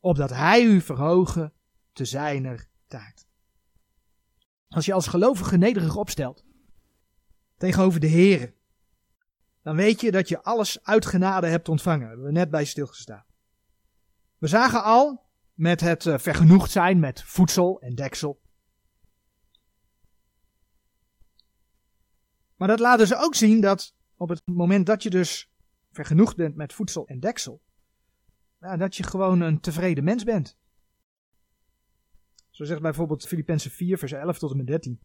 opdat 0.00 0.30
Hij 0.30 0.62
u 0.62 0.80
verhogen 0.80 1.52
te 1.92 2.04
zijner 2.04 2.68
tijd. 2.86 3.26
Als 4.68 4.86
je 4.86 4.92
als 4.92 5.06
gelovige 5.06 5.56
nederig 5.56 5.96
opstelt 5.96 6.44
tegenover 7.56 8.00
de 8.00 8.08
Here, 8.08 8.54
dan 9.62 9.76
weet 9.76 10.00
je 10.00 10.10
dat 10.10 10.28
je 10.28 10.42
alles 10.42 10.84
uit 10.84 11.06
genade 11.06 11.46
hebt 11.46 11.68
ontvangen. 11.68 12.08
Hebben 12.08 12.26
we 12.26 12.32
net 12.32 12.50
bij 12.50 12.64
stilgestaan. 12.64 13.24
We 14.38 14.46
zagen 14.46 14.82
al 14.82 15.30
met 15.54 15.80
het 15.80 16.04
uh, 16.04 16.18
vergenoegd 16.18 16.70
zijn 16.70 16.98
met 16.98 17.22
voedsel 17.22 17.80
en 17.80 17.94
deksel. 17.94 18.40
Maar 22.58 22.68
dat 22.68 22.80
laat 22.80 22.98
dus 22.98 23.14
ook 23.14 23.34
zien 23.34 23.60
dat 23.60 23.94
op 24.16 24.28
het 24.28 24.46
moment 24.46 24.86
dat 24.86 25.02
je 25.02 25.10
dus 25.10 25.50
vergenoegd 25.90 26.36
bent 26.36 26.56
met 26.56 26.72
voedsel 26.72 27.06
en 27.06 27.20
deksel, 27.20 27.62
dat 28.58 28.96
je 28.96 29.02
gewoon 29.02 29.40
een 29.40 29.60
tevreden 29.60 30.04
mens 30.04 30.24
bent. 30.24 30.58
Zo 32.50 32.64
zegt 32.64 32.80
bijvoorbeeld 32.80 33.26
Filippenzen 33.26 33.70
4, 33.70 33.98
vers 33.98 34.12
11 34.12 34.38
tot 34.38 34.50
en 34.50 34.56
met 34.56 34.66
13. 34.66 35.00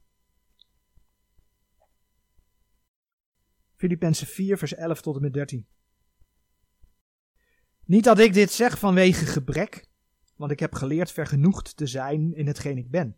Filippenzen 3.75 4.27
4, 4.27 4.57
vers 4.57 4.73
11 4.73 5.01
tot 5.01 5.15
en 5.15 5.21
met 5.21 5.33
13. 5.33 5.67
Niet 7.85 8.03
dat 8.03 8.19
ik 8.19 8.33
dit 8.33 8.51
zeg 8.51 8.79
vanwege 8.79 9.25
gebrek, 9.25 9.89
want 10.35 10.51
ik 10.51 10.59
heb 10.59 10.73
geleerd 10.73 11.11
vergenoegd 11.11 11.77
te 11.77 11.87
zijn 11.87 12.33
in 12.33 12.47
hetgeen 12.47 12.77
ik 12.77 12.89
ben. 12.89 13.17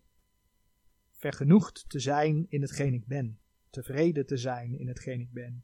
Vergenoegd 1.12 1.86
te 1.90 2.00
zijn 2.00 2.46
in 2.50 2.62
hetgeen 2.62 2.94
ik 2.94 3.06
ben. 3.06 3.40
Tevreden 3.76 4.26
te 4.26 4.38
zijn 4.38 4.80
in 4.80 4.88
hetgeen 4.88 5.20
ik 5.20 5.32
ben. 5.32 5.64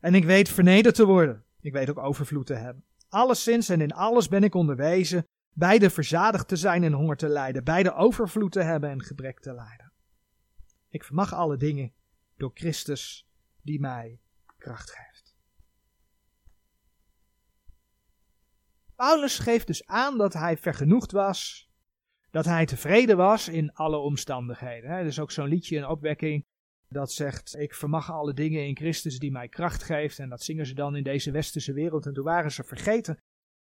En 0.00 0.14
ik 0.14 0.24
weet 0.24 0.48
vernederd 0.48 0.94
te 0.94 1.06
worden. 1.06 1.44
Ik 1.60 1.72
weet 1.72 1.90
ook 1.90 1.98
overvloed 1.98 2.46
te 2.46 2.54
hebben. 2.54 2.84
Alleszins 3.08 3.68
en 3.68 3.80
in 3.80 3.92
alles 3.92 4.28
ben 4.28 4.42
ik 4.42 4.54
onderwezen, 4.54 5.26
beide 5.52 5.90
verzadigd 5.90 6.48
te 6.48 6.56
zijn 6.56 6.84
en 6.84 6.92
honger 6.92 7.16
te 7.16 7.28
lijden, 7.28 7.64
beide 7.64 7.94
overvloed 7.94 8.52
te 8.52 8.62
hebben 8.62 8.90
en 8.90 9.02
gebrek 9.02 9.40
te 9.40 9.54
lijden. 9.54 9.92
Ik 10.88 11.04
vermag 11.04 11.34
alle 11.34 11.56
dingen 11.56 11.92
door 12.36 12.50
Christus 12.54 13.28
die 13.62 13.80
mij 13.80 14.20
kracht 14.56 14.90
geeft. 14.90 15.36
Paulus 18.94 19.38
geeft 19.38 19.66
dus 19.66 19.86
aan 19.86 20.18
dat 20.18 20.32
hij 20.32 20.56
vergenoegd 20.56 21.12
was, 21.12 21.70
dat 22.30 22.44
hij 22.44 22.66
tevreden 22.66 23.16
was 23.16 23.48
in 23.48 23.72
alle 23.72 23.96
omstandigheden. 23.96 24.90
Er 24.90 25.06
is 25.06 25.20
ook 25.20 25.30
zo'n 25.30 25.48
liedje, 25.48 25.76
een 25.76 25.88
opwekking, 25.88 26.46
dat 26.88 27.12
zegt, 27.12 27.56
ik 27.56 27.74
vermag 27.74 28.10
alle 28.10 28.34
dingen 28.34 28.66
in 28.66 28.76
Christus 28.76 29.18
die 29.18 29.30
mij 29.30 29.48
kracht 29.48 29.82
geeft. 29.82 30.18
En 30.18 30.28
dat 30.28 30.42
zingen 30.42 30.66
ze 30.66 30.74
dan 30.74 30.96
in 30.96 31.02
deze 31.02 31.30
westerse 31.30 31.72
wereld. 31.72 32.06
En 32.06 32.12
toen 32.12 32.24
waren 32.24 32.52
ze 32.52 32.64
vergeten 32.64 33.18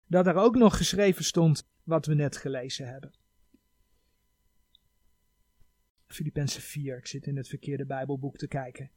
dat 0.08 0.28
er 0.28 0.36
ook 0.36 0.56
nog 0.56 0.78
geschreven 0.78 1.24
stond 1.24 1.68
wat 1.84 2.06
we 2.06 2.14
net 2.14 2.38
gelezen 2.38 2.88
hebben. 2.88 3.14
Filippenzen 6.08 6.62
4, 6.62 6.98
ik 6.98 7.08
zit 7.08 7.28
in 7.28 7.38
het 7.38 7.48
verkeerde 7.48 7.86
Bijbelboek 7.86 8.38
te 8.38 8.48
kijken. 8.48 8.92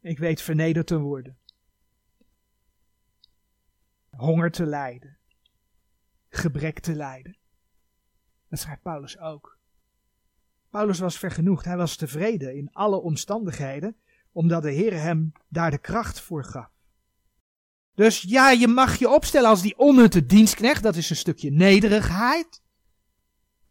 Ik 0.00 0.18
weet 0.18 0.42
vernederd 0.42 0.86
te 0.86 0.98
worden. 0.98 1.38
Honger 4.10 4.50
te 4.50 4.66
lijden. 4.66 5.18
Gebrek 6.28 6.78
te 6.78 6.94
lijden. 6.94 7.36
Dat 8.48 8.58
schrijft 8.58 8.82
Paulus 8.82 9.18
ook. 9.18 9.58
Paulus 10.72 10.98
was 10.98 11.18
vergenoegd, 11.18 11.64
hij 11.64 11.76
was 11.76 11.96
tevreden 11.96 12.56
in 12.56 12.72
alle 12.72 13.00
omstandigheden, 13.00 13.96
omdat 14.32 14.62
de 14.62 14.70
Heer 14.70 15.00
hem 15.00 15.32
daar 15.48 15.70
de 15.70 15.78
kracht 15.78 16.20
voor 16.20 16.44
gaf. 16.44 16.70
Dus 17.94 18.22
ja, 18.22 18.50
je 18.50 18.68
mag 18.68 18.98
je 18.98 19.08
opstellen 19.08 19.48
als 19.48 19.62
die 19.62 19.78
onnutte 19.78 20.26
dienstknecht, 20.26 20.82
dat 20.82 20.96
is 20.96 21.10
een 21.10 21.16
stukje 21.16 21.50
nederigheid, 21.50 22.62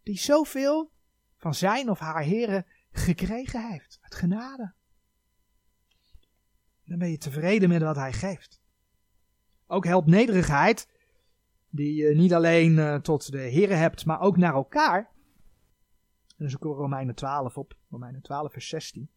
die 0.03 0.17
zoveel 0.17 0.91
van 1.37 1.53
zijn 1.53 1.89
of 1.89 1.99
haar 1.99 2.21
heren 2.21 2.65
gekregen 2.91 3.71
heeft, 3.71 3.97
uit 4.01 4.15
genade. 4.15 4.73
Dan 6.85 6.97
ben 6.97 7.11
je 7.11 7.17
tevreden 7.17 7.69
met 7.69 7.81
wat 7.81 7.95
hij 7.95 8.13
geeft. 8.13 8.61
Ook 9.67 9.85
helpt 9.85 10.07
nederigheid, 10.07 10.87
die 11.69 11.95
je 11.95 12.15
niet 12.15 12.33
alleen 12.33 12.71
uh, 12.71 12.95
tot 12.95 13.31
de 13.31 13.39
heren 13.39 13.77
hebt, 13.77 14.05
maar 14.05 14.19
ook 14.19 14.37
naar 14.37 14.53
elkaar, 14.53 15.09
dan 16.41 16.49
zoeken 16.49 16.69
we 16.69 16.75
Romeinen 16.75 17.15
12 17.15 17.57
op, 17.57 17.77
Romeinen 17.89 18.21
12 18.21 18.51
vers 18.51 18.67
16. 18.67 19.09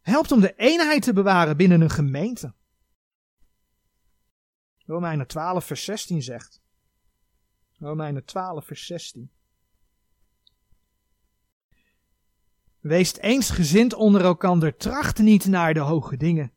Helpt 0.00 0.32
om 0.32 0.40
de 0.40 0.54
eenheid 0.56 1.02
te 1.02 1.12
bewaren 1.12 1.56
binnen 1.56 1.80
een 1.80 1.90
gemeente. 1.90 2.54
Romeinen 4.84 5.26
12 5.26 5.64
vers 5.64 5.84
16 5.84 6.22
zegt. 6.22 6.60
Romeinen 7.78 8.24
12 8.24 8.66
vers 8.66 8.86
16. 8.86 9.30
Wees 12.78 13.16
eensgezind 13.16 13.94
onder 13.94 14.24
elkander, 14.24 14.76
tracht 14.76 15.18
niet 15.18 15.46
naar 15.46 15.74
de 15.74 15.80
hoge 15.80 16.16
dingen, 16.16 16.52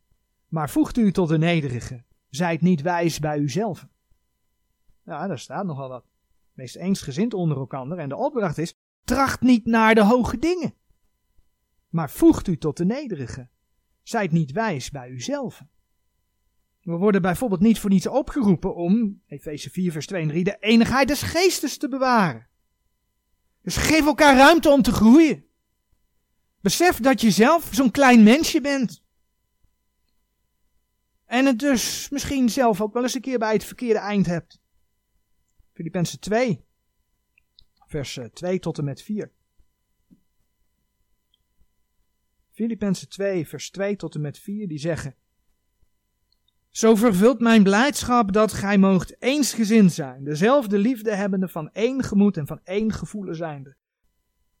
maar 0.48 0.70
voegt 0.70 0.96
u 0.96 1.12
tot 1.12 1.28
de 1.28 1.38
nederige. 1.38 2.04
Zijt 2.28 2.60
niet 2.60 2.82
wijs 2.82 3.18
bij 3.18 3.38
uzelf. 3.38 3.86
Ja, 5.02 5.26
daar 5.26 5.38
staat 5.38 5.66
nogal 5.66 5.88
wat. 5.88 6.04
Wees 6.52 6.74
eensgezind 6.74 7.34
onder 7.34 7.56
elkander 7.56 7.98
en 7.98 8.08
de 8.08 8.16
opdracht 8.16 8.58
is, 8.58 8.74
Tracht 9.04 9.40
niet 9.40 9.66
naar 9.66 9.94
de 9.94 10.04
hoge 10.04 10.38
dingen, 10.38 10.74
maar 11.88 12.10
voegt 12.10 12.48
u 12.48 12.56
tot 12.56 12.76
de 12.76 12.84
nederige. 12.84 13.48
Zijt 14.02 14.32
niet 14.32 14.52
wijs 14.52 14.90
bij 14.90 15.08
uzelf. 15.08 15.62
We 16.80 16.96
worden 16.96 17.22
bijvoorbeeld 17.22 17.60
niet 17.60 17.78
voor 17.78 17.90
niets 17.90 18.06
opgeroepen 18.06 18.74
om, 18.74 19.22
Efeze 19.26 19.70
4 19.70 19.92
vers 19.92 20.06
2 20.06 20.22
en 20.22 20.28
3, 20.28 20.44
de 20.44 20.56
enigheid 20.60 21.08
des 21.08 21.22
geestes 21.22 21.78
te 21.78 21.88
bewaren. 21.88 22.48
Dus 23.62 23.76
geef 23.76 24.06
elkaar 24.06 24.36
ruimte 24.36 24.70
om 24.70 24.82
te 24.82 24.92
groeien. 24.92 25.44
Besef 26.60 27.00
dat 27.00 27.20
je 27.20 27.30
zelf 27.30 27.68
zo'n 27.72 27.90
klein 27.90 28.22
mensje 28.22 28.60
bent. 28.60 29.02
En 31.24 31.46
het 31.46 31.58
dus 31.58 32.08
misschien 32.08 32.48
zelf 32.50 32.80
ook 32.80 32.92
wel 32.92 33.02
eens 33.02 33.14
een 33.14 33.20
keer 33.20 33.38
bij 33.38 33.52
het 33.52 33.64
verkeerde 33.64 33.98
eind 33.98 34.26
hebt. 34.26 34.60
Filippenzen 35.72 36.20
2, 36.20 36.63
vers 37.94 38.18
2 38.32 38.52
eh, 38.52 38.58
tot 38.58 38.78
en 38.78 38.84
met 38.84 39.02
4. 39.02 39.30
Filippenzen 42.50 43.08
2, 43.08 43.48
vers 43.48 43.70
2 43.70 43.96
tot 43.96 44.14
en 44.14 44.20
met 44.20 44.38
4, 44.38 44.68
die 44.68 44.78
zeggen: 44.78 45.14
Zo 46.70 46.94
vervult 46.94 47.40
mijn 47.40 47.62
blijdschap 47.62 48.32
dat 48.32 48.52
gij 48.52 48.78
moogt 48.78 49.22
eensgezind 49.22 49.92
zijn, 49.92 50.24
dezelfde 50.24 50.78
liefde 50.78 51.14
hebbende 51.14 51.48
van 51.48 51.70
één 51.72 52.02
gemoed 52.02 52.36
en 52.36 52.46
van 52.46 52.60
één 52.64 52.92
gevoelen 52.92 53.36
zijnde. 53.36 53.76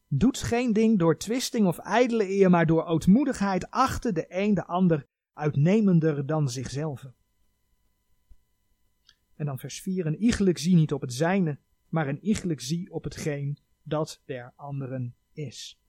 Doet 0.08 0.38
geen 0.38 0.72
ding 0.72 0.98
door 0.98 1.18
twisting 1.18 1.66
of 1.66 1.78
ijdele 1.78 2.28
eer, 2.28 2.50
maar 2.50 2.66
door 2.66 2.84
ootmoedigheid 2.84 3.70
achte 3.70 4.12
de 4.12 4.24
een 4.28 4.54
de 4.54 4.64
ander 4.64 5.06
uitnemender 5.32 6.26
dan 6.26 6.48
zichzelf. 6.48 7.06
En 9.34 9.46
dan 9.46 9.58
vers 9.58 9.80
4, 9.80 10.06
een 10.06 10.22
iegelijk 10.22 10.58
zie 10.58 10.74
niet 10.74 10.92
op 10.92 11.00
het 11.00 11.12
zijne, 11.12 11.58
maar 11.94 12.08
een 12.08 12.24
iegelijk 12.24 12.60
zie 12.60 12.92
op 12.92 13.04
hetgeen 13.04 13.58
dat 13.82 14.22
der 14.24 14.52
anderen 14.56 15.14
is. 15.32 15.80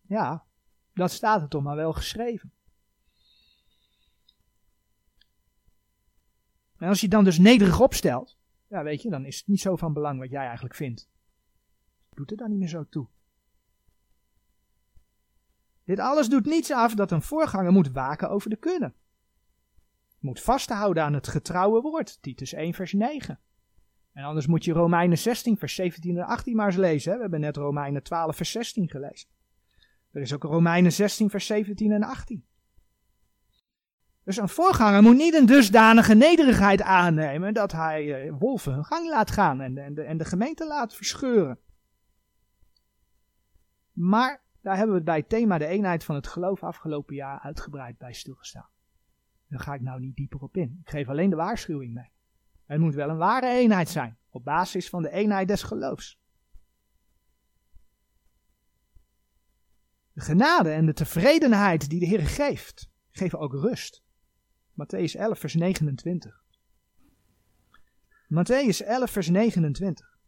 Ja, 0.00 0.46
dat 0.92 1.10
staat 1.10 1.42
er 1.42 1.48
toch 1.48 1.62
maar 1.62 1.76
wel 1.76 1.92
geschreven. 1.92 2.52
En 6.76 6.88
als 6.88 7.00
je 7.00 7.08
dan 7.08 7.24
dus 7.24 7.38
nederig 7.38 7.80
opstelt, 7.80 8.38
ja 8.68 8.82
weet 8.82 9.02
je, 9.02 9.10
dan 9.10 9.24
is 9.24 9.38
het 9.38 9.46
niet 9.46 9.60
zo 9.60 9.76
van 9.76 9.92
belang 9.92 10.18
wat 10.18 10.30
jij 10.30 10.44
eigenlijk 10.44 10.74
vindt. 10.74 11.08
Doet 12.10 12.30
er 12.30 12.36
dan 12.36 12.50
niet 12.50 12.58
meer 12.58 12.68
zo 12.68 12.86
toe. 12.88 13.08
Dit 15.84 15.98
alles 15.98 16.28
doet 16.28 16.46
niets 16.46 16.70
af 16.70 16.94
dat 16.94 17.10
een 17.10 17.22
voorganger 17.22 17.72
moet 17.72 17.90
waken 17.90 18.30
over 18.30 18.50
de 18.50 18.56
kunnen. 18.56 18.94
Moet 20.18 20.40
vasthouden 20.40 21.02
aan 21.02 21.14
het 21.14 21.28
getrouwe 21.28 21.80
woord, 21.80 22.22
Titus 22.22 22.52
1 22.52 22.74
vers 22.74 22.92
9. 22.92 23.40
En 24.16 24.24
anders 24.24 24.46
moet 24.46 24.64
je 24.64 24.72
Romeinen 24.72 25.18
16 25.18 25.56
vers 25.58 25.74
17 25.74 26.16
en 26.16 26.24
18 26.24 26.56
maar 26.56 26.66
eens 26.66 26.76
lezen. 26.76 27.10
Hè? 27.10 27.16
We 27.16 27.22
hebben 27.22 27.40
net 27.40 27.56
Romeinen 27.56 28.02
12 28.02 28.36
vers 28.36 28.50
16 28.50 28.88
gelezen. 28.88 29.28
Er 30.10 30.20
is 30.20 30.34
ook 30.34 30.42
Romeinen 30.42 30.92
16 30.92 31.30
vers 31.30 31.46
17 31.46 31.92
en 31.92 32.02
18. 32.02 32.46
Dus 34.24 34.36
een 34.36 34.48
voorganger 34.48 35.02
moet 35.02 35.16
niet 35.16 35.34
een 35.34 35.46
dusdanige 35.46 36.14
nederigheid 36.14 36.82
aannemen 36.82 37.54
dat 37.54 37.72
hij 37.72 38.26
uh, 38.26 38.34
wolven 38.38 38.72
hun 38.72 38.84
gang 38.84 39.08
laat 39.08 39.30
gaan 39.30 39.60
en, 39.60 39.78
en, 39.78 39.94
de, 39.94 40.02
en 40.02 40.16
de 40.16 40.24
gemeente 40.24 40.66
laat 40.66 40.94
verscheuren. 40.94 41.58
Maar 43.92 44.42
daar 44.60 44.76
hebben 44.76 44.96
we 44.96 45.02
bij 45.02 45.16
het 45.16 45.28
thema 45.28 45.58
de 45.58 45.66
eenheid 45.66 46.04
van 46.04 46.14
het 46.14 46.26
geloof 46.26 46.62
afgelopen 46.62 47.14
jaar 47.14 47.40
uitgebreid 47.40 47.98
bij 47.98 48.12
stilgestaan. 48.12 48.68
Daar 49.48 49.60
ga 49.60 49.74
ik 49.74 49.80
nou 49.80 50.00
niet 50.00 50.16
dieper 50.16 50.40
op 50.40 50.56
in. 50.56 50.78
Ik 50.80 50.90
geef 50.90 51.08
alleen 51.08 51.30
de 51.30 51.36
waarschuwing 51.36 51.94
mee. 51.94 52.14
Het 52.66 52.80
moet 52.80 52.94
wel 52.94 53.08
een 53.08 53.16
ware 53.16 53.48
eenheid 53.48 53.88
zijn, 53.88 54.18
op 54.30 54.44
basis 54.44 54.88
van 54.88 55.02
de 55.02 55.10
eenheid 55.10 55.48
des 55.48 55.62
geloofs. 55.62 56.18
De 60.12 60.20
genade 60.20 60.70
en 60.70 60.86
de 60.86 60.92
tevredenheid 60.92 61.88
die 61.88 62.00
de 62.00 62.06
Heer 62.06 62.26
geeft, 62.26 62.90
geven 63.10 63.38
ook 63.38 63.52
rust. 63.52 64.02
Matthäus 64.72 65.12
11, 65.12 65.38
vers 65.38 65.54
29. 65.54 66.44
Matthäus 68.28 68.86
11, 68.86 69.10
vers 69.10 69.28
29. 69.28 70.18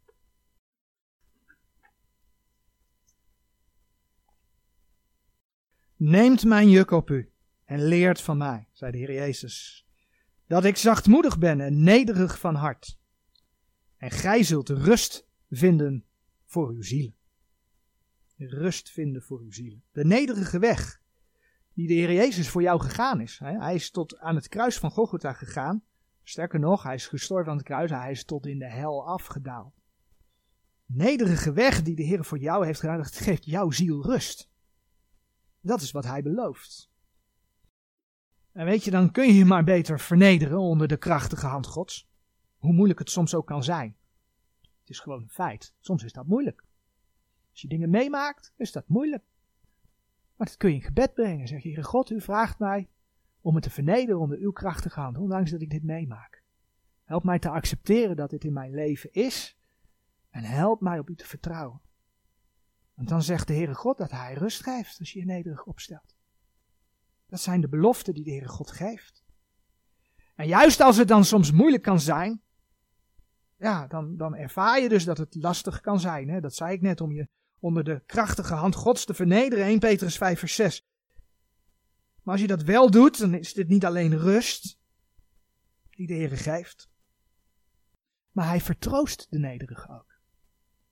Neemt 5.95 6.45
mijn 6.45 6.69
juk 6.69 6.91
op 6.91 7.09
u 7.09 7.33
en 7.65 7.83
leert 7.83 8.21
van 8.21 8.37
mij, 8.37 8.67
zei 8.71 8.91
de 8.91 8.97
Heer 8.97 9.13
Jezus, 9.13 9.87
dat 10.49 10.65
ik 10.65 10.77
zachtmoedig 10.77 11.37
ben 11.37 11.61
en 11.61 11.83
nederig 11.83 12.39
van 12.39 12.55
hart. 12.55 12.97
En 13.97 14.11
gij 14.11 14.43
zult 14.43 14.69
rust 14.69 15.27
vinden 15.49 16.05
voor 16.45 16.69
uw 16.69 16.81
zielen. 16.81 17.15
Rust 18.37 18.89
vinden 18.89 19.21
voor 19.21 19.39
uw 19.39 19.51
zielen. 19.51 19.83
De 19.91 20.05
nederige 20.05 20.59
weg 20.59 21.01
die 21.73 21.87
de 21.87 21.93
Heer 21.93 22.13
Jezus 22.13 22.49
voor 22.49 22.61
jou 22.61 22.81
gegaan 22.81 23.21
is. 23.21 23.39
Hij 23.39 23.75
is 23.75 23.91
tot 23.91 24.17
aan 24.17 24.35
het 24.35 24.47
kruis 24.47 24.77
van 24.77 24.91
Golgotha 24.91 25.33
gegaan. 25.33 25.83
Sterker 26.23 26.59
nog, 26.59 26.83
hij 26.83 26.95
is 26.95 27.07
gestorven 27.07 27.51
aan 27.51 27.57
het 27.57 27.65
kruis, 27.65 27.91
hij 27.91 28.11
is 28.11 28.25
tot 28.25 28.45
in 28.45 28.59
de 28.59 28.69
hel 28.69 29.07
afgedaald. 29.07 29.73
Nederige 30.85 31.51
weg 31.53 31.83
die 31.83 31.95
de 31.95 32.03
Heer 32.03 32.25
voor 32.25 32.39
jou 32.39 32.65
heeft 32.65 32.79
gedaan, 32.79 32.97
dat 32.97 33.15
geeft 33.15 33.45
jouw 33.45 33.71
ziel 33.71 34.05
rust. 34.05 34.49
Dat 35.61 35.81
is 35.81 35.91
wat 35.91 36.05
hij 36.05 36.21
belooft. 36.21 36.89
En 38.59 38.65
weet 38.65 38.83
je, 38.83 38.91
dan 38.91 39.11
kun 39.11 39.27
je 39.27 39.33
je 39.33 39.45
maar 39.45 39.63
beter 39.63 39.99
vernederen 39.99 40.59
onder 40.59 40.87
de 40.87 40.97
krachtige 40.97 41.45
hand 41.45 41.67
Gods. 41.67 42.09
Hoe 42.57 42.73
moeilijk 42.73 42.99
het 42.99 43.09
soms 43.09 43.35
ook 43.35 43.45
kan 43.45 43.63
zijn. 43.63 43.95
Het 44.61 44.89
is 44.89 44.99
gewoon 44.99 45.21
een 45.21 45.29
feit. 45.29 45.75
Soms 45.79 46.03
is 46.03 46.13
dat 46.13 46.27
moeilijk. 46.27 46.63
Als 47.51 47.61
je 47.61 47.67
dingen 47.67 47.89
meemaakt, 47.89 48.53
is 48.57 48.71
dat 48.71 48.87
moeilijk. 48.87 49.23
Maar 50.35 50.47
dat 50.47 50.57
kun 50.57 50.69
je 50.69 50.75
in 50.75 50.81
gebed 50.81 51.13
brengen. 51.13 51.47
Zeg 51.47 51.63
je, 51.63 51.69
Heer 51.69 51.83
God, 51.83 52.09
u 52.09 52.21
vraagt 52.21 52.59
mij 52.59 52.89
om 53.41 53.53
me 53.53 53.59
te 53.59 53.69
vernederen 53.69 54.19
onder 54.19 54.37
uw 54.37 54.51
krachtige 54.51 54.99
hand, 54.99 55.17
ondanks 55.17 55.51
dat 55.51 55.61
ik 55.61 55.69
dit 55.69 55.83
meemaak. 55.83 56.43
Help 57.03 57.23
mij 57.23 57.39
te 57.39 57.49
accepteren 57.49 58.15
dat 58.15 58.29
dit 58.29 58.43
in 58.43 58.53
mijn 58.53 58.73
leven 58.73 59.13
is 59.13 59.57
en 60.29 60.43
help 60.43 60.81
mij 60.81 60.99
op 60.99 61.09
u 61.09 61.15
te 61.15 61.27
vertrouwen. 61.27 61.81
Want 62.93 63.09
dan 63.09 63.21
zegt 63.21 63.47
de 63.47 63.53
Heere 63.53 63.75
God 63.75 63.97
dat 63.97 64.11
Hij 64.11 64.33
rust 64.33 64.63
geeft 64.63 64.99
als 64.99 65.11
je 65.11 65.19
je 65.19 65.25
nederig 65.25 65.65
opstelt. 65.65 66.18
Dat 67.29 67.41
zijn 67.41 67.61
de 67.61 67.69
beloften 67.69 68.13
die 68.13 68.23
de 68.23 68.29
Heere 68.29 68.47
God 68.47 68.71
geeft. 68.71 69.23
En 70.35 70.47
juist 70.47 70.79
als 70.79 70.97
het 70.97 71.07
dan 71.07 71.25
soms 71.25 71.51
moeilijk 71.51 71.83
kan 71.83 71.99
zijn, 71.99 72.41
ja, 73.57 73.87
dan, 73.87 74.17
dan 74.17 74.35
ervaar 74.35 74.81
je 74.81 74.89
dus 74.89 75.05
dat 75.05 75.17
het 75.17 75.35
lastig 75.35 75.81
kan 75.81 75.99
zijn. 75.99 76.29
Hè? 76.29 76.39
Dat 76.39 76.55
zei 76.55 76.73
ik 76.73 76.81
net, 76.81 77.01
om 77.01 77.11
je 77.11 77.27
onder 77.59 77.83
de 77.83 78.03
krachtige 78.05 78.53
hand 78.53 78.75
Gods 78.75 79.05
te 79.05 79.13
vernederen. 79.13 79.65
1 79.65 79.79
Petrus 79.79 80.17
5 80.17 80.39
vers 80.39 80.55
6. 80.55 80.83
Maar 82.23 82.33
als 82.33 82.41
je 82.41 82.47
dat 82.47 82.63
wel 82.63 82.91
doet, 82.91 83.19
dan 83.19 83.33
is 83.33 83.53
dit 83.53 83.67
niet 83.67 83.85
alleen 83.85 84.17
rust 84.17 84.79
die 85.89 86.07
de 86.07 86.13
Heer 86.13 86.37
geeft. 86.37 86.89
Maar 88.31 88.47
hij 88.47 88.61
vertroost 88.61 89.27
de 89.29 89.39
nederige 89.39 89.91
ook. 89.91 90.19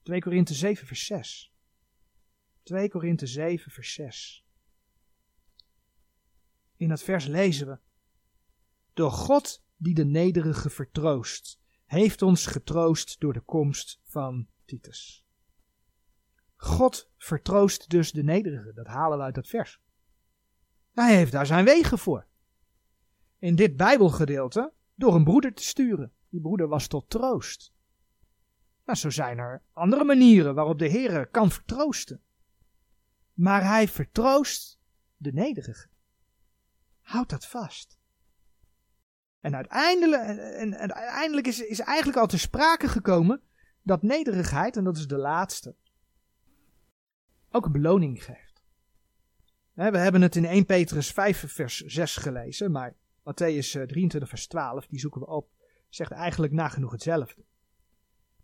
2 0.04 0.22
Korinthe 0.22 0.54
7 0.54 0.88
vers 0.88 1.06
6. 1.06 1.54
2 2.64 2.90
Korinthe 2.90 3.28
7 3.28 3.72
vers 3.72 3.94
6. 3.94 4.47
In 6.78 6.90
dat 6.90 7.04
vers 7.04 7.26
lezen 7.26 7.68
we. 7.68 7.78
Door 8.94 9.12
God 9.12 9.64
die 9.76 9.94
de 9.94 10.06
nederige 10.06 10.70
vertroost, 10.70 11.60
heeft 11.86 12.22
ons 12.22 12.46
getroost 12.46 13.20
door 13.20 13.34
de 13.34 13.42
komst 13.42 14.00
van 14.04 14.48
Titus. 14.66 15.26
God 16.56 17.10
vertroost 17.18 17.90
dus 17.90 18.12
de 18.12 18.24
nederige. 18.24 18.74
Dat 18.74 18.88
halen 18.88 19.18
we 19.18 19.24
uit 19.24 19.36
dat 19.36 19.48
vers. 19.48 19.82
Hij 20.92 21.16
heeft 21.16 21.32
daar 21.32 21.46
zijn 21.46 21.66
wegen 21.66 21.98
voor. 21.98 22.26
In 23.40 23.56
dit 23.56 23.78
Bijbelgedeelte 23.78 24.74
door 24.96 25.16
een 25.16 25.24
broeder 25.24 25.54
te 25.54 25.64
sturen. 25.64 26.12
Die 26.30 26.42
broeder 26.42 26.68
was 26.68 26.88
tot 26.88 27.10
troost. 27.10 27.74
Nou, 28.86 28.98
zo 28.98 29.10
zijn 29.10 29.38
er 29.38 29.62
andere 29.72 30.04
manieren 30.04 30.56
waarop 30.56 30.80
de 30.80 30.88
Heer 30.88 31.28
kan 31.28 31.52
vertroosten. 31.52 32.22
Maar 33.34 33.64
hij 33.64 33.88
vertroost 33.88 34.80
de 35.18 35.34
nederige. 35.34 35.88
Houd 37.08 37.30
dat 37.30 37.46
vast. 37.46 38.00
En 39.40 39.56
uiteindelijk, 39.56 40.24
en, 40.24 40.74
en 40.74 40.94
uiteindelijk 40.94 41.48
is, 41.48 41.60
is 41.60 41.80
eigenlijk 41.80 42.18
al 42.18 42.28
te 42.28 42.38
sprake 42.38 42.88
gekomen 42.88 43.42
dat 43.82 44.02
nederigheid, 44.02 44.78
en 44.78 44.84
dat 44.84 44.98
is 44.98 45.08
de 45.08 45.18
laatste, 45.18 45.76
ook 47.50 47.66
een 47.66 47.72
beloning 47.72 48.24
geeft. 48.24 48.64
We 49.74 49.98
hebben 49.98 50.22
het 50.22 50.36
in 50.36 50.46
1 50.46 50.66
Petrus 50.66 51.12
5 51.12 51.44
vers 51.48 51.80
6 51.80 52.16
gelezen, 52.16 52.72
maar 52.72 52.96
Matthäus 53.20 53.86
23 53.86 54.22
eh, 54.22 54.28
vers 54.28 54.48
12, 54.48 54.88
die 54.88 55.00
zoeken 55.00 55.22
we 55.22 55.28
op, 55.28 55.50
zegt 55.90 56.12
eigenlijk 56.12 56.54
nagenoeg 56.54 56.92
hetzelfde. 56.92 57.46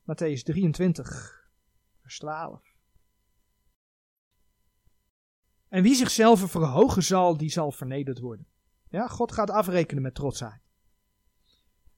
Matthäus 0.02 0.44
23 0.44 1.50
vers 2.02 2.18
12. 2.18 2.62
En 5.68 5.84
wie 5.84 5.96
zichzelf 5.96 6.52
verhogen 6.52 7.04
zal, 7.04 7.38
die 7.38 7.50
zal 7.50 7.72
vernederd 7.72 8.20
worden. 8.20 8.52
Ja, 8.94 9.08
God 9.08 9.32
gaat 9.32 9.50
afrekenen 9.50 10.04
met 10.04 10.16
trotsheid. 10.16 10.62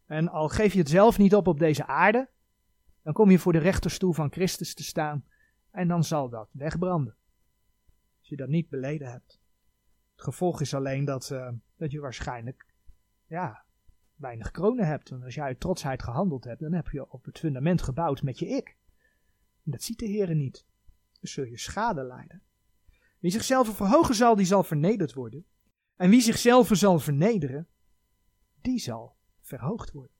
En 0.05 0.29
al 0.29 0.49
geef 0.49 0.73
je 0.73 0.79
het 0.79 0.89
zelf 0.89 1.17
niet 1.17 1.35
op 1.35 1.47
op 1.47 1.59
deze 1.59 1.85
aarde, 1.85 2.29
dan 3.01 3.13
kom 3.13 3.31
je 3.31 3.39
voor 3.39 3.51
de 3.51 3.59
rechterstoel 3.59 4.13
van 4.13 4.31
Christus 4.31 4.73
te 4.73 4.83
staan 4.83 5.25
en 5.71 5.87
dan 5.87 6.03
zal 6.03 6.29
dat 6.29 6.49
wegbranden. 6.51 7.15
Als 8.19 8.27
je 8.29 8.35
dat 8.35 8.47
niet 8.47 8.69
beleden 8.69 9.11
hebt. 9.11 9.39
Het 10.11 10.23
gevolg 10.23 10.61
is 10.61 10.73
alleen 10.73 11.05
dat, 11.05 11.29
uh, 11.29 11.49
dat 11.77 11.91
je 11.91 11.99
waarschijnlijk 11.99 12.65
ja, 13.25 13.63
weinig 14.15 14.51
kronen 14.51 14.87
hebt. 14.87 15.09
Want 15.09 15.23
als 15.23 15.35
jij 15.35 15.45
uit 15.45 15.59
trotsheid 15.59 16.03
gehandeld 16.03 16.43
hebt, 16.43 16.61
dan 16.61 16.73
heb 16.73 16.87
je 16.87 17.11
op 17.11 17.25
het 17.25 17.39
fundament 17.39 17.81
gebouwd 17.81 18.21
met 18.21 18.39
je 18.39 18.47
ik. 18.47 18.77
En 19.63 19.71
dat 19.71 19.83
ziet 19.83 19.99
de 19.99 20.05
Heer 20.05 20.35
niet. 20.35 20.65
Dus 21.19 21.31
zul 21.31 21.45
je 21.45 21.57
schade 21.57 22.03
lijden. 22.03 22.41
Wie 23.19 23.31
zichzelf 23.31 23.75
verhogen 23.75 24.15
zal, 24.15 24.35
die 24.35 24.45
zal 24.45 24.63
vernederd 24.63 25.13
worden. 25.13 25.45
En 25.95 26.09
wie 26.09 26.21
zichzelf 26.21 26.69
zal 26.71 26.99
vernederen, 26.99 27.67
die 28.61 28.79
zal 28.79 29.15
verhoogd 29.41 29.91
worden. 29.91 30.15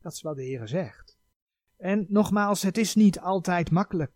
Dat 0.00 0.12
is 0.12 0.22
wat 0.22 0.36
de 0.36 0.42
Heer 0.42 0.68
zegt. 0.68 1.18
En 1.76 2.06
nogmaals, 2.08 2.62
het 2.62 2.78
is 2.78 2.94
niet 2.94 3.20
altijd 3.20 3.70
makkelijk. 3.70 4.12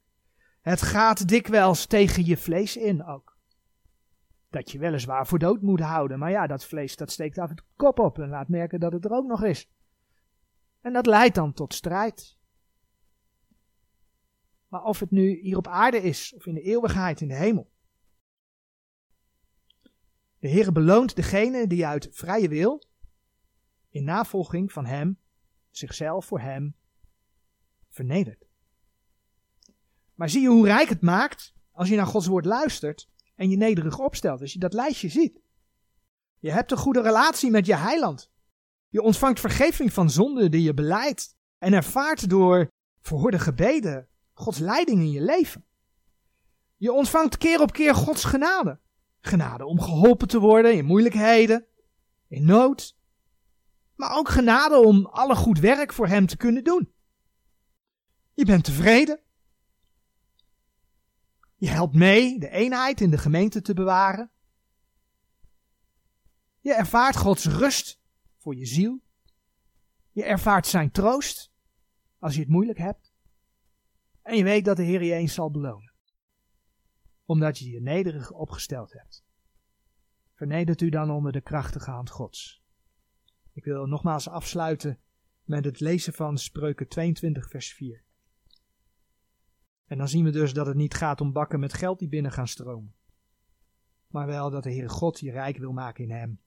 Het 0.61 0.83
gaat 0.83 1.29
dikwijls 1.29 1.87
tegen 1.87 2.25
je 2.25 2.37
vlees 2.37 2.77
in 2.77 3.05
ook. 3.05 3.39
Dat 4.51 4.71
je 4.71 4.79
weliswaar 4.79 5.27
voor 5.27 5.39
dood 5.39 5.63
moet 5.63 5.81
houden, 5.81 6.19
maar 6.19 6.31
ja, 6.31 6.47
dat 6.47 6.65
vlees 6.65 6.97
dat 6.97 7.11
steekt 7.11 7.39
af 7.39 7.49
het 7.49 7.63
kop 7.77 7.99
op 7.99 8.19
en 8.19 8.29
laat 8.29 8.49
merken 8.49 8.81
dat 8.81 8.93
het 8.93 9.05
er 9.05 9.11
ook 9.11 9.27
nog 9.27 9.45
is. 9.45 9.71
En 10.81 10.93
dat 10.93 11.07
leidt 11.07 11.35
dan 11.35 11.53
tot 11.53 11.75
strijd. 11.75 12.37
Maar 14.69 14.83
of 14.83 15.01
het 15.01 15.11
nu 15.11 15.41
hier 15.41 15.57
op 15.57 15.69
aarde 15.69 16.03
is 16.03 16.35
of 16.37 16.47
in 16.47 16.55
de 16.55 16.63
eeuwigheid 16.63 17.21
in 17.21 17.29
de 17.29 17.35
hemel. 17.35 17.71
De 20.39 20.49
Heer 20.49 20.73
beloont 20.73 21.17
degene 21.17 21.67
die 21.67 21.87
uit 21.87 22.09
vrije 22.13 22.49
wil, 22.49 22.83
in 23.91 24.05
navolging 24.05 24.73
van 24.73 24.87
Hem, 24.87 25.19
zichzelf 25.71 26.27
voor 26.27 26.41
Hem, 26.41 26.77
vernedert. 27.89 28.47
Maar 30.15 30.29
zie 30.29 30.43
je 30.43 30.49
hoe 30.49 30.67
rijk 30.67 30.89
het 30.89 31.03
maakt 31.03 31.55
als 31.73 31.89
je 31.89 31.97
naar 31.97 32.07
Gods 32.07 32.27
woord 32.27 32.45
luistert 32.45 33.09
en 33.35 33.51
je 33.51 33.57
nederig 33.57 33.99
opstelt, 33.99 34.41
als 34.41 34.53
je 34.53 34.59
dat 34.59 34.73
lijstje 34.73 35.09
ziet. 35.09 35.41
Je 36.39 36.51
hebt 36.51 36.71
een 36.71 36.77
goede 36.77 37.03
relatie 37.03 37.51
met 37.51 37.67
je 37.67 37.77
heiland. 37.77 38.31
Je 38.89 39.03
ontvangt 39.03 39.41
vergeving 39.41 39.93
van 39.93 40.11
zonden 40.11 40.51
die 40.51 40.63
je 40.63 40.75
beleidt 40.75 41.37
en 41.59 41.73
ervaart 41.73 42.29
door 42.29 42.69
verhoorde 43.01 43.39
gebeden 43.39 44.09
Gods 44.33 44.59
leiding 44.59 45.01
in 45.01 45.11
je 45.11 45.21
leven. 45.21 45.65
Je 46.77 46.93
ontvangt 46.93 47.39
keer 47.39 47.61
op 47.61 47.73
keer 47.73 47.95
Gods 47.95 48.25
genade. 48.25 48.81
Genade 49.27 49.65
om 49.65 49.81
geholpen 49.81 50.29
te 50.29 50.39
worden 50.39 50.75
in 50.75 50.85
moeilijkheden, 50.85 51.67
in 52.29 52.45
nood. 52.45 52.97
Maar 53.95 54.17
ook 54.17 54.29
genade 54.29 54.77
om 54.77 55.07
alle 55.07 55.35
goed 55.35 55.59
werk 55.59 55.93
voor 55.93 56.07
Hem 56.07 56.27
te 56.27 56.37
kunnen 56.37 56.65
doen. 56.65 56.93
Je 58.35 58.45
bent 58.45 58.65
tevreden. 58.65 59.21
Je 61.57 61.69
helpt 61.69 61.95
mee 61.95 62.39
de 62.39 62.51
eenheid 62.51 63.01
in 63.01 63.11
de 63.11 63.19
gemeente 63.19 63.61
te 63.61 63.75
bewaren. 63.75 64.31
Je 66.61 66.75
ervaart 66.75 67.17
Gods 67.17 67.47
rust 67.47 68.01
voor 68.37 68.57
je 68.57 68.67
ziel. 68.67 69.01
Je 70.13 70.25
ervaart 70.25 70.67
zijn 70.67 70.91
troost 70.91 71.53
als 72.19 72.35
je 72.35 72.41
het 72.41 72.49
moeilijk 72.49 72.79
hebt. 72.79 73.13
En 74.23 74.37
je 74.37 74.45
weet 74.45 74.65
dat 74.65 74.77
de 74.77 74.83
Heer 74.83 75.03
je 75.03 75.13
eens 75.13 75.35
zal 75.35 75.51
belonen. 75.51 75.96
Omdat 77.27 77.59
je 77.59 77.71
je 77.71 77.81
nederig 77.81 78.31
opgesteld 78.31 78.93
hebt. 78.93 79.25
Vernedert 80.35 80.81
u 80.81 80.89
dan 80.89 81.11
onder 81.11 81.33
de 81.33 81.41
krachtige 81.41 81.91
hand 81.91 82.11
Gods. 82.11 82.63
Ik 83.53 83.65
wil 83.65 83.87
nogmaals 83.87 84.29
afsluiten 84.29 85.01
met 85.45 85.65
het 85.65 85.81
lezen 85.81 86.13
van 86.13 86.39
Spreuken 86.39 86.89
22 86.89 87.49
vers 87.49 87.73
4. 87.73 88.05
En 89.87 89.99
dan 89.99 90.09
zien 90.09 90.25
we 90.25 90.31
dus 90.31 90.53
dat 90.53 90.67
het 90.67 90.77
niet 90.77 90.95
gaat 90.95 91.21
om 91.21 91.33
bakken 91.33 91.61
met 91.61 91.73
geld 91.73 91.99
die 91.99 92.09
binnen 92.09 92.33
gaan 92.33 92.49
stromen. 92.49 92.95
Maar 94.07 94.27
wel 94.27 94.51
dat 94.51 94.63
de 94.63 94.71
Heere 94.71 94.89
God 94.89 95.21
je 95.21 95.31
rijk 95.31 95.57
wil 95.57 95.73
maken 95.73 96.05
in 96.05 96.11
Hem. 96.11 96.41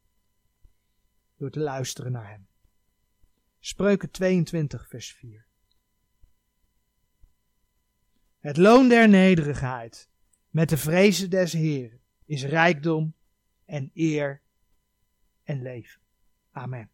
Door 1.36 1.51
te 1.51 1.59
luisteren 1.59 2.11
naar 2.11 2.30
Hem. 2.30 2.47
Spreuken 3.59 4.11
22 4.11 4.88
vers 4.88 5.13
4. 5.13 5.45
Het 8.39 8.57
loon 8.57 8.89
der 8.89 9.09
nederigheid 9.09 10.09
met 10.50 10.70
de 10.70 10.78
vrezen 10.78 11.30
des 11.30 11.54
Heeren 11.54 12.00
is 12.26 12.43
rijkdom 12.43 13.14
en 13.66 13.91
eer 13.93 14.41
en 15.43 15.62
leven. 15.62 16.02
Amen. 16.52 16.89